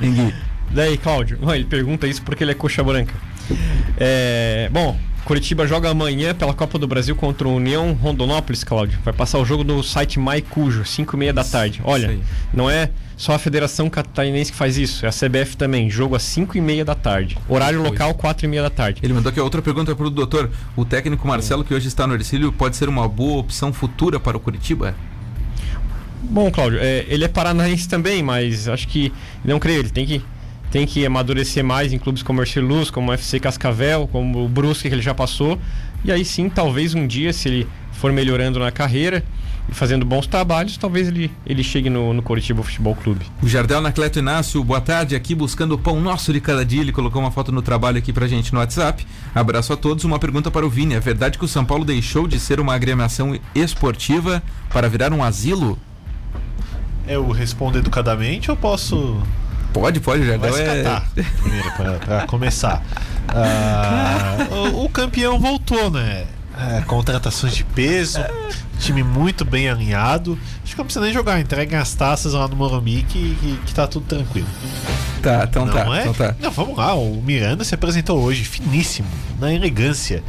Engui. 0.00 0.32
Daí, 0.70 0.96
Cláudio, 0.96 1.38
ele 1.52 1.64
pergunta 1.64 2.06
isso 2.06 2.22
porque 2.22 2.44
ele 2.44 2.52
é 2.52 2.54
coxa 2.54 2.82
branca. 2.82 3.12
É, 3.98 4.70
bom, 4.72 4.96
Curitiba 5.24 5.66
joga 5.66 5.90
amanhã 5.90 6.34
pela 6.34 6.52
Copa 6.52 6.78
do 6.78 6.88
Brasil 6.88 7.14
contra 7.14 7.46
o 7.46 7.54
União 7.54 7.92
Rondonópolis, 7.92 8.64
Cláudio. 8.64 8.98
Vai 9.04 9.12
passar 9.12 9.38
o 9.38 9.44
jogo 9.44 9.62
no 9.62 9.82
site 9.82 10.18
Maicujo, 10.18 10.84
5 10.84 11.14
e 11.14 11.18
meia 11.18 11.32
da 11.32 11.44
tarde. 11.44 11.80
Olha, 11.84 12.18
não 12.52 12.68
é 12.68 12.90
só 13.16 13.34
a 13.34 13.38
Federação 13.38 13.90
Catarinense 13.90 14.50
que 14.50 14.56
faz 14.56 14.78
isso, 14.78 15.04
é 15.04 15.08
a 15.08 15.12
CBF 15.12 15.56
também. 15.56 15.90
Jogo 15.90 16.16
às 16.16 16.22
5 16.22 16.56
e 16.56 16.60
meia 16.60 16.84
da 16.84 16.94
tarde. 16.94 17.36
Horário 17.48 17.82
local, 17.82 18.14
4 18.14 18.46
e 18.46 18.48
meia 18.48 18.62
da 18.62 18.70
tarde. 18.70 19.00
Ele 19.02 19.12
mandou 19.12 19.30
aqui 19.30 19.38
outra 19.38 19.60
pergunta 19.60 19.94
para 19.94 20.06
o 20.06 20.10
doutor. 20.10 20.50
O 20.74 20.84
técnico 20.84 21.28
Marcelo, 21.28 21.62
que 21.62 21.74
hoje 21.74 21.86
está 21.86 22.06
no 22.06 22.14
Ercílio, 22.14 22.50
pode 22.50 22.76
ser 22.76 22.88
uma 22.88 23.06
boa 23.06 23.38
opção 23.38 23.72
futura 23.72 24.18
para 24.18 24.36
o 24.36 24.40
Curitiba? 24.40 24.94
Bom, 26.22 26.50
Cláudio, 26.50 26.78
é, 26.80 27.04
ele 27.08 27.24
é 27.24 27.28
paranaense 27.28 27.88
também, 27.88 28.22
mas 28.22 28.68
acho 28.68 28.88
que 28.88 29.12
não 29.44 29.58
creio. 29.58 29.80
Ele 29.80 29.90
tem 29.90 30.06
que 30.06 30.22
tem 30.70 30.86
que 30.86 31.04
amadurecer 31.04 31.64
mais 31.64 31.92
em 31.92 31.98
clubes 31.98 32.22
como 32.22 32.40
Ercílio 32.40 32.68
Luz, 32.68 32.90
como 32.90 33.10
o 33.10 33.14
FC 33.14 33.40
Cascavel, 33.40 34.08
como 34.10 34.44
o 34.44 34.48
Brusque 34.48 34.88
que 34.88 34.94
ele 34.94 35.02
já 35.02 35.14
passou. 35.14 35.58
E 36.04 36.12
aí 36.12 36.24
sim, 36.24 36.48
talvez 36.48 36.94
um 36.94 37.06
dia, 37.06 37.32
se 37.32 37.48
ele 37.48 37.68
for 37.92 38.12
melhorando 38.12 38.58
na 38.58 38.70
carreira, 38.70 39.22
fazendo 39.72 40.04
bons 40.04 40.26
trabalhos, 40.26 40.76
talvez 40.76 41.08
ele, 41.08 41.30
ele 41.46 41.62
chegue 41.62 41.90
no, 41.90 42.12
no 42.12 42.22
Curitiba 42.22 42.62
Futebol 42.62 42.94
Clube. 42.94 43.26
O 43.42 43.48
Jardel 43.48 43.78
Anacleto 43.78 44.18
Inácio, 44.18 44.62
boa 44.64 44.80
tarde, 44.80 45.14
aqui 45.14 45.34
buscando 45.34 45.72
o 45.72 45.78
pão 45.78 46.00
nosso 46.00 46.32
de 46.32 46.40
cada 46.40 46.64
dia. 46.64 46.80
Ele 46.80 46.92
colocou 46.92 47.20
uma 47.20 47.30
foto 47.30 47.52
no 47.52 47.62
trabalho 47.62 47.98
aqui 47.98 48.12
pra 48.12 48.26
gente 48.26 48.52
no 48.52 48.60
WhatsApp. 48.60 49.06
Abraço 49.34 49.72
a 49.72 49.76
todos. 49.76 50.04
Uma 50.04 50.18
pergunta 50.18 50.50
para 50.50 50.66
o 50.66 50.70
Vini: 50.70 50.94
é 50.94 51.00
verdade 51.00 51.38
que 51.38 51.44
o 51.44 51.48
São 51.48 51.64
Paulo 51.64 51.84
deixou 51.84 52.26
de 52.26 52.38
ser 52.38 52.60
uma 52.60 52.74
agremiação 52.74 53.38
esportiva 53.54 54.42
para 54.70 54.88
virar 54.88 55.12
um 55.12 55.22
asilo? 55.22 55.78
Eu 57.06 57.28
respondo 57.30 57.78
educadamente 57.78 58.50
ou 58.50 58.56
posso. 58.56 59.20
Pode, 59.72 60.00
pode, 60.00 60.26
Jardel 60.26 60.50
Vai 60.50 60.62
se 60.64 60.68
é. 60.68 61.22
primeiro, 61.42 61.70
pra, 61.72 61.92
pra 61.94 62.26
começar. 62.26 62.82
Ah, 63.28 64.48
o, 64.50 64.84
o 64.84 64.88
campeão 64.88 65.38
voltou, 65.38 65.90
né? 65.90 66.26
É, 66.58 66.82
contratações 66.82 67.54
de 67.54 67.64
peso, 67.64 68.20
time 68.78 69.02
muito 69.02 69.44
bem 69.44 69.70
alinhado. 69.70 70.38
Acho 70.62 70.72
que 70.72 70.78
não 70.78 70.84
precisa 70.84 71.04
nem 71.04 71.14
jogar, 71.14 71.40
entreguem 71.40 71.78
as 71.78 71.94
taças 71.94 72.34
lá 72.34 72.46
no 72.48 72.56
Morumbi 72.56 73.02
que, 73.08 73.34
que, 73.36 73.56
que 73.66 73.74
tá 73.74 73.86
tudo 73.86 74.04
tranquilo. 74.04 74.48
Tá, 75.22 75.46
então 75.48 75.64
não 75.64 75.72
tá, 75.72 75.96
é? 75.96 76.00
então 76.00 76.14
tá. 76.14 76.34
Não, 76.38 76.50
vamos 76.50 76.76
lá, 76.76 76.94
o 76.94 77.22
Miranda 77.22 77.64
se 77.64 77.74
apresentou 77.74 78.20
hoje, 78.20 78.44
finíssimo, 78.44 79.08
na 79.38 79.54
elegância. 79.54 80.22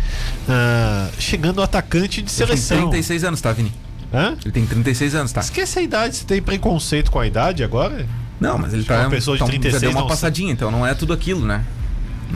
Ah, 0.48 1.10
chegando 1.20 1.58
o 1.58 1.64
atacante 1.64 2.22
de 2.22 2.30
Ele 2.32 2.48
tem 2.48 2.58
seleção. 2.58 2.78
36 2.78 3.24
anos, 3.24 3.42
tá, 3.42 3.52
Vini? 3.52 3.74
Hã? 4.14 4.36
Ele 4.44 4.52
tem 4.52 4.66
36 4.66 5.16
anos, 5.16 5.32
tá? 5.32 5.42
Esquece 5.42 5.80
a 5.80 5.82
idade, 5.82 6.16
você 6.16 6.26
tem 6.26 6.42
preconceito 6.42 7.12
com 7.12 7.20
a 7.20 7.26
idade 7.26 7.64
agora? 7.64 8.06
Não, 8.42 8.58
mas 8.58 8.74
ele 8.74 8.84
tá. 8.84 9.02
uma 9.02 9.10
pessoa 9.12 9.38
de 9.38 9.44
então, 9.44 9.48
36 9.48 9.74
já 9.74 9.80
deu 9.80 9.92
uma 9.92 10.08
passadinha, 10.10 10.52
então 10.52 10.70
não 10.72 10.86
é 10.86 10.94
tudo 10.96 11.14
aquilo, 11.14 11.46
né? 11.46 11.64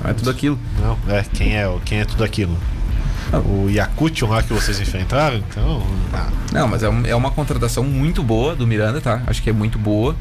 Não 0.01 0.09
é 0.09 0.13
tudo 0.13 0.29
aquilo. 0.29 0.57
Não, 0.79 0.97
é, 1.13 1.23
quem 1.23 1.57
é, 1.57 1.67
quem 1.83 1.99
é 1.99 2.05
tudo 2.05 2.23
aquilo? 2.23 2.55
O 3.33 3.67
Yakutian 3.69 4.27
lá 4.27 4.43
que 4.43 4.53
vocês 4.53 4.79
enfrentaram, 4.79 5.37
então. 5.37 5.85
ah, 6.13 6.29
Não, 6.53 6.67
mas 6.67 6.83
é, 6.83 6.89
um- 6.89 7.05
é 7.07 7.15
uma 7.15 7.31
contratação 7.31 7.83
muito 7.83 8.21
boa 8.23 8.55
do 8.55 8.67
Miranda, 8.67 9.01
tá? 9.01 9.21
Acho 9.25 9.41
que 9.41 9.49
é 9.49 9.53
muito 9.53 9.79
boa. 9.79 10.15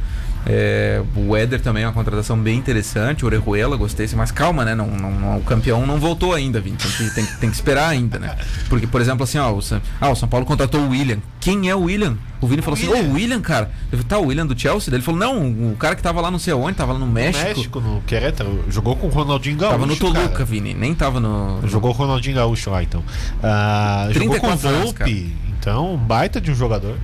É, 0.47 1.03
o 1.17 1.35
Éder 1.37 1.61
também 1.61 1.85
é 1.85 1.87
uma 1.87 1.93
contratação 1.93 2.37
bem 2.39 2.59
interessante. 2.59 3.25
O 3.25 3.27
Orejuela, 3.27 3.77
gostei. 3.77 4.07
Mas 4.15 4.31
calma, 4.31 4.65
né? 4.65 4.75
Não, 4.75 4.87
não- 4.89 5.11
não- 5.13 5.39
o 5.39 5.43
campeão 5.43 5.87
não 5.87 5.99
voltou 5.99 6.35
ainda, 6.35 6.61
Vini. 6.61 6.77
Tem 6.77 6.91
que, 6.91 7.15
tem, 7.15 7.25
tem 7.25 7.51
que 7.51 7.57
esperar 7.57 7.89
ainda, 7.89 8.19
né? 8.19 8.37
Porque, 8.69 8.87
por 8.87 9.01
exemplo, 9.01 9.25
assim, 9.25 9.39
ó, 9.39 9.51
o, 9.53 9.63
São- 9.63 9.81
ah, 10.01 10.11
o 10.11 10.15
São 10.15 10.29
Paulo 10.29 10.45
contratou 10.45 10.81
o 10.83 10.91
William. 10.91 11.19
Quem 11.41 11.69
é 11.71 11.75
o 11.75 11.83
William? 11.85 12.17
O 12.41 12.47
Vini 12.47 12.61
falou 12.61 12.79
assim: 12.79 12.89
Ô, 12.89 12.97
o 13.11 13.13
William, 13.15 13.41
cara. 13.41 13.71
Eu 13.91 13.99
falei, 13.99 14.05
tá, 14.05 14.19
o 14.19 14.27
William 14.27 14.47
do 14.47 14.59
Chelsea? 14.59 14.91
Daí 14.91 14.99
ele 14.99 15.05
falou: 15.05 15.19
Não, 15.21 15.73
o 15.73 15.77
cara 15.79 15.97
que 15.97 16.03
tava 16.03 16.21
lá 16.21 16.31
não 16.31 16.39
sei 16.39 16.53
aonde, 16.53 16.77
tava 16.77 16.93
lá 16.93 16.99
no 16.99 17.07
no 17.07 17.13
México. 17.13 17.45
México, 17.47 17.81
no 17.81 18.03
Querétaro, 18.03 18.65
jogou 18.69 18.97
com 18.97 19.07
o 19.07 19.11
Ronaldinho 19.11 19.57
Gaúcho. 19.57 19.73
Tava 19.79 19.87
no 19.87 19.97
Toluca, 19.97 20.29
cara. 20.29 20.45
Vini. 20.45 20.75
Nem 20.75 20.95
tava 20.95 21.21
no. 21.21 21.61
Jogou 21.67 21.95
com 21.95 22.03
o 22.03 22.07
Ronaldinho 22.07 22.37
Gaúcho 22.37 22.69
lá, 22.71 22.83
então. 22.83 23.03
Ah, 23.43 24.09
jogou 24.13 24.39
com 24.41 24.47
o 24.47 24.51
34 24.59 24.69
anos, 24.69 24.85
Volpe, 24.93 25.35
então, 25.59 25.95
um 25.95 25.97
baita 25.97 26.39
de 26.41 26.51
um 26.51 26.55
jogador. 26.55 26.97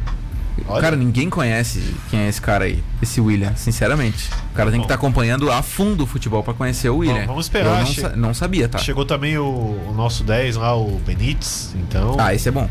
Olha. 0.68 0.80
Cara, 0.80 0.96
ninguém 0.96 1.28
conhece 1.30 1.94
quem 2.10 2.20
é 2.20 2.28
esse 2.28 2.40
cara 2.40 2.64
aí, 2.64 2.82
esse 3.02 3.20
William, 3.20 3.54
sinceramente. 3.56 4.28
O 4.52 4.54
cara 4.54 4.70
tem 4.70 4.78
que 4.80 4.84
Bom. 4.86 4.92
estar 4.92 4.94
acompanhando 4.94 5.50
a 5.50 5.62
fundo 5.62 6.04
o 6.04 6.06
futebol 6.06 6.42
pra 6.42 6.54
conhecer 6.54 6.88
o 6.90 6.98
William. 6.98 7.26
vamos 7.26 7.46
esperar, 7.46 7.80
Eu 7.80 7.86
não, 7.86 7.86
sa- 7.94 8.16
não 8.16 8.34
sabia, 8.34 8.68
tá? 8.68 8.78
Chegou 8.78 9.04
também 9.04 9.36
o, 9.38 9.44
o 9.44 9.92
nosso 9.96 10.22
10 10.24 10.56
lá, 10.56 10.76
o 10.76 11.00
Benítez, 11.04 11.74
então. 11.76 12.16
Ah, 12.18 12.34
esse 12.34 12.48
é 12.48 12.52
bom. 12.52 12.68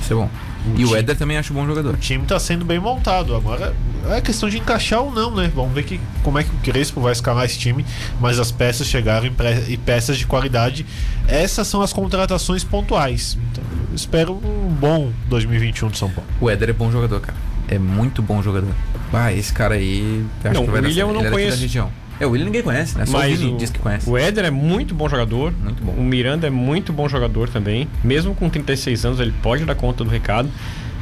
Esse 0.00 0.12
é 0.12 0.16
bom. 0.16 0.28
O 0.66 0.80
e 0.80 0.84
o 0.84 0.96
Éder 0.96 1.16
também 1.16 1.36
acho 1.36 1.52
bom 1.52 1.66
jogador. 1.66 1.94
O 1.94 1.96
time 1.96 2.24
tá 2.24 2.38
sendo 2.38 2.64
bem 2.64 2.78
montado. 2.78 3.34
Agora 3.34 3.74
é 4.10 4.20
questão 4.20 4.48
de 4.48 4.58
encaixar 4.58 5.00
ou 5.00 5.10
não, 5.10 5.34
né? 5.34 5.50
Vamos 5.54 5.72
ver 5.72 5.82
que, 5.82 6.00
como 6.22 6.38
é 6.38 6.44
que 6.44 6.50
o 6.50 6.58
Crespo 6.58 7.00
vai 7.00 7.12
escalar 7.12 7.44
esse 7.44 7.58
time. 7.58 7.84
Mas 8.20 8.38
as 8.38 8.52
peças 8.52 8.86
chegaram 8.86 9.30
e 9.68 9.76
peças 9.76 10.16
de 10.18 10.26
qualidade. 10.26 10.86
Essas 11.26 11.66
são 11.66 11.82
as 11.82 11.92
contratações 11.92 12.62
pontuais. 12.62 13.36
Então, 13.50 13.64
eu 13.90 13.94
espero 13.94 14.32
um 14.34 14.68
bom 14.68 15.12
2021 15.28 15.88
de 15.88 15.98
São 15.98 16.10
Paulo. 16.10 16.28
O 16.40 16.48
Éder 16.48 16.70
é 16.70 16.72
bom 16.72 16.90
jogador, 16.90 17.20
cara. 17.20 17.36
É 17.68 17.78
muito 17.78 18.20
bom 18.22 18.42
jogador. 18.42 18.72
Ah, 19.12 19.32
esse 19.32 19.52
cara 19.52 19.74
aí. 19.74 20.24
Acho 20.44 20.54
Não, 20.54 20.64
que 20.64 20.70
vai 20.70 20.80
o 20.80 20.82
dar 20.82 20.88
William 20.88 21.06
certo. 21.06 21.16
eu 21.16 21.22
não 21.22 21.26
é 21.26 21.30
conheço. 21.30 21.92
É, 22.22 22.26
o 22.26 22.30
William 22.30 22.44
ninguém 22.46 22.62
conhece, 22.62 22.96
né? 22.96 23.04
Só 23.04 23.18
Mas 23.18 23.34
o 23.34 23.36
Vini 23.40 23.52
o, 23.54 23.56
diz 23.56 23.70
que 23.70 23.78
conhece. 23.80 24.08
o 24.08 24.16
Éder 24.16 24.44
é 24.44 24.50
muito 24.50 24.94
bom 24.94 25.08
jogador. 25.08 25.52
Muito 25.60 25.82
bom. 25.82 25.92
O 25.92 26.02
Miranda 26.04 26.46
é 26.46 26.50
muito 26.50 26.92
bom 26.92 27.08
jogador 27.08 27.48
também. 27.48 27.88
Mesmo 28.04 28.34
com 28.34 28.48
36 28.48 29.04
anos, 29.04 29.18
ele 29.20 29.34
pode 29.42 29.64
dar 29.64 29.74
conta 29.74 30.04
do 30.04 30.10
recado. 30.10 30.48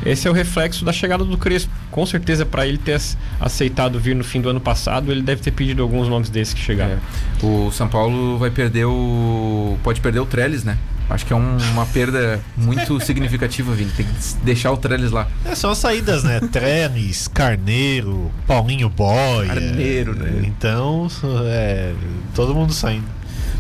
Esse 0.07 0.27
é 0.27 0.31
o 0.31 0.33
reflexo 0.33 0.83
da 0.83 0.95
chegada 0.95 1.23
do 1.23 1.37
Crespo. 1.37 1.71
Com 1.91 2.07
certeza, 2.07 2.47
para 2.47 2.66
ele 2.66 2.79
ter 2.79 2.95
ac- 2.95 3.18
aceitado 3.39 4.01
vir 4.01 4.16
no 4.16 4.25
fim 4.25 4.41
do 4.41 4.49
ano 4.49 4.59
passado, 4.61 5.12
ele 5.12 5.21
deve 5.21 5.43
ter 5.43 5.51
pedido 5.51 5.83
alguns 5.83 6.09
nomes 6.09 6.31
desses 6.31 6.55
que 6.55 6.61
chegaram. 6.61 6.95
É. 6.95 7.45
O 7.45 7.71
São 7.71 7.87
Paulo 7.87 8.39
vai 8.39 8.49
perder 8.51 8.87
o. 8.87 9.77
Pode 9.83 10.01
perder 10.01 10.21
o 10.21 10.25
Trellis, 10.27 10.64
né? 10.64 10.79
Acho 11.11 11.27
que 11.27 11.33
é 11.33 11.37
um- 11.37 11.57
uma 11.73 11.85
perda 11.87 12.41
muito 12.57 12.99
significativa, 13.05 13.75
Vini. 13.75 13.91
Tem 13.91 14.07
que 14.07 14.13
deixar 14.45 14.71
o 14.71 14.77
Trellis 14.77 15.11
lá. 15.11 15.27
É, 15.45 15.55
são 15.57 15.71
as 15.73 15.79
saídas, 15.79 16.23
né? 16.23 16.39
Trenes, 16.53 17.27
Carneiro, 17.29 18.31
Paulinho 18.47 18.89
Boy. 18.89 19.49
Carneiro, 19.49 20.15
né? 20.15 20.43
Então, 20.47 21.09
é. 21.47 21.93
Todo 22.35 22.55
mundo 22.55 22.73
saindo. 22.73 23.05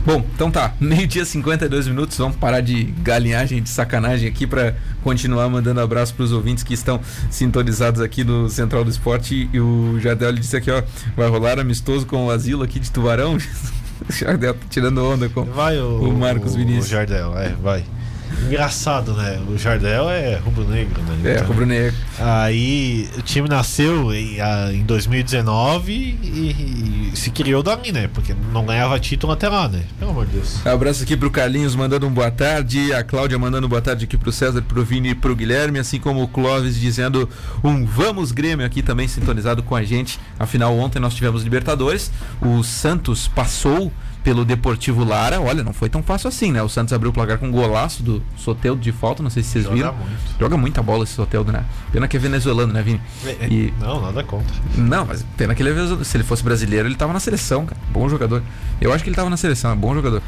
Bom, 0.06 0.24
então 0.34 0.50
tá. 0.50 0.72
Meio-dia 0.80 1.24
52 1.24 1.88
minutos. 1.88 2.16
Vamos 2.16 2.36
parar 2.36 2.60
de 2.60 2.84
galinhagem, 3.02 3.60
de 3.62 3.68
sacanagem 3.68 4.28
aqui 4.28 4.46
pra 4.46 4.74
continuar 5.02 5.48
mandando 5.48 5.80
abraço 5.80 6.14
pros 6.14 6.30
ouvintes 6.32 6.62
que 6.64 6.72
estão 6.72 7.00
sintonizados 7.30 8.00
aqui 8.00 8.22
no 8.24 8.48
Central 8.48 8.84
do 8.84 8.90
Esporte. 8.90 9.50
E 9.52 9.58
o 9.60 9.98
Jardel 10.00 10.32
disse 10.34 10.56
aqui, 10.56 10.70
ó, 10.70 10.82
vai 11.16 11.28
rolar 11.28 11.58
amistoso 11.58 12.06
com 12.06 12.26
o 12.26 12.30
asilo 12.30 12.62
aqui 12.62 12.78
de 12.78 12.90
Tubarão. 12.90 13.36
O 14.08 14.12
Jardel 14.12 14.54
tá 14.54 14.60
tirando 14.68 15.04
onda 15.04 15.28
com 15.28 15.44
Vai 15.44 15.78
o, 15.78 16.02
o 16.02 16.12
Marcos 16.12 16.54
Vinícius. 16.54 16.86
O 16.86 16.90
Jardel, 16.90 17.36
é, 17.38 17.50
vai. 17.62 17.84
Engraçado, 18.46 19.12
né? 19.14 19.40
O 19.48 19.56
Jardel 19.58 20.08
é 20.10 20.36
rubro-negro, 20.36 21.00
né? 21.02 21.32
É, 21.34 21.40
rubro-negro. 21.40 21.94
Aí 22.18 23.08
o 23.18 23.22
time 23.22 23.48
nasceu 23.48 24.12
em, 24.14 24.40
a- 24.40 24.72
em 24.72 24.84
2019 24.84 25.92
e, 25.92 27.10
e 27.12 27.16
se 27.16 27.30
criou 27.30 27.62
dali, 27.62 27.92
né? 27.92 28.08
Porque 28.12 28.34
não 28.52 28.64
ganhava 28.64 28.98
título 28.98 29.32
até 29.32 29.48
lá, 29.48 29.68
né? 29.68 29.82
Pelo 29.98 30.10
amor 30.12 30.26
de 30.26 30.32
Deus. 30.32 30.64
Abraço 30.66 31.02
aqui 31.02 31.16
pro 31.16 31.30
Carlinhos 31.30 31.74
mandando 31.74 32.06
um 32.06 32.10
boa 32.12 32.30
tarde, 32.30 32.92
a 32.92 33.02
Cláudia 33.04 33.38
mandando 33.38 33.66
um 33.66 33.70
boa 33.70 33.82
tarde 33.82 34.04
aqui 34.04 34.16
pro 34.16 34.32
César, 34.32 34.62
pro 34.62 34.84
Vini 34.84 35.10
e 35.10 35.14
pro 35.14 35.34
Guilherme, 35.36 35.78
assim 35.78 35.98
como 36.00 36.22
o 36.22 36.28
Clóvis 36.28 36.78
dizendo 36.78 37.28
um 37.62 37.84
vamos 37.84 38.32
Grêmio 38.32 38.64
aqui 38.66 38.82
também 38.82 39.06
sintonizado 39.08 39.62
com 39.62 39.74
a 39.76 39.82
gente. 39.82 40.18
Afinal, 40.38 40.76
ontem 40.76 40.98
nós 40.98 41.14
tivemos 41.14 41.42
Libertadores, 41.42 42.10
o 42.40 42.62
Santos 42.62 43.28
passou 43.28 43.92
pelo 44.22 44.44
Deportivo 44.44 45.02
Lara. 45.04 45.40
Olha, 45.40 45.62
não 45.64 45.72
foi 45.72 45.88
tão 45.88 46.02
fácil 46.02 46.28
assim, 46.28 46.52
né? 46.52 46.62
O 46.62 46.68
Santos 46.68 46.92
abriu 46.92 47.10
o 47.10 47.12
placar 47.12 47.38
com 47.38 47.46
um 47.48 47.50
golaço 47.50 48.02
do 48.02 48.22
Soteldo 48.36 48.80
de 48.80 48.92
falta, 48.92 49.22
não 49.22 49.30
sei 49.30 49.42
se 49.42 49.50
vocês 49.50 49.64
Joga 49.64 49.76
viram. 49.76 49.92
muito. 49.94 50.10
Joga 50.38 50.56
muita 50.56 50.82
bola 50.82 51.04
esse 51.04 51.14
Soteldo, 51.14 51.50
né? 51.52 51.64
Pena 51.92 52.06
que 52.06 52.16
é 52.16 52.20
venezuelano, 52.20 52.72
né, 52.72 52.82
Vini? 52.82 53.00
E 53.50 53.72
Não, 53.80 54.00
nada 54.00 54.22
contra. 54.22 54.54
não, 54.76 55.06
mas 55.06 55.24
pena 55.36 55.54
que 55.54 55.62
ele 55.62 55.70
é 55.70 55.72
venezuelano. 55.72 56.04
Se 56.04 56.16
ele 56.16 56.24
fosse 56.24 56.42
brasileiro, 56.42 56.86
ele 56.88 56.94
tava 56.96 57.12
na 57.12 57.20
seleção, 57.20 57.64
cara. 57.66 57.80
Bom 57.92 58.08
jogador. 58.08 58.42
Eu 58.80 58.92
acho 58.92 59.02
que 59.04 59.10
ele 59.10 59.16
tava 59.16 59.30
na 59.30 59.36
seleção, 59.36 59.70
é 59.72 59.74
bom 59.74 59.94
jogador. 59.94 60.22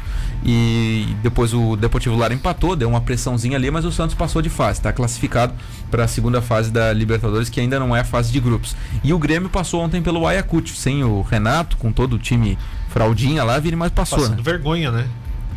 E 0.45 1.15
depois 1.23 1.53
o 1.53 1.75
Deportivo 1.75 2.15
Lara 2.17 2.33
empatou, 2.33 2.75
deu 2.75 2.89
uma 2.89 3.01
pressãozinha 3.01 3.57
ali, 3.57 3.71
mas 3.71 3.85
o 3.85 3.91
Santos 3.91 4.15
passou 4.15 4.41
de 4.41 4.49
fase, 4.49 4.81
tá 4.81 4.91
classificado 4.91 5.53
para 5.89 6.03
a 6.03 6.07
segunda 6.07 6.41
fase 6.41 6.69
da 6.71 6.91
Libertadores, 6.91 7.49
que 7.49 7.59
ainda 7.61 7.79
não 7.79 7.95
é 7.95 8.01
a 8.01 8.03
fase 8.03 8.31
de 8.31 8.39
grupos. 8.39 8.75
E 9.03 9.13
o 9.13 9.17
Grêmio 9.19 9.49
passou 9.49 9.81
ontem 9.81 10.01
pelo 10.01 10.27
Ayacucho, 10.27 10.75
sem 10.75 11.03
o 11.03 11.21
Renato, 11.21 11.77
com 11.77 11.91
todo 11.91 12.13
o 12.13 12.19
time 12.19 12.57
fraldinha 12.93 13.43
lá, 13.43 13.57
Vini, 13.59 13.75
mas 13.75 13.91
passou, 13.91 14.19
Passando 14.19 14.37
né? 14.37 14.43
vergonha, 14.43 14.91
né? 14.91 15.07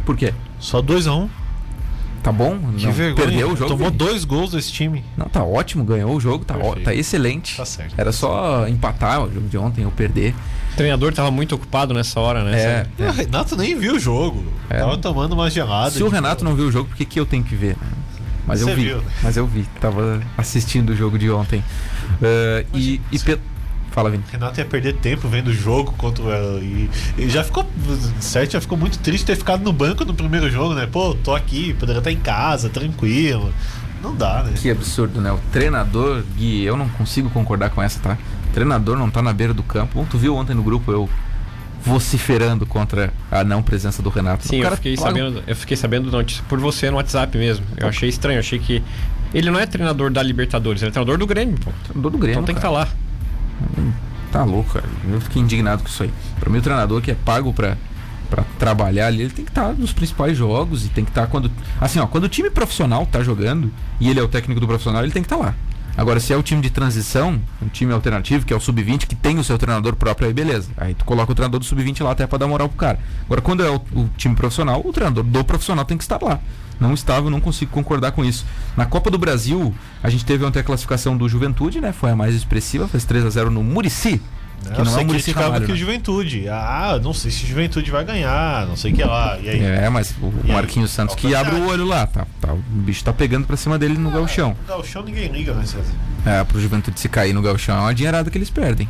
Por 0.05 0.16
quê? 0.16 0.32
Só 0.59 0.80
2x1. 0.80 1.12
Um. 1.24 1.28
Tá 2.22 2.32
bom? 2.32 2.59
Que 2.76 2.87
Não, 2.87 2.93
vergonha. 2.93 3.26
Perdeu 3.26 3.53
o 3.53 3.57
jogo? 3.57 3.70
Tomou 3.70 3.87
Vini? 3.89 3.99
dois 3.99 4.24
gols 4.24 4.51
desse 4.51 4.72
time. 4.72 5.05
Não, 5.16 5.26
tá 5.26 5.45
ótimo, 5.45 5.84
ganhou 5.84 6.12
o 6.16 6.20
jogo, 6.20 6.45
tá, 6.45 6.57
ó- 6.61 6.74
tá 6.74 6.93
excelente. 6.95 7.57
Tá 7.57 7.64
certo. 7.64 7.95
Era 7.97 8.11
só 8.11 8.66
empatar 8.66 9.22
o 9.22 9.32
jogo 9.32 9.49
de 9.49 9.57
ontem 9.57 9.84
ou 9.84 9.93
perder. 9.93 10.34
O 10.72 10.76
treinador 10.76 11.12
tava 11.12 11.30
muito 11.30 11.55
ocupado 11.55 11.95
nessa 11.95 12.18
hora, 12.18 12.43
né? 12.43 12.59
É, 12.61 12.78
Sabe? 12.84 13.09
O 13.09 13.12
Renato 13.12 13.57
nem 13.57 13.78
viu 13.78 13.95
o 13.95 13.99
jogo. 14.01 14.45
É. 14.68 14.78
Tava 14.80 14.97
tomando 14.99 15.34
uma 15.34 15.49
gelada. 15.49 15.91
Se 15.91 16.03
o 16.03 16.09
Renato 16.09 16.45
não 16.45 16.55
viu 16.57 16.66
o 16.66 16.72
jogo, 16.72 16.89
por 16.89 16.97
que, 16.97 17.05
que 17.05 17.20
eu 17.20 17.26
tenho 17.26 17.45
que 17.45 17.55
ver? 17.55 17.76
Mas 18.47 18.61
eu 18.61 18.68
Você 18.68 18.74
vi. 18.74 18.84
viu, 18.87 18.97
né? 18.99 19.05
Mas 19.22 19.37
eu 19.37 19.47
vi. 19.47 19.64
Tava 19.80 20.20
assistindo 20.37 20.91
o 20.91 20.97
jogo 20.97 21.18
de 21.18 21.30
ontem. 21.30 21.61
Uh, 22.20 22.66
e, 22.76 23.01
e 23.12 23.18
pe- 23.18 23.39
Fala, 23.97 24.11
Vini. 24.11 24.22
Renato 24.30 24.61
ia 24.61 24.66
perder 24.66 24.92
tempo 24.97 25.26
vendo 25.26 25.49
o 25.49 25.55
jogo 25.55 25.90
contra 25.92 26.22
o. 26.22 26.59
E, 26.62 26.90
e 27.16 27.30
já 27.30 27.42
ficou. 27.42 27.66
Certo, 28.20 28.53
já 28.53 28.61
ficou 28.61 28.76
muito 28.76 28.99
triste 28.99 29.24
ter 29.24 29.36
ficado 29.36 29.64
no 29.64 29.72
banco 29.72 30.05
no 30.05 30.12
primeiro 30.12 30.51
jogo, 30.51 30.74
né? 30.74 30.86
Pô, 30.86 31.14
tô 31.14 31.34
aqui, 31.34 31.72
poderia 31.72 32.01
estar 32.01 32.12
em 32.12 32.18
casa, 32.18 32.68
tranquilo. 32.68 33.51
Não 34.03 34.14
dá, 34.14 34.42
né? 34.42 34.53
Que 34.55 34.70
absurdo, 34.70 35.18
né? 35.18 35.32
O 35.32 35.38
treinador, 35.51 36.22
Gui, 36.36 36.62
eu 36.62 36.76
não 36.76 36.90
consigo 36.90 37.30
concordar 37.30 37.70
com 37.70 37.82
essa, 37.82 37.99
tá? 37.99 38.18
O 38.51 38.53
treinador 38.53 38.99
não 38.99 39.09
tá 39.09 39.22
na 39.22 39.32
beira 39.32 39.55
do 39.55 39.62
campo. 39.62 39.99
Bom, 39.99 40.05
tu 40.05 40.18
viu 40.18 40.36
ontem 40.36 40.53
no 40.53 40.62
grupo 40.62 40.92
eu 40.92 41.09
vociferando 41.82 42.66
contra 42.66 43.14
a 43.30 43.42
não 43.44 43.62
presença 43.62 44.03
do 44.03 44.11
Renato. 44.11 44.47
Sim, 44.47 44.57
O 44.57 44.59
eu 44.59 44.62
cara, 44.64 44.76
fiquei, 44.76 44.94
claro, 44.94 45.16
sabendo, 45.16 45.42
eu 45.47 45.57
fiquei 45.57 45.76
sabendo 45.76 46.11
da 46.11 46.18
notícia 46.18 46.44
por 46.47 46.61
você 46.61 46.90
no 46.90 46.99
WhatsApp 46.99 47.38
mesmo. 47.38 47.64
Eu 47.78 47.88
achei 47.88 48.11
estranho, 48.11 48.36
eu 48.36 48.40
achei 48.40 48.59
que. 48.59 48.82
Ele 49.32 49.51
não 49.51 49.59
é 49.59 49.64
treinador 49.64 50.11
da 50.11 50.22
Libertadores, 50.22 50.82
ele 50.82 50.90
é 50.90 50.92
treinador 50.92 51.16
do 51.16 51.26
Grêmio, 51.26 51.57
pô. 51.59 51.70
Treinador 51.84 52.11
do 52.11 52.18
Grêmio. 52.18 52.34
Então 52.34 52.44
tem 52.44 52.55
que 52.55 52.59
estar 52.59 52.70
cara. 52.70 52.84
lá. 52.84 53.06
Tá 54.31 54.45
louco, 54.45 54.75
cara. 54.75 54.87
Eu 55.09 55.21
fiquei 55.21 55.41
indignado 55.41 55.83
com 55.83 55.89
isso 55.89 56.03
aí. 56.03 56.13
Pra 56.39 56.51
mim, 56.51 56.59
o 56.59 56.63
treinador 56.63 57.01
que 57.01 57.11
é 57.11 57.15
pago 57.15 57.53
pra, 57.53 57.77
pra 58.29 58.45
trabalhar 58.59 59.07
ali, 59.07 59.23
ele 59.23 59.33
tem 59.33 59.45
que 59.45 59.51
estar 59.51 59.73
nos 59.73 59.93
principais 59.93 60.37
jogos 60.37 60.85
e 60.85 60.89
tem 60.89 61.05
que 61.05 61.11
estar 61.11 61.27
quando. 61.29 61.51
Assim, 61.81 61.99
ó, 61.99 62.07
quando 62.07 62.25
o 62.25 62.29
time 62.29 62.51
profissional 62.51 63.07
tá 63.07 63.23
jogando 63.23 63.73
e 64.01 64.11
ele 64.11 64.21
é 64.21 64.23
o 64.23 64.29
técnico 64.29 64.61
do 64.61 64.67
profissional, 64.67 65.03
ele 65.03 65.13
tem 65.13 65.23
que 65.23 65.27
estar 65.27 65.37
lá. 65.37 65.55
Agora, 65.97 66.20
se 66.20 66.32
é 66.32 66.36
o 66.36 66.42
time 66.42 66.61
de 66.61 66.68
transição, 66.68 67.40
um 67.62 67.68
time 67.68 67.92
alternativo, 67.92 68.44
que 68.44 68.53
é 68.53 68.57
o 68.57 68.61
sub-20, 68.61 69.07
que 69.07 69.14
tem 69.14 69.38
o 69.38 69.44
seu 69.44 69.57
treinador 69.57 69.97
próprio, 69.97 70.28
aí 70.28 70.34
beleza. 70.34 70.68
Aí 70.76 70.94
tu 70.94 71.05
coloca 71.05 71.32
o 71.32 71.34
treinador 71.34 71.59
do 71.59 71.64
sub-20 71.64 72.05
lá 72.05 72.11
até 72.11 72.26
pra 72.26 72.36
dar 72.36 72.47
moral 72.47 72.68
pro 72.68 72.76
cara. 72.76 72.99
Agora, 73.24 73.40
quando 73.40 73.64
é 73.64 73.70
o, 73.70 73.76
o 73.94 74.09
time 74.16 74.34
profissional, 74.34 74.82
o 74.84 74.92
treinador 74.92 75.24
do 75.24 75.44
profissional 75.44 75.84
tem 75.84 75.97
que 75.97 76.05
estar 76.05 76.22
lá. 76.22 76.38
Não 76.78 76.92
estava, 76.92 77.30
não 77.30 77.40
consigo 77.40 77.70
concordar 77.70 78.12
com 78.12 78.22
isso. 78.22 78.44
Na 78.76 78.84
Copa 78.84 79.11
do 79.11 79.16
Brasil, 79.16 79.74
a 80.03 80.11
gente 80.11 80.24
teve 80.26 80.44
ontem 80.44 80.61
a 80.61 80.62
classificação 80.62 81.16
do 81.16 81.26
Juventude, 81.26 81.80
né? 81.80 81.92
Foi 81.92 82.11
a 82.11 82.16
mais 82.16 82.34
expressiva, 82.34 82.86
fez 82.86 83.05
3 83.05 83.24
a 83.24 83.30
0 83.30 83.51
no 83.51 83.64
Murici. 83.64 84.20
Que 84.63 84.83
não 84.83 84.99
é 84.99 85.03
o 85.03 85.07
Murici 85.07 85.31
Ramalho, 85.31 85.65
que 85.65 85.73
né? 85.73 85.79
Juventude. 85.79 86.49
Ah, 86.49 86.99
não 87.03 87.15
sei 87.15 87.31
se 87.31 87.47
Juventude 87.47 87.91
vai 87.91 88.05
ganhar, 88.05 88.67
não 88.67 88.77
sei 88.77 88.93
o 88.93 88.95
que 88.95 89.05
lá. 89.05 89.39
E 89.41 89.49
aí? 89.49 89.63
É, 89.63 89.89
mas 89.89 90.15
o 90.21 90.33
e 90.45 90.53
Marquinhos 90.53 90.91
aí? 90.91 90.97
Santos 90.97 91.15
que 91.15 91.35
abre 91.35 91.55
o 91.55 91.69
olho 91.69 91.85
lá, 91.85 92.07
tá, 92.07 92.27
tá, 92.41 92.53
O 92.53 92.57
bicho 92.57 93.05
tá 93.05 93.13
pegando 93.13 93.47
pra 93.47 93.57
cima 93.57 93.79
dele 93.79 93.97
no 93.97 94.09
ah, 94.09 94.13
gauchão. 94.13 94.57
No 94.63 94.69
gauchão 94.69 95.03
ninguém 95.03 95.29
liga, 95.29 95.55
né, 95.55 95.65
César? 95.65 95.93
É, 96.25 96.43
pro 96.43 96.61
Juventude 96.61 96.99
se 96.99 97.09
cair 97.09 97.33
no 97.33 97.43
gauchão 97.43 97.77
é 97.77 97.81
uma 97.81 97.95
dinheirada 97.95 98.31
que 98.31 98.37
eles 98.37 98.51
perdem. 98.51 98.89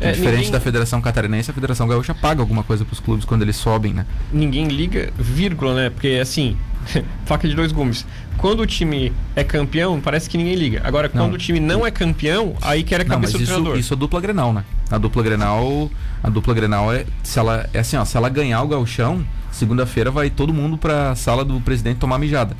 É, 0.00 0.12
diferente 0.12 0.36
ninguém... 0.36 0.52
da 0.52 0.60
Federação 0.60 1.00
Catarinense, 1.00 1.50
a 1.50 1.54
Federação 1.54 1.88
Gaúcha 1.88 2.14
paga 2.14 2.40
alguma 2.40 2.62
coisa 2.62 2.84
pros 2.84 3.00
clubes 3.00 3.24
quando 3.24 3.42
eles 3.42 3.56
sobem, 3.56 3.92
né? 3.92 4.06
Ninguém 4.32 4.68
liga, 4.68 5.12
vírgula, 5.18 5.74
né? 5.74 5.90
Porque 5.90 6.18
assim, 6.22 6.56
faca 7.26 7.48
de 7.48 7.54
dois 7.54 7.72
gumes. 7.72 8.06
Quando 8.36 8.60
o 8.60 8.66
time 8.66 9.12
é 9.34 9.42
campeão, 9.42 10.00
parece 10.00 10.30
que 10.30 10.38
ninguém 10.38 10.54
liga. 10.54 10.80
Agora, 10.84 11.08
quando 11.08 11.28
não. 11.28 11.34
o 11.34 11.38
time 11.38 11.58
não 11.58 11.86
é 11.86 11.90
campeão, 11.90 12.54
aí 12.62 12.82
quer 12.82 13.00
a 13.00 13.04
cabeça 13.04 13.32
não, 13.32 13.38
do 13.38 13.42
isso, 13.42 13.52
treinador. 13.52 13.78
Isso 13.78 13.94
é 13.94 13.96
dupla 13.96 14.20
Grenal, 14.20 14.52
né? 14.52 14.64
A 14.90 14.96
dupla 14.96 15.22
Grenal, 15.22 15.90
a 16.22 16.30
dupla 16.30 16.54
Grenal 16.54 16.92
é 16.92 17.04
se 17.22 17.38
ela 17.38 17.68
é 17.72 17.80
assim, 17.80 17.96
ó, 17.96 18.04
se 18.04 18.16
ela 18.16 18.28
ganhar 18.28 18.62
o 18.62 18.68
gauchão, 18.68 19.24
segunda-feira 19.50 20.10
vai 20.10 20.30
todo 20.30 20.54
mundo 20.54 20.78
para 20.78 21.10
a 21.10 21.16
sala 21.16 21.44
do 21.44 21.60
presidente 21.60 21.98
tomar 21.98 22.18
mijada. 22.18 22.56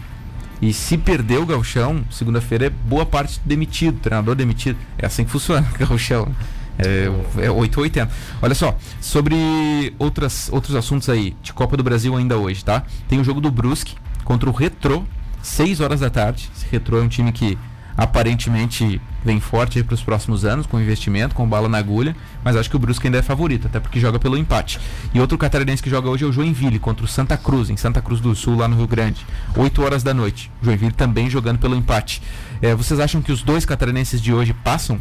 E 0.60 0.72
se 0.72 0.98
perder 0.98 1.38
o 1.38 1.46
gauchão, 1.46 2.04
segunda-feira 2.10 2.66
é 2.66 2.70
boa 2.70 3.06
parte 3.06 3.40
demitido, 3.44 4.00
treinador 4.00 4.34
demitido. 4.34 4.76
É 4.98 5.06
assim 5.06 5.24
que 5.24 5.30
funciona 5.30 5.66
o 5.74 5.78
gauchão. 5.86 6.28
É, 6.76 7.10
é 7.44 7.50
880. 7.50 8.10
Olha 8.42 8.54
só, 8.54 8.76
sobre 9.00 9.94
outras, 9.98 10.48
outros 10.52 10.74
assuntos 10.74 11.08
aí 11.08 11.36
de 11.42 11.52
Copa 11.52 11.76
do 11.76 11.82
Brasil 11.82 12.16
ainda 12.16 12.36
hoje, 12.36 12.64
tá? 12.64 12.84
Tem 13.08 13.20
o 13.20 13.24
jogo 13.24 13.40
do 13.40 13.50
Brusque 13.50 13.94
contra 14.28 14.50
o 14.50 14.52
Retro 14.52 15.06
6 15.42 15.80
horas 15.80 16.00
da 16.00 16.10
tarde. 16.10 16.50
Esse 16.54 16.66
Retro 16.70 16.98
é 16.98 17.00
um 17.00 17.08
time 17.08 17.32
que 17.32 17.56
aparentemente 17.96 19.00
vem 19.24 19.40
forte 19.40 19.82
para 19.82 19.94
os 19.94 20.02
próximos 20.02 20.44
anos, 20.44 20.66
com 20.66 20.78
investimento, 20.78 21.34
com 21.34 21.48
bala 21.48 21.66
na 21.66 21.78
agulha, 21.78 22.14
mas 22.44 22.54
acho 22.54 22.68
que 22.68 22.76
o 22.76 22.78
Brusque 22.78 23.06
ainda 23.06 23.18
é 23.18 23.22
favorito, 23.22 23.66
até 23.66 23.80
porque 23.80 23.98
joga 23.98 24.18
pelo 24.18 24.36
empate. 24.36 24.78
E 25.14 25.18
outro 25.18 25.38
catarinense 25.38 25.82
que 25.82 25.88
joga 25.88 26.10
hoje 26.10 26.24
é 26.24 26.26
o 26.26 26.32
Joinville 26.32 26.78
contra 26.78 27.06
o 27.06 27.08
Santa 27.08 27.38
Cruz, 27.38 27.70
em 27.70 27.76
Santa 27.78 28.02
Cruz 28.02 28.20
do 28.20 28.34
Sul, 28.36 28.56
lá 28.56 28.68
no 28.68 28.76
Rio 28.76 28.86
Grande. 28.86 29.26
8 29.56 29.82
horas 29.82 30.02
da 30.02 30.12
noite. 30.12 30.50
Joinville 30.60 30.92
também 30.92 31.30
jogando 31.30 31.58
pelo 31.58 31.74
empate. 31.74 32.22
É, 32.60 32.74
vocês 32.74 33.00
acham 33.00 33.22
que 33.22 33.32
os 33.32 33.42
dois 33.42 33.64
catarinenses 33.64 34.20
de 34.20 34.32
hoje 34.32 34.52
passam 34.52 35.00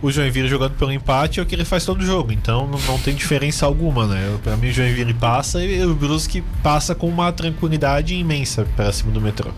o 0.00 0.10
Joinville 0.10 0.48
jogando 0.48 0.74
pelo 0.74 0.92
empate 0.92 1.40
é 1.40 1.42
o 1.42 1.46
que 1.46 1.54
ele 1.54 1.64
faz 1.64 1.84
todo 1.84 2.04
jogo, 2.04 2.32
então 2.32 2.66
não, 2.68 2.78
não 2.80 2.98
tem 2.98 3.14
diferença 3.14 3.66
alguma, 3.66 4.06
né? 4.06 4.38
Para 4.42 4.56
mim 4.56 4.68
o 4.68 4.72
Joinville 4.72 5.12
passa 5.14 5.64
e 5.64 5.84
o 5.84 5.94
Brusque 5.94 6.42
passa 6.62 6.94
com 6.94 7.08
uma 7.08 7.32
tranquilidade 7.32 8.14
imensa 8.14 8.66
para 8.76 8.92
cima 8.92 9.10
do 9.10 9.20
metrô. 9.20 9.50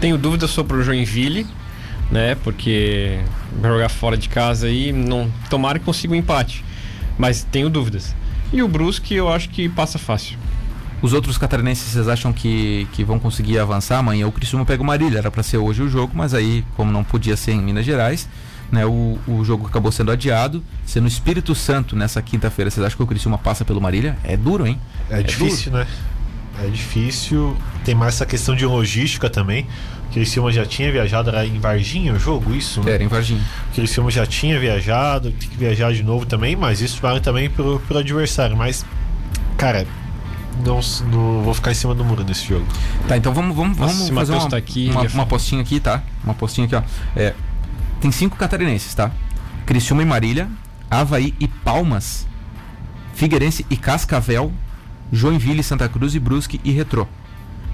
Tenho 0.00 0.18
dúvidas 0.18 0.50
sobre 0.50 0.76
o 0.76 0.82
Joinville, 0.82 1.46
né? 2.10 2.34
Porque 2.34 3.18
jogar 3.62 3.88
fora 3.88 4.16
de 4.16 4.28
casa 4.28 4.66
aí, 4.66 4.92
não 4.92 5.30
tomara 5.48 5.78
que 5.78 5.84
consiga 5.84 6.12
um 6.12 6.16
empate, 6.16 6.64
mas 7.16 7.42
tenho 7.50 7.70
dúvidas. 7.70 8.14
E 8.52 8.62
o 8.62 8.68
Brusque 8.68 9.14
eu 9.14 9.30
acho 9.32 9.48
que 9.48 9.68
passa 9.68 9.98
fácil. 9.98 10.38
Os 11.00 11.12
outros 11.12 11.38
catarinenses, 11.38 11.92
vocês 11.92 12.08
acham 12.08 12.32
que, 12.32 12.88
que 12.92 13.04
vão 13.04 13.20
conseguir 13.20 13.58
avançar 13.58 13.98
amanhã? 13.98 14.26
O 14.26 14.32
Criciúma 14.32 14.66
pega 14.66 14.82
o 14.82 14.86
Marília, 14.86 15.18
era 15.18 15.30
para 15.30 15.44
ser 15.44 15.56
hoje 15.56 15.80
o 15.80 15.88
jogo, 15.88 16.12
mas 16.14 16.34
aí, 16.34 16.64
como 16.76 16.90
não 16.90 17.04
podia 17.04 17.36
ser 17.36 17.52
em 17.52 17.62
Minas 17.62 17.84
Gerais, 17.86 18.28
né, 18.70 18.84
o, 18.84 19.18
o 19.26 19.44
jogo 19.44 19.66
acabou 19.66 19.90
sendo 19.90 20.10
adiado, 20.10 20.62
sendo 20.84 21.08
Espírito 21.08 21.54
Santo 21.54 21.96
nessa 21.96 22.20
quinta-feira. 22.20 22.70
Vocês 22.70 22.84
acham 22.84 22.96
que 22.96 23.02
o 23.02 23.06
Criciúma 23.06 23.38
passa 23.38 23.64
pelo 23.64 23.80
Marília? 23.80 24.16
É 24.22 24.36
duro, 24.36 24.66
hein? 24.66 24.78
É, 25.10 25.20
é 25.20 25.22
difícil, 25.22 25.72
duro. 25.72 25.84
né? 25.84 25.90
É 26.64 26.66
difícil. 26.68 27.56
Tem 27.84 27.94
mais 27.94 28.14
essa 28.14 28.26
questão 28.26 28.54
de 28.54 28.66
logística 28.66 29.30
também. 29.30 29.66
O 30.08 30.12
Criciúma 30.12 30.50
já 30.50 30.64
tinha 30.64 30.90
viajado, 30.90 31.30
era 31.30 31.46
em 31.46 31.58
Varginha 31.58 32.12
o 32.12 32.18
jogo, 32.18 32.54
isso? 32.54 32.82
Né? 32.82 32.92
Era 32.92 33.04
em 33.04 33.08
Varginha. 33.08 33.40
O 33.70 33.74
Criciúma 33.74 34.10
já 34.10 34.26
tinha 34.26 34.58
viajado, 34.58 35.30
tem 35.30 35.48
que 35.48 35.56
viajar 35.56 35.92
de 35.92 36.02
novo 36.02 36.26
também, 36.26 36.56
mas 36.56 36.80
isso 36.80 37.00
vale 37.00 37.20
também 37.20 37.48
pro, 37.48 37.78
pro 37.80 37.98
adversário. 37.98 38.56
Mas, 38.56 38.84
cara, 39.56 39.86
não, 40.64 40.80
não, 41.10 41.42
vou 41.42 41.54
ficar 41.54 41.70
em 41.70 41.74
cima 41.74 41.94
do 41.94 42.04
muro 42.04 42.24
nesse 42.24 42.46
jogo. 42.46 42.66
Tá, 43.06 43.16
então 43.16 43.32
vamos, 43.32 43.54
vamos, 43.54 43.76
vamos 43.76 44.08
fazer 44.08 44.32
uma, 44.32 44.48
tá 44.48 44.56
aqui, 44.56 44.88
uma, 44.90 45.02
uma 45.02 45.26
postinha 45.26 45.60
aqui, 45.60 45.78
tá? 45.78 46.02
Uma 46.24 46.34
postinha 46.34 46.66
aqui, 46.66 46.74
ó. 46.74 46.82
É, 47.14 47.34
tem 48.00 48.10
cinco 48.10 48.36
catarinenses, 48.36 48.94
tá? 48.94 49.10
Criciúma 49.66 50.02
e 50.02 50.06
Marília, 50.06 50.48
Havaí 50.90 51.34
e 51.38 51.46
Palmas, 51.46 52.26
Figueirense 53.14 53.66
e 53.68 53.76
Cascavel, 53.76 54.52
Joinville, 55.12 55.62
Santa 55.62 55.88
Cruz 55.88 56.14
e 56.14 56.20
Brusque 56.20 56.60
e 56.64 56.70
Retrô. 56.70 57.06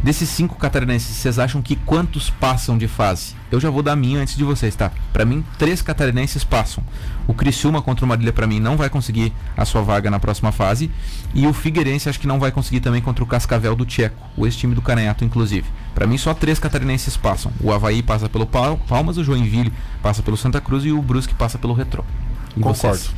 Desses 0.04 0.28
cinco 0.28 0.56
catarinenses, 0.56 1.16
vocês 1.16 1.38
acham 1.38 1.62
que 1.62 1.76
quantos 1.76 2.28
passam 2.28 2.76
de 2.76 2.86
fase? 2.86 3.34
Eu 3.50 3.58
já 3.58 3.70
vou 3.70 3.82
dar 3.82 3.92
a 3.92 3.96
minha 3.96 4.20
antes 4.20 4.36
de 4.36 4.44
vocês, 4.44 4.76
tá? 4.76 4.92
Para 5.14 5.24
mim, 5.24 5.42
três 5.58 5.80
catarinenses 5.80 6.44
passam. 6.44 6.84
O 7.26 7.32
Criciúma 7.32 7.80
contra 7.80 8.04
o 8.04 8.08
Marília, 8.08 8.30
para 8.30 8.46
mim, 8.46 8.60
não 8.60 8.76
vai 8.76 8.90
conseguir 8.90 9.32
a 9.56 9.64
sua 9.64 9.80
vaga 9.80 10.10
na 10.10 10.20
próxima 10.20 10.52
fase. 10.52 10.90
E 11.34 11.46
o 11.46 11.54
Figueirense, 11.54 12.06
acho 12.06 12.20
que 12.20 12.26
não 12.26 12.38
vai 12.38 12.52
conseguir 12.52 12.80
também 12.80 13.00
contra 13.00 13.24
o 13.24 13.26
Cascavel 13.26 13.74
do 13.74 13.86
Tcheco, 13.86 14.28
o 14.36 14.44
ex-time 14.44 14.74
do 14.74 14.82
Canhato, 14.82 15.24
inclusive. 15.24 15.66
Para 15.94 16.06
mim, 16.06 16.18
só 16.18 16.34
três 16.34 16.58
catarinenses 16.58 17.16
passam. 17.16 17.50
O 17.58 17.72
Havaí 17.72 18.02
passa 18.02 18.28
pelo 18.28 18.44
Palmas, 18.44 19.16
o 19.16 19.24
Joinville 19.24 19.72
passa 20.02 20.22
pelo 20.22 20.36
Santa 20.36 20.60
Cruz 20.60 20.84
e 20.84 20.92
o 20.92 21.00
Brusque 21.00 21.34
passa 21.34 21.56
pelo 21.56 21.72
Retrô. 21.72 22.04
E 22.50 22.60
Concordo. 22.60 22.78
Vocês? 22.78 23.10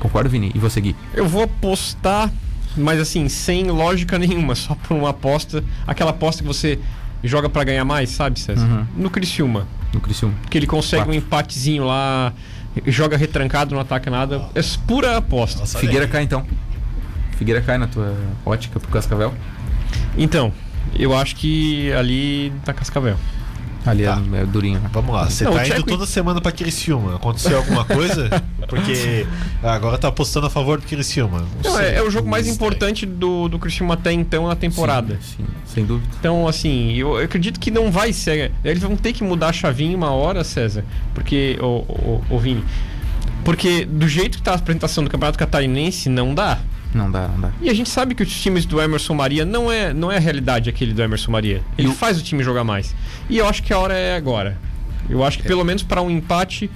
Concordo, 0.00 0.30
Vini? 0.30 0.50
E 0.54 0.58
você, 0.58 0.80
Gui? 0.80 0.96
Eu 1.12 1.28
vou 1.28 1.42
apostar 1.42 2.32
mas 2.76 3.00
assim, 3.00 3.28
sem 3.28 3.64
lógica 3.70 4.18
nenhuma, 4.18 4.54
só 4.54 4.74
por 4.74 4.96
uma 4.96 5.10
aposta. 5.10 5.62
Aquela 5.86 6.10
aposta 6.10 6.42
que 6.42 6.48
você 6.48 6.78
joga 7.22 7.48
para 7.48 7.64
ganhar 7.64 7.84
mais, 7.84 8.10
sabe, 8.10 8.38
César? 8.38 8.64
Uhum. 8.66 8.86
No 8.96 9.10
Criciúma. 9.10 9.66
No 9.92 10.00
Criciúma. 10.00 10.34
Que 10.50 10.58
ele 10.58 10.66
consegue 10.66 11.04
Quatro. 11.04 11.12
um 11.12 11.16
empatezinho 11.16 11.84
lá, 11.84 12.32
joga 12.86 13.16
retrancado, 13.16 13.74
não 13.74 13.80
ataca 13.80 14.10
nada. 14.10 14.42
É 14.54 14.60
pura 14.86 15.16
aposta. 15.16 15.60
Nossa, 15.60 15.78
Figueira 15.78 16.06
cai 16.06 16.22
então. 16.22 16.46
Figueira 17.36 17.60
cai 17.60 17.78
na 17.78 17.86
tua 17.86 18.16
ótica 18.44 18.80
pro 18.80 18.90
Cascavel? 18.90 19.34
Então, 20.16 20.52
eu 20.98 21.14
acho 21.14 21.36
que 21.36 21.92
ali 21.92 22.52
tá 22.64 22.72
Cascavel. 22.72 23.16
Ali 23.86 24.02
é, 24.02 24.06
tá. 24.06 24.20
é, 24.34 24.44
durinho. 24.44 24.82
Vamos 24.92 25.14
lá. 25.14 25.30
Você 25.30 25.44
tá 25.44 25.66
indo 25.66 25.84
toda 25.84 26.04
semana 26.04 26.40
pra 26.40 26.50
Criciúma. 26.50 27.16
Aconteceu 27.16 27.56
alguma 27.56 27.84
coisa? 27.84 28.42
Porque 28.68 29.24
agora 29.62 29.96
tá 29.96 30.08
apostando 30.08 30.46
a 30.46 30.50
favor 30.50 30.80
do 30.80 30.86
Criciúma. 30.86 31.46
Não, 31.62 31.72
não 31.72 31.80
é, 31.80 31.96
é, 31.96 32.02
o 32.02 32.10
jogo 32.10 32.28
mais 32.28 32.48
importante 32.48 33.06
do, 33.06 33.48
do 33.48 33.58
Criciúma 33.58 33.94
até 33.94 34.12
então 34.12 34.48
na 34.48 34.56
temporada. 34.56 35.18
Sim, 35.22 35.44
sim, 35.44 35.46
sem 35.66 35.84
dúvida. 35.86 36.12
Então, 36.18 36.48
assim, 36.48 36.92
eu, 36.94 37.16
eu, 37.16 37.24
acredito 37.24 37.60
que 37.60 37.70
não 37.70 37.90
vai 37.90 38.12
ser. 38.12 38.50
Eles 38.64 38.82
vão 38.82 38.96
ter 38.96 39.12
que 39.12 39.22
mudar 39.22 39.48
a 39.48 39.52
chavinha 39.52 39.96
uma 39.96 40.10
hora, 40.10 40.42
César. 40.42 40.84
Porque, 41.14 41.56
ô, 41.60 41.84
ô, 41.88 42.20
ô 42.28 42.38
Vini. 42.38 42.64
Porque 43.44 43.84
do 43.84 44.08
jeito 44.08 44.38
que 44.38 44.42
tá 44.42 44.52
a 44.52 44.56
apresentação 44.56 45.04
do 45.04 45.10
Campeonato 45.10 45.38
Catarinense, 45.38 46.08
não 46.08 46.34
dá. 46.34 46.58
Não 46.96 47.10
dá, 47.10 47.28
não 47.28 47.40
dá. 47.40 47.50
E 47.60 47.68
a 47.68 47.74
gente 47.74 47.90
sabe 47.90 48.14
que 48.14 48.22
os 48.22 48.40
times 48.40 48.64
do 48.64 48.80
Emerson 48.80 49.14
Maria 49.14 49.44
não 49.44 49.70
é, 49.70 49.92
não 49.92 50.10
é 50.10 50.16
a 50.16 50.20
realidade 50.20 50.70
aquele 50.70 50.94
do 50.94 51.02
Emerson 51.02 51.30
Maria. 51.30 51.62
Ele 51.76 51.92
faz 51.92 52.18
o 52.18 52.22
time 52.22 52.42
jogar 52.42 52.64
mais. 52.64 52.94
E 53.28 53.36
eu 53.36 53.46
acho 53.46 53.62
que 53.62 53.72
a 53.72 53.78
hora 53.78 53.94
é 53.94 54.16
agora. 54.16 54.56
Eu 55.08 55.22
acho 55.22 55.38
que 55.38 55.44
é. 55.44 55.48
pelo 55.48 55.62
menos 55.62 55.82
para 55.82 56.00
um 56.00 56.10
empate, 56.10 56.70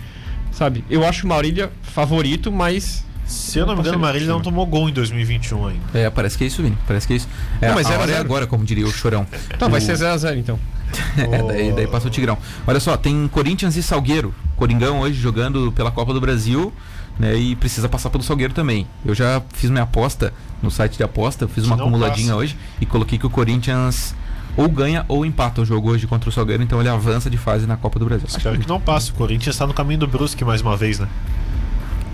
sabe? 0.53 0.85
Eu 0.91 1.07
acho 1.07 1.25
o 1.25 1.29
Marília 1.29 1.73
favorito, 1.83 2.53
mas 2.53 3.05
se 3.25 3.59
eu 3.59 3.65
não 3.65 3.75
me 3.75 3.81
engano, 3.81 3.97
o 3.97 4.01
Marília 4.01 4.29
não 4.29 4.43
tomou 4.43 4.67
gol 4.67 4.89
em 4.89 4.93
2021 4.93 5.67
ainda. 5.69 5.81
É, 5.95 6.11
parece 6.11 6.37
que 6.37 6.45
é 6.45 6.47
isso, 6.49 6.63
Vini. 6.63 6.77
Parece 6.87 7.07
que 7.07 7.15
é 7.15 7.17
isso. 7.17 7.29
É, 7.61 7.69
não, 7.69 7.75
mas 7.77 7.87
a 7.87 7.99
hora 7.99 8.13
é 8.13 8.19
agora, 8.19 8.47
como 8.47 8.65
diria 8.65 8.87
o 8.87 8.93
Chorão. 8.93 9.27
Tá, 9.59 9.67
o... 9.67 9.71
vai 9.71 9.81
ser 9.81 9.97
0x0 9.97 10.37
então. 10.37 10.59
é, 11.17 11.43
daí, 11.43 11.73
daí 11.73 11.87
passa 11.87 12.09
o 12.09 12.11
Tigrão. 12.11 12.37
Olha 12.67 12.81
só, 12.81 12.97
tem 12.97 13.27
Corinthians 13.29 13.77
e 13.77 13.83
Salgueiro. 13.83 14.35
Coringão 14.57 15.01
hoje 15.01 15.19
jogando 15.19 15.73
pela 15.73 15.91
Copa 15.91 16.13
do 16.13 16.21
Brasil 16.21 16.73
né? 17.21 17.37
E 17.37 17.55
precisa 17.55 17.87
passar 17.87 18.09
pelo 18.09 18.25
Salgueiro 18.25 18.55
também. 18.55 18.87
Eu 19.05 19.15
já 19.15 19.43
fiz 19.53 19.69
minha 19.69 19.83
aposta 19.83 20.33
no 20.63 20.71
site 20.71 20.97
de 20.97 21.03
aposta, 21.03 21.47
fiz 21.47 21.67
uma 21.67 21.77
acumuladinha 21.77 22.29
passa. 22.29 22.37
hoje 22.37 22.57
e 22.81 22.87
coloquei 22.87 23.19
que 23.19 23.27
o 23.27 23.31
Corinthians 23.31 24.15
ou 24.57 24.69
ganha 24.69 25.05
ou 25.07 25.25
empata 25.25 25.61
o 25.61 25.65
jogo 25.65 25.91
hoje 25.91 26.07
contra 26.07 26.31
o 26.31 26.33
Salgueiro, 26.33 26.63
então 26.63 26.81
ele 26.81 26.89
avança 26.89 27.29
de 27.29 27.37
fase 27.37 27.67
na 27.67 27.77
Copa 27.77 27.99
do 27.99 28.07
Brasil. 28.07 28.27
Espero 28.27 28.59
que 28.59 28.67
não 28.67 28.81
passe. 28.81 29.11
O 29.11 29.15
Corinthians 29.15 29.55
está 29.55 29.67
no 29.67 29.75
caminho 29.75 30.01
do 30.01 30.07
Brusque 30.07 30.45
mais 30.45 30.63
uma 30.63 30.77
vez, 30.77 30.99
né? 30.99 31.09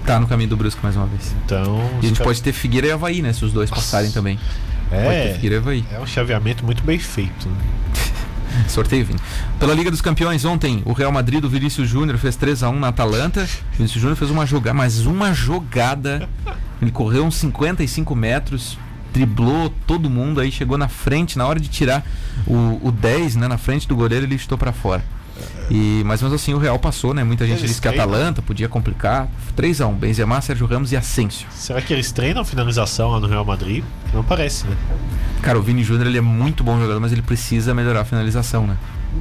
Tá 0.05 0.19
no 0.19 0.27
caminho 0.27 0.51
do 0.51 0.57
Brusque 0.57 0.81
mais 0.83 0.97
uma 0.97 1.07
vez. 1.07 1.35
Então. 1.45 1.81
E 2.03 2.07
a 2.07 2.09
gente 2.09 2.21
pode 2.21 2.43
ter 2.43 2.53
Figueira 2.53 2.89
e 2.89 2.91
Havaí, 2.91 3.23
né? 3.23 3.33
Se 3.33 3.45
os 3.45 3.53
dois 3.53 3.71
Nossa. 3.71 3.83
passarem 3.83 4.11
também. 4.11 4.39
É. 4.91 5.31
É 5.93 6.01
um 6.01 6.07
chaveamento 6.07 6.65
muito 6.65 6.83
bem 6.83 6.99
feito. 6.99 7.49
Né? 7.49 7.57
Sorteio, 8.69 9.05
Vini. 9.05 9.19
Pela 9.59 9.75
Liga 9.75 9.91
dos 9.91 10.01
Campeões, 10.01 10.45
ontem, 10.45 10.83
o 10.85 10.93
Real 10.93 11.13
Madrid 11.13 11.41
do 11.41 11.49
Vinícius 11.49 11.89
Júnior 11.89 12.19
fez 12.19 12.37
3 12.37 12.63
a 12.63 12.71
1 12.71 12.79
na 12.79 12.89
Atalanta. 12.89 13.49
O 13.73 13.77
Vinícius 13.77 14.01
Júnior 14.01 14.17
fez 14.17 14.31
uma 14.31 14.47
jogada, 14.47 14.75
mas 14.75 15.07
uma 15.07 15.33
jogada. 15.33 16.29
Ele 16.81 16.91
correu 16.91 17.25
uns 17.25 17.37
55 17.37 18.15
metros, 18.15 18.79
driblou 19.13 19.73
todo 19.87 20.11
mundo, 20.11 20.41
aí 20.41 20.53
chegou 20.53 20.77
na 20.77 20.89
frente, 20.89 21.39
na 21.39 21.47
hora 21.47 21.59
de 21.59 21.69
tirar 21.69 22.05
o, 22.47 22.81
o 22.83 22.93
10, 22.93 23.37
né, 23.37 23.49
na 23.49 23.57
frente 23.57 23.89
do 23.89 23.97
goleiro, 23.97 24.27
ele 24.27 24.35
estou 24.35 24.59
para 24.59 24.73
fora. 24.73 25.03
E, 25.71 26.03
mas 26.07 26.23
mesmo 26.23 26.35
assim 26.37 26.55
o 26.55 26.59
Real 26.59 26.79
passou, 26.79 27.13
né? 27.13 27.25
Muita 27.25 27.45
gente 27.47 27.59
Eles 27.59 27.71
disse 27.71 27.81
que 27.83 27.89
a 27.89 27.93
treinam? 27.93 28.09
Atalanta 28.09 28.41
podia 28.43 28.69
complicar. 28.69 29.29
3x1, 29.57 29.93
Benzema, 29.95 30.41
Sérgio 30.41 30.67
Ramos 30.67 30.93
e 30.93 30.97
Asensio. 30.97 31.47
Será 31.51 31.81
que 31.83 31.93
eles 31.93 32.13
treinam 32.13 32.45
finalização 32.45 33.11
lá 33.11 33.21
no 33.21 33.27
Real 33.27 33.45
Madrid? 33.45 33.83
Não 34.15 34.23
parece, 34.23 34.67
né? 34.67 34.77
Cara, 35.43 35.59
o 35.59 35.63
Vini 35.63 35.83
Júnior 35.83 36.07
ele 36.07 36.19
é 36.19 36.23
muito 36.23 36.63
bom 36.63 36.79
jogador, 36.79 37.01
mas 37.01 37.13
ele 37.13 37.23
precisa 37.23 37.75
melhorar 37.75 38.01
a 38.01 38.05
finalização, 38.05 38.67
né? 38.67 38.77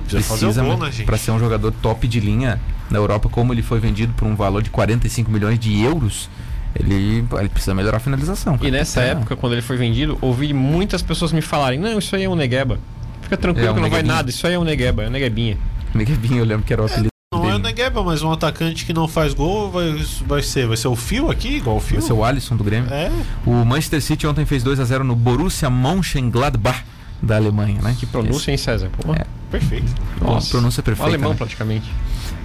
Precisa 0.08 0.24
fazer 0.24 0.46
o 0.48 0.54
gol, 0.54 0.78
me- 0.78 0.86
né, 0.86 1.04
pra 1.06 1.18
ser 1.18 1.32
um 1.32 1.40
jogador 1.40 1.72
top 1.72 2.08
de 2.08 2.20
linha 2.20 2.60
na 2.92 2.98
Europa, 2.98 3.28
como 3.30 3.54
ele 3.54 3.62
foi 3.62 3.80
vendido 3.80 4.14
por 4.14 4.28
um 4.28 4.36
valor 4.36 4.62
de 4.62 4.70
45 4.70 5.32
milhões 5.32 5.58
de 5.58 5.82
euros, 5.82 6.30
ele, 6.78 7.26
ele 7.40 7.50
precisa 7.50 7.74
melhorar 7.74 7.98
a 7.98 8.00
finalização. 8.00 8.56
E 8.56 8.58
cara. 8.60 8.72
nessa 8.72 9.00
Então, 9.02 9.12
época, 9.20 9.36
quando 9.36 9.54
ele 9.54 9.62
foi 9.62 9.78
vendido, 9.78 10.18
ouvi 10.22 10.54
muitas 10.54 11.02
pessoas 11.02 11.32
me 11.32 11.42
falarem: 11.42 11.80
Não, 11.80 11.98
isso 11.98 12.16
aí 12.16 12.24
é 12.26 12.30
um 12.30 12.36
Negueba. 12.36 12.78
Fica 13.22 13.38
tranquilo 13.38 13.68
É, 13.68 13.72
um 13.72 13.76
que 13.76 13.82
não 13.82 13.90
vai 13.90 14.04
nada, 14.04 14.30
isso 14.30 14.46
aí 14.46 14.54
é 14.54 14.60
um 14.60 14.64
Negueba, 14.64 15.04
é 15.04 15.08
um 15.08 15.12
Neguebinha. 15.12 15.58
Neguebinho, 15.98 16.40
eu 16.40 16.46
lembro 16.46 16.66
que 16.66 16.74
era 16.74 16.82
o 16.82 16.86
apelido 16.86 17.10
Não 17.34 17.44
é 17.44 17.48
o 17.48 17.52
dele. 17.54 17.64
Negueba, 17.64 18.04
mas 18.04 18.22
um 18.22 18.32
atacante 18.32 18.86
que 18.86 18.94
não 18.94 19.08
faz 19.08 19.34
gol 19.34 19.72
vai, 19.72 19.96
vai 20.28 20.42
ser. 20.42 20.68
Vai 20.68 20.78
ser 20.78 20.88
o 20.88 20.96
Fio 20.96 21.32
aqui, 21.32 21.58
igual 21.58 21.78
o 21.78 21.80
Fio? 21.80 22.00
Vai 22.00 22.08
ser 22.08 22.14
o 22.14 22.24
Alisson 22.24 22.56
do 22.56 22.64
Grêmio. 22.64 22.92
É. 22.94 23.12
O 23.46 23.66
Manchester 23.66 24.02
City 24.02 24.28
ontem 24.28 24.46
fez 24.46 24.64
2 24.64 24.80
a 24.80 24.86
0 24.86 25.04
no 25.04 25.16
Borussia 25.16 25.70
Mönchengladbach 25.70 26.84
da 27.22 27.38
Alemanha, 27.38 27.82
né? 27.82 27.96
Que 27.98 28.06
pronúncia, 28.06 28.52
hein, 28.52 28.58
César? 28.58 28.90
Pô, 29.02 29.14
É. 29.14 29.26
Perfeito. 29.50 29.94
Nossa, 30.20 30.50
pronúncia 30.50 30.82
o 30.82 30.84
perfeita. 30.84 31.10
alemão, 31.10 31.32
né? 31.32 31.38
praticamente. 31.38 31.90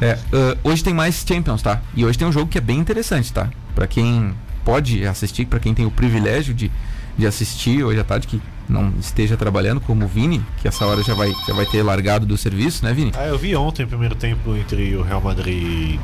É, 0.00 0.18
ah, 0.32 0.56
hoje 0.62 0.84
tem 0.84 0.94
mais 0.94 1.24
Champions, 1.26 1.60
tá? 1.62 1.80
E 1.94 2.04
hoje 2.04 2.16
tem 2.16 2.26
um 2.28 2.32
jogo 2.32 2.46
que 2.46 2.58
é 2.58 2.60
bem 2.60 2.78
interessante, 2.78 3.32
tá? 3.32 3.50
Pra 3.74 3.86
quem 3.86 4.32
pode 4.64 5.04
assistir, 5.04 5.46
pra 5.46 5.58
quem 5.58 5.74
tem 5.74 5.86
o 5.86 5.90
privilégio 5.90 6.54
de, 6.54 6.70
de 7.18 7.26
assistir 7.26 7.82
hoje 7.82 7.98
à 7.98 8.04
tarde, 8.04 8.26
que 8.26 8.40
não 8.70 8.92
esteja 8.98 9.36
trabalhando, 9.36 9.80
como 9.80 10.04
o 10.04 10.08
Vini, 10.08 10.42
que 10.60 10.68
essa 10.68 10.86
hora 10.86 11.02
já 11.02 11.14
vai, 11.14 11.32
já 11.46 11.54
vai 11.54 11.66
ter 11.66 11.82
largado 11.82 12.24
do 12.24 12.36
serviço, 12.36 12.84
né, 12.84 12.94
Vini? 12.94 13.12
Ah, 13.16 13.26
eu 13.26 13.36
vi 13.36 13.54
ontem 13.56 13.84
o 13.84 13.88
primeiro 13.88 14.14
tempo 14.14 14.56
entre 14.56 14.96
o 14.96 15.02
Real 15.02 15.20
Madrid. 15.20 15.98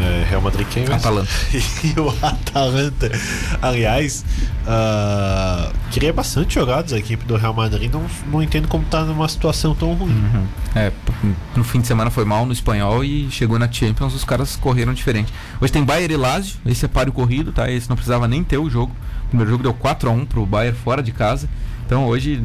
É, 0.00 0.24
Real 0.30 0.40
Madrid 0.40 0.66
quem 0.68 0.82
mesmo? 0.82 0.96
Atalanta. 0.96 1.30
e 1.84 1.98
o 1.98 2.08
Atalanta. 2.22 3.10
Aliás, 3.60 4.24
ah, 4.66 5.72
queria 5.90 6.12
bastante 6.12 6.54
jogadas 6.54 6.92
a 6.92 6.98
equipe 6.98 7.24
do 7.24 7.36
Real 7.36 7.52
Madrid. 7.52 7.92
Não, 7.92 8.04
não 8.30 8.42
entendo 8.42 8.68
como 8.68 8.84
tá 8.84 9.04
numa 9.04 9.28
situação 9.28 9.74
tão 9.74 9.92
ruim. 9.94 10.12
Uhum. 10.12 10.46
É, 10.74 10.92
no 11.56 11.64
fim 11.64 11.80
de 11.80 11.88
semana 11.88 12.10
foi 12.10 12.24
mal 12.24 12.46
no 12.46 12.52
espanhol 12.52 13.04
e 13.04 13.28
chegou 13.30 13.58
na 13.58 13.70
Champions, 13.70 14.14
os 14.14 14.24
caras 14.24 14.56
correram 14.56 14.94
diferente. 14.94 15.32
Hoje 15.60 15.72
tem 15.72 15.84
Bayern 15.84 16.14
e 16.14 16.16
Lazio, 16.16 16.56
esse 16.64 16.84
é 16.84 16.88
páreo 16.88 17.12
corrido, 17.12 17.52
tá? 17.52 17.70
Esse 17.70 17.88
não 17.88 17.96
precisava 17.96 18.28
nem 18.28 18.44
ter 18.44 18.58
o 18.58 18.70
jogo. 18.70 18.94
O 19.30 19.34
primeiro 19.40 19.50
jogo 19.52 19.62
deu 19.62 19.72
4x1 19.72 20.26
pro 20.26 20.44
Bayern 20.44 20.76
fora 20.76 21.02
de 21.02 21.12
casa. 21.12 21.48
Então 21.86 22.06
hoje, 22.06 22.40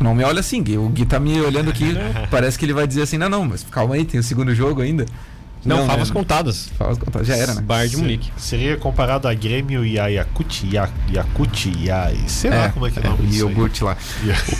não 0.00 0.14
me 0.14 0.24
olha 0.24 0.40
assim, 0.40 0.62
Gui. 0.62 0.78
O 0.78 0.88
Gui 0.88 1.04
tá 1.04 1.18
me 1.20 1.40
olhando 1.40 1.70
aqui, 1.70 1.94
parece 2.30 2.58
que 2.58 2.64
ele 2.64 2.72
vai 2.72 2.86
dizer 2.86 3.02
assim, 3.02 3.18
não, 3.18 3.28
não, 3.28 3.44
mas 3.44 3.64
calma 3.70 3.94
aí, 3.94 4.04
tem 4.04 4.18
o 4.18 4.22
segundo 4.22 4.54
jogo 4.54 4.80
ainda. 4.80 5.06
Não, 5.64 5.86
favas 5.86 6.08
né? 6.08 6.14
contadas. 6.14 6.70
Favas 6.76 6.98
contadas, 6.98 7.26
já 7.28 7.36
era, 7.36 7.54
né? 7.54 7.60
Bayern 7.62 7.88
de 7.90 7.94
Se- 7.96 8.02
Munique. 8.02 8.32
Seria 8.36 8.76
comparado 8.76 9.28
a 9.28 9.34
Grêmio 9.34 9.84
e 9.86 9.96
a 9.96 10.08
Yakut, 10.08 10.66
Ya- 10.74 10.88
Yakut, 11.12 11.72
Ya- 11.80 12.10
sei 12.26 12.50
lá 12.50 12.68
como 12.70 12.84
é 12.86 12.90
que 12.90 12.98
é 12.98 13.02
o 13.02 13.10
nome 13.10 13.22
o 13.22 13.30
aí. 13.30 13.36
iogurte 13.38 13.84
lá. 13.84 13.96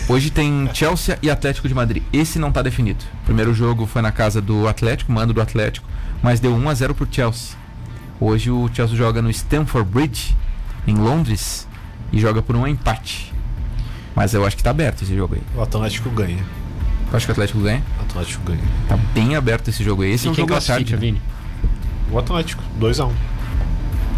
Hoje 0.08 0.30
tem 0.30 0.70
Chelsea 0.72 1.18
e 1.20 1.28
Atlético 1.28 1.66
de 1.66 1.74
Madrid. 1.74 2.04
Esse 2.12 2.38
não 2.38 2.52
tá 2.52 2.62
definido. 2.62 3.04
O 3.22 3.24
primeiro 3.24 3.52
jogo 3.52 3.84
foi 3.84 4.00
na 4.00 4.12
casa 4.12 4.40
do 4.40 4.68
Atlético, 4.68 5.10
mando 5.10 5.32
do 5.32 5.40
Atlético, 5.40 5.84
mas 6.22 6.38
deu 6.38 6.54
1 6.54 6.68
a 6.68 6.74
0 6.74 6.94
pro 6.94 7.08
Chelsea. 7.10 7.56
Hoje 8.20 8.52
o 8.52 8.70
Chelsea 8.72 8.96
joga 8.96 9.20
no 9.20 9.28
Stamford 9.28 9.90
Bridge, 9.90 10.36
em 10.86 10.94
Londres, 10.94 11.66
e 12.12 12.20
joga 12.20 12.42
por 12.42 12.54
um 12.56 12.66
empate. 12.66 13.32
Mas 14.14 14.34
eu 14.34 14.44
acho 14.46 14.56
que 14.56 14.62
tá 14.62 14.70
aberto 14.70 15.02
esse 15.02 15.16
jogo 15.16 15.34
aí. 15.34 15.42
O 15.56 15.62
Atlético 15.62 16.10
ganha. 16.10 16.44
Eu 17.10 17.16
acho 17.16 17.26
que 17.26 17.30
o 17.30 17.34
Atlético 17.34 17.60
ganha. 17.60 17.82
O 17.98 18.02
Atlético 18.02 18.42
ganha. 18.44 18.60
Tá 18.88 18.96
bem 19.14 19.36
aberto 19.36 19.68
esse 19.68 19.82
jogo 19.82 20.02
aí. 20.02 20.12
Esse 20.12 20.26
é 20.26 20.28
E 20.28 20.32
um 20.32 20.34
quem 20.34 20.42
jogo 20.42 20.54
à 20.54 20.60
tarde. 20.60 20.92
classifica, 20.92 20.96
né? 20.96 21.00
Vini? 21.00 21.22
O 22.10 22.18
Atlético, 22.18 22.62
2x1. 22.80 23.10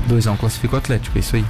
2x1 0.09 0.37
classifica 0.37 0.75
o 0.75 0.79
Atlético, 0.79 1.17
é 1.17 1.21
isso 1.21 1.37
aí. 1.37 1.45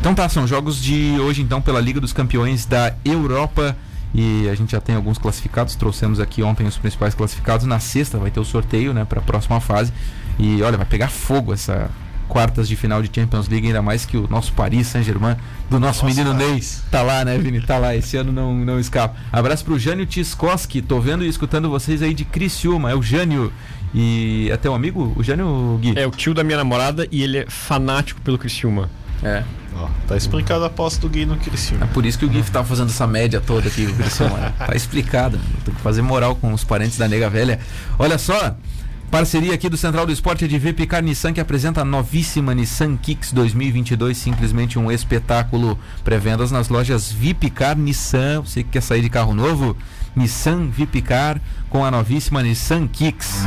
Então 0.00 0.14
tá, 0.14 0.28
são 0.28 0.46
jogos 0.46 0.80
de 0.80 1.16
hoje 1.20 1.42
então 1.42 1.60
pela 1.60 1.80
Liga 1.80 2.00
dos 2.00 2.12
Campeões 2.12 2.64
da 2.66 2.94
Europa. 3.04 3.76
E 4.14 4.48
a 4.48 4.54
gente 4.54 4.72
já 4.72 4.80
tem 4.80 4.94
alguns 4.96 5.18
classificados, 5.18 5.74
trouxemos 5.76 6.18
aqui 6.18 6.42
ontem 6.42 6.66
os 6.66 6.78
principais 6.78 7.14
classificados. 7.14 7.66
Na 7.66 7.78
sexta 7.78 8.16
vai 8.18 8.30
ter 8.30 8.40
o 8.40 8.44
sorteio, 8.44 8.94
né, 8.94 9.04
para 9.04 9.20
a 9.20 9.22
próxima 9.22 9.60
fase. 9.60 9.92
E 10.38 10.62
olha, 10.62 10.76
vai 10.78 10.86
pegar 10.86 11.08
fogo 11.08 11.52
essa 11.52 11.90
quartas 12.28 12.68
de 12.68 12.76
final 12.76 13.02
de 13.02 13.10
Champions 13.12 13.48
League, 13.48 13.66
ainda 13.66 13.82
mais 13.82 14.04
que 14.04 14.16
o 14.16 14.28
nosso 14.28 14.52
Paris 14.52 14.86
Saint-Germain, 14.88 15.36
do 15.70 15.80
nosso 15.80 16.04
Nossa, 16.04 16.14
menino 16.22 16.34
Ney, 16.34 16.62
tá 16.90 17.02
lá, 17.02 17.24
né, 17.24 17.36
Vini? 17.38 17.60
Tá 17.60 17.78
lá, 17.78 17.96
esse 17.96 18.16
ano 18.16 18.30
não, 18.32 18.54
não 18.54 18.78
escapa. 18.78 19.16
Abraço 19.32 19.64
pro 19.64 19.78
Jânio 19.78 20.06
Tiskoski, 20.06 20.80
tô 20.82 21.00
vendo 21.00 21.24
e 21.24 21.28
escutando 21.28 21.68
vocês 21.70 22.02
aí 22.02 22.12
de 22.14 22.24
Criciúma, 22.24 22.90
é 22.90 22.94
o 22.94 23.02
Jânio. 23.02 23.52
E 23.94 24.50
é 24.52 24.56
teu 24.58 24.74
amigo, 24.74 25.14
o 25.16 25.22
Jânio 25.24 25.78
Gui? 25.80 25.94
É 25.98 26.06
o 26.06 26.10
tio 26.10 26.34
da 26.34 26.44
minha 26.44 26.58
namorada 26.58 27.08
e 27.10 27.22
ele 27.22 27.38
é 27.38 27.46
fanático 27.48 28.20
pelo 28.20 28.36
Criciúma. 28.36 28.90
É. 29.22 29.42
Ó, 29.74 29.88
tá 30.06 30.16
explicado 30.16 30.64
a 30.64 30.66
aposta 30.66 31.00
do 31.00 31.08
Gui 31.08 31.24
no 31.24 31.34
É 31.34 31.38
Criciúma. 31.38 31.86
por 31.88 32.04
isso 32.04 32.18
que 32.18 32.26
o 32.26 32.30
GIF 32.32 32.50
tá 32.50 32.62
fazendo 32.62 32.90
essa 32.90 33.06
média 33.06 33.40
toda 33.40 33.68
aqui, 33.68 33.86
o 33.86 33.94
Criciúma. 33.94 34.36
né? 34.36 34.52
Tá 34.58 34.74
explicado. 34.76 35.38
Tem 35.64 35.72
que 35.74 35.80
fazer 35.80 36.02
moral 36.02 36.36
com 36.36 36.52
os 36.52 36.64
parentes 36.64 36.98
da 36.98 37.08
nega 37.08 37.30
velha. 37.30 37.60
Olha 37.98 38.18
só, 38.18 38.54
parceria 39.10 39.54
aqui 39.54 39.68
do 39.68 39.76
Central 39.76 40.06
do 40.06 40.12
Esporte 40.12 40.46
de 40.46 40.58
Vipicar 40.58 41.02
Nissan, 41.02 41.32
que 41.32 41.40
apresenta 41.40 41.80
a 41.80 41.84
novíssima 41.84 42.54
Nissan 42.54 42.96
Kicks 42.96 43.32
2022. 43.32 44.16
Simplesmente 44.16 44.78
um 44.78 44.90
espetáculo. 44.90 45.78
Pré-vendas 46.04 46.50
nas 46.50 46.68
lojas 46.68 47.10
Vipicar 47.10 47.76
Nissan. 47.76 48.42
Você 48.42 48.62
que 48.62 48.70
quer 48.70 48.82
sair 48.82 49.02
de 49.02 49.10
carro 49.10 49.34
novo? 49.34 49.76
Nissan 50.14 50.68
Vipicar 50.68 51.40
com 51.70 51.84
a 51.84 51.90
novíssima 51.90 52.42
Nissan 52.42 52.86
Kicks. 52.86 53.44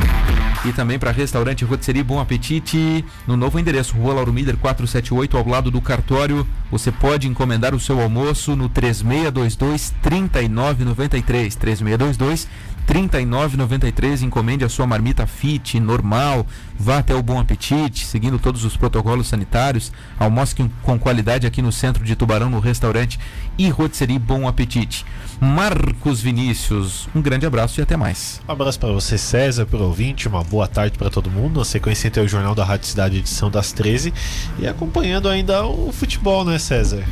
E 0.64 0.72
também 0.72 1.00
para 1.00 1.12
restaurante 1.12 1.66
Rotisserie 1.66 2.04
Bom 2.04 2.20
Apetite, 2.20 3.04
no 3.26 3.36
novo 3.36 3.60
endereço, 3.60 3.98
Rua 3.98 4.14
Lauro 4.14 4.32
Miller 4.32 4.56
478, 4.58 5.36
ao 5.36 5.48
lado 5.48 5.72
do 5.72 5.82
cartório. 5.82 6.46
Você 6.70 6.92
pode 6.92 7.28
encomendar 7.28 7.74
o 7.74 7.80
seu 7.80 8.00
almoço 8.00 8.56
no 8.56 8.70
3622 8.70 9.94
3993. 10.04 11.56
3622 11.56 12.48
3993. 12.88 14.24
Encomende 14.24 14.64
a 14.66 14.70
sua 14.70 14.86
marmita 14.88 15.26
fit, 15.26 15.80
normal. 15.80 16.46
Vá 16.80 16.98
até 17.00 17.14
o 17.16 17.22
Bom 17.22 17.40
Apetite, 17.40 18.06
seguindo 18.06 18.40
todos 18.40 18.64
os 18.66 18.76
protocolos 18.76 19.28
sanitários. 19.28 19.92
Almoce 20.20 20.56
com- 20.84 20.98
qualidade 21.00 21.46
aqui 21.48 21.62
no 21.62 21.72
centro 21.72 22.04
de 22.04 22.16
Tubarão, 22.16 22.50
no 22.50 22.60
restaurante 22.60 23.20
e 23.58 23.70
Rotisserie 23.70 24.20
Bom 24.20 24.48
Apetite. 24.48 25.06
Marcos 25.40 26.22
Vinícius, 26.22 27.10
um 27.16 27.22
grande 27.22 27.46
abraço 27.46 27.80
e 27.80 27.84
até 27.84 27.98
mais. 27.98 28.40
Um 28.48 28.52
abraço 28.52 28.80
para 28.80 28.92
você, 28.92 29.18
César, 29.18 29.66
por 29.66 29.82
ouvinte. 29.82 30.28
Uma 30.28 30.44
boa 30.44 30.68
tarde 30.68 30.98
para 30.98 31.10
todo 31.10 31.30
mundo. 31.32 31.60
Na 31.60 31.66
sequência 31.66 32.12
tem 32.12 32.24
o 32.24 32.28
Jornal 32.28 32.54
da 32.54 32.64
Rádio 32.64 32.88
Cidade, 32.88 33.18
edição 33.18 33.50
das 33.50 33.72
13. 33.72 34.14
E 34.60 34.68
acompanhando 34.68 35.28
ainda 35.28 35.66
o 35.66 35.92
futebol, 35.92 36.46
né, 36.46 36.60
César? 36.60 37.04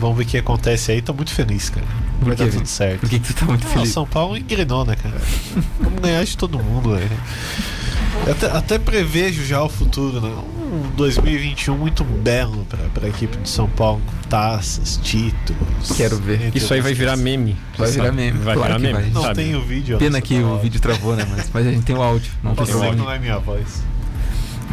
Vamos- 0.00 0.16
ver 0.16 0.24
o 0.24 0.26
que 0.26 0.38
acontece 0.38 0.92
aí. 0.92 1.02
Tô 1.02 1.12
muito 1.14 1.32
feliz, 1.32 1.68
cara. 1.70 1.86
Por 2.18 2.28
Vai 2.28 2.36
dar 2.36 2.48
tudo 2.50 2.66
certo. 2.66 3.00
Por 3.00 3.08
que, 3.10 3.18
que 3.18 3.32
tu 3.32 3.34
tá 3.34 3.44
muito 3.46 3.66
Ah, 3.66 3.70
feliz? 3.70 3.90
São 3.90 4.06
Paulo 4.06 4.36
engrenou, 4.36 4.84
né, 4.84 4.96
cara? 4.96 5.16
Vamos 5.80 6.00
ganhar 6.00 6.24
de 6.24 6.36
todo 6.36 6.58
mundo, 6.58 6.94
velho. 6.96 7.10
Até, 8.30 8.46
até 8.50 8.78
prevejo 8.78 9.44
já 9.44 9.62
o 9.62 9.68
futuro, 9.68 10.20
né? 10.20 10.28
Um 10.72 10.90
2021 10.96 11.76
muito 11.76 12.02
belo 12.02 12.64
pra, 12.68 12.78
pra 12.94 13.08
equipe 13.08 13.36
de 13.36 13.48
São 13.48 13.68
Paulo, 13.68 14.00
com 14.06 14.28
taças, 14.28 14.98
títulos. 15.02 15.92
Quero 15.96 16.16
ver. 16.16 16.50
Isso 16.54 16.72
aí 16.72 16.80
vai 16.80 16.94
virar 16.94 17.16
meme. 17.16 17.54
Vai 17.76 17.88
Sabe? 17.88 18.00
virar 18.00 18.12
meme, 18.12 18.38
Vai 18.38 18.54
claro 18.56 18.78
virar 18.78 18.92
meme. 18.92 19.02
vai. 19.04 19.10
Não 19.12 19.22
sabe? 19.22 19.34
tem 19.44 19.54
o 19.54 19.60
vídeo. 19.62 19.98
Pena 19.98 20.20
que 20.20 20.38
o 20.40 20.58
vídeo 20.58 20.80
travou, 20.80 21.14
né? 21.14 21.26
Mas, 21.30 21.50
mas 21.52 21.66
a 21.66 21.70
gente 21.70 21.84
tem 21.84 21.94
o 21.94 22.02
áudio. 22.02 22.32
Não 22.42 22.54
tem 22.54 22.64
Posso 22.64 22.78
o 22.78 22.82
áudio. 22.82 22.98
não 23.04 23.10
é 23.10 23.18
minha 23.18 23.38
voz. 23.38 23.82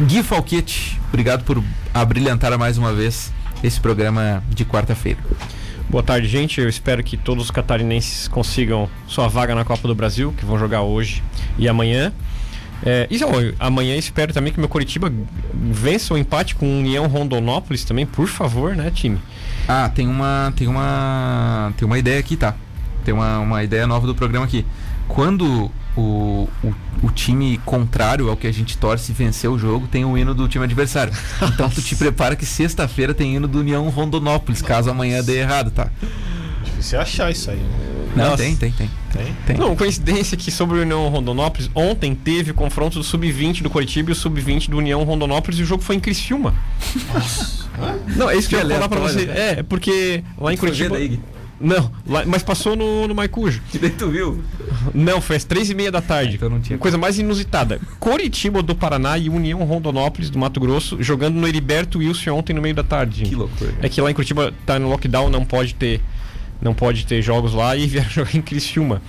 Gui 0.00 0.22
Falquete, 0.22 0.98
obrigado 1.08 1.44
por 1.44 1.62
abrilhantar 1.92 2.58
mais 2.58 2.76
uma 2.78 2.92
vez 2.92 3.30
esse 3.64 3.80
programa 3.80 4.44
de 4.50 4.64
quarta-feira. 4.64 5.18
Boa 5.88 6.02
tarde, 6.02 6.28
gente. 6.28 6.60
Eu 6.60 6.68
espero 6.68 7.02
que 7.02 7.16
todos 7.16 7.44
os 7.44 7.50
catarinenses 7.50 8.28
consigam 8.28 8.88
sua 9.06 9.26
vaga 9.26 9.54
na 9.54 9.64
Copa 9.64 9.88
do 9.88 9.94
Brasil, 9.94 10.34
que 10.36 10.44
vão 10.44 10.58
jogar 10.58 10.82
hoje 10.82 11.22
e 11.58 11.66
amanhã. 11.66 12.12
É, 12.84 13.08
e 13.10 13.18
amanhã 13.58 13.96
espero 13.96 14.32
também 14.34 14.52
que 14.52 14.60
meu 14.60 14.68
Coritiba 14.68 15.10
vença 15.54 16.12
o 16.12 16.18
empate 16.18 16.54
com 16.54 16.66
o 16.66 16.78
União 16.80 17.06
Rondonópolis 17.06 17.84
também, 17.84 18.04
por 18.04 18.26
favor, 18.26 18.76
né, 18.76 18.90
time? 18.90 19.18
Ah, 19.66 19.88
tem 19.88 20.06
uma, 20.06 20.52
tem 20.54 20.68
uma, 20.68 21.72
tem 21.78 21.86
uma 21.86 21.98
ideia 21.98 22.20
aqui, 22.20 22.36
tá? 22.36 22.54
Tem 23.02 23.14
uma, 23.14 23.38
uma 23.38 23.64
ideia 23.64 23.86
nova 23.86 24.06
do 24.06 24.14
programa 24.14 24.44
aqui. 24.44 24.66
Quando 25.08 25.70
o, 25.96 26.48
o, 26.62 26.74
o 27.02 27.10
time 27.10 27.58
contrário 27.64 28.28
ao 28.28 28.36
que 28.36 28.46
a 28.46 28.52
gente 28.52 28.76
torce 28.78 29.12
vencer 29.12 29.50
o 29.50 29.58
jogo, 29.58 29.86
tem 29.86 30.04
o 30.04 30.16
hino 30.18 30.34
do 30.34 30.48
time 30.48 30.64
adversário. 30.64 31.12
Então 31.42 31.68
tu 31.70 31.80
te 31.82 31.94
prepara 31.96 32.34
que 32.36 32.44
sexta-feira 32.46 33.14
tem 33.14 33.36
hino 33.36 33.46
do 33.48 33.60
União 33.60 33.88
Rondonópolis, 33.88 34.60
caso 34.62 34.90
amanhã 34.90 35.22
dê 35.22 35.38
errado, 35.40 35.70
tá? 35.70 35.88
Difícil 36.64 37.00
achar 37.00 37.30
isso 37.30 37.50
aí. 37.50 37.62
Não, 38.16 38.26
Nossa. 38.30 38.36
tem, 38.44 38.54
tem, 38.56 38.70
tem. 38.72 38.90
Tem? 39.12 39.36
Tem. 39.46 39.56
Não, 39.56 39.74
coincidência 39.76 40.36
que 40.36 40.50
sobre 40.50 40.78
o 40.78 40.82
União 40.82 41.08
Rondonópolis, 41.08 41.68
ontem 41.74 42.14
teve 42.14 42.52
o 42.52 42.54
confronto 42.54 42.98
do 42.98 43.04
Sub-20 43.04 43.62
do 43.62 43.70
Coritiba 43.70 44.10
e 44.10 44.12
o 44.12 44.14
Sub-20 44.16 44.70
do 44.70 44.78
União 44.78 45.02
Rondonópolis 45.04 45.58
e 45.58 45.62
o 45.62 45.66
jogo 45.66 45.82
foi 45.82 45.96
em 45.96 46.00
Criciúma. 46.00 46.54
Não, 48.16 48.30
é 48.30 48.36
isso 48.36 48.48
que 48.48 48.54
eu 48.54 48.60
ia 48.60 48.68
falar 48.74 48.88
pra 48.88 49.00
você. 49.00 49.20
aleatório, 49.20 49.58
É, 49.58 49.62
porque 49.62 50.22
lá 50.38 50.52
em 50.52 50.56
Foi 50.56 50.68
Não, 51.60 51.90
lá, 52.06 52.24
mas 52.26 52.42
passou 52.42 52.74
no, 52.74 53.06
no 53.06 53.14
Maicujo. 53.14 53.62
Que 53.70 53.78
daí 53.78 53.90
tu 53.90 54.10
viu? 54.10 54.42
Não, 54.92 55.20
foi 55.20 55.36
às 55.36 55.44
três 55.44 55.70
e 55.70 55.74
meia 55.74 55.90
da 55.90 56.00
tarde. 56.00 56.36
Então 56.36 56.50
não 56.50 56.60
tinha. 56.60 56.78
Coisa 56.78 56.98
mais 56.98 57.18
inusitada. 57.18 57.80
Coritiba 57.98 58.62
do 58.62 58.74
Paraná 58.74 59.16
e 59.16 59.28
União 59.28 59.62
Rondonópolis 59.64 60.30
do 60.30 60.38
Mato 60.38 60.60
Grosso 60.60 61.02
jogando 61.02 61.36
no 61.36 61.46
Heriberto 61.46 61.98
Wilson 61.98 62.32
ontem 62.32 62.52
no 62.52 62.60
meio 62.60 62.74
da 62.74 62.82
tarde. 62.82 63.24
Que 63.24 63.34
loucura. 63.34 63.74
É 63.80 63.88
que 63.88 64.00
lá 64.00 64.10
em 64.10 64.14
Curitiba 64.14 64.52
tá 64.66 64.78
no 64.78 64.88
lockdown, 64.88 65.30
não 65.30 65.44
pode 65.44 65.74
ter 65.74 66.00
não 66.60 66.74
pode 66.74 67.06
ter 67.06 67.20
jogos 67.22 67.52
lá 67.52 67.76
e 67.76 67.86
vieram 67.88 68.10
jogar 68.10 68.34
em 68.34 68.42
Criciúma. 68.42 69.00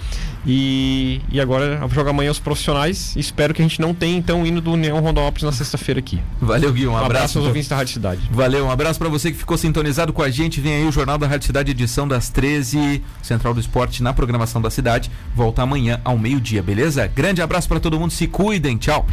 E, 0.48 1.22
e 1.32 1.42
agora 1.42 1.80
joga 1.92 2.12
amanhã 2.12 2.30
os 2.30 2.38
profissionais. 2.38 3.16
Espero 3.16 3.52
que 3.54 3.62
a 3.62 3.66
gente 3.66 3.82
não 3.82 3.96
tenha 3.96 4.16
então 4.16 4.46
indo 4.46 4.62
do 4.62 4.72
União 4.74 5.00
Rondonópolis 5.00 5.44
na 5.44 5.52
sexta-feira 5.52 6.00
aqui. 6.00 6.20
Valeu, 6.40 6.72
Gui. 6.72 6.86
Um, 6.88 6.92
Um 6.92 6.98
abraço 6.98 7.06
abraço. 7.16 7.38
aos 7.40 7.48
ouvintes 7.48 7.68
da 7.70 7.76
Rádio 7.76 7.94
Cidade. 7.94 8.22
Valeu, 8.32 8.66
um 8.66 8.70
abraço 8.70 9.00
pra 9.00 9.10
você 9.10 9.32
que 9.32 9.38
ficou 9.38 9.58
sintonizado 9.58 10.14
com 10.14 10.22
a 10.22 10.30
gente. 10.30 10.62
Vem 10.62 10.76
aí 10.76 10.86
o 10.86 10.92
Jornal 10.92 11.18
da 11.18 11.26
Rádio 11.26 11.48
Cidade, 11.48 11.72
edição 11.72 12.08
das 12.08 12.30
13, 12.30 13.02
Central 13.24 13.56
do 13.56 13.60
Esporte 13.60 14.04
na 14.04 14.14
programação 14.14 14.62
da 14.62 14.70
cidade. 14.70 15.10
Volta 15.36 15.64
amanhã 15.64 16.00
ao 16.06 16.18
meio-dia, 16.18 16.62
beleza? 16.62 17.08
Grande 17.08 17.42
abraço 17.42 17.68
pra 17.68 17.80
todo 17.80 18.00
mundo, 18.00 18.12
se 18.12 18.28
cuidem, 18.28 18.78
tchau. 18.78 19.06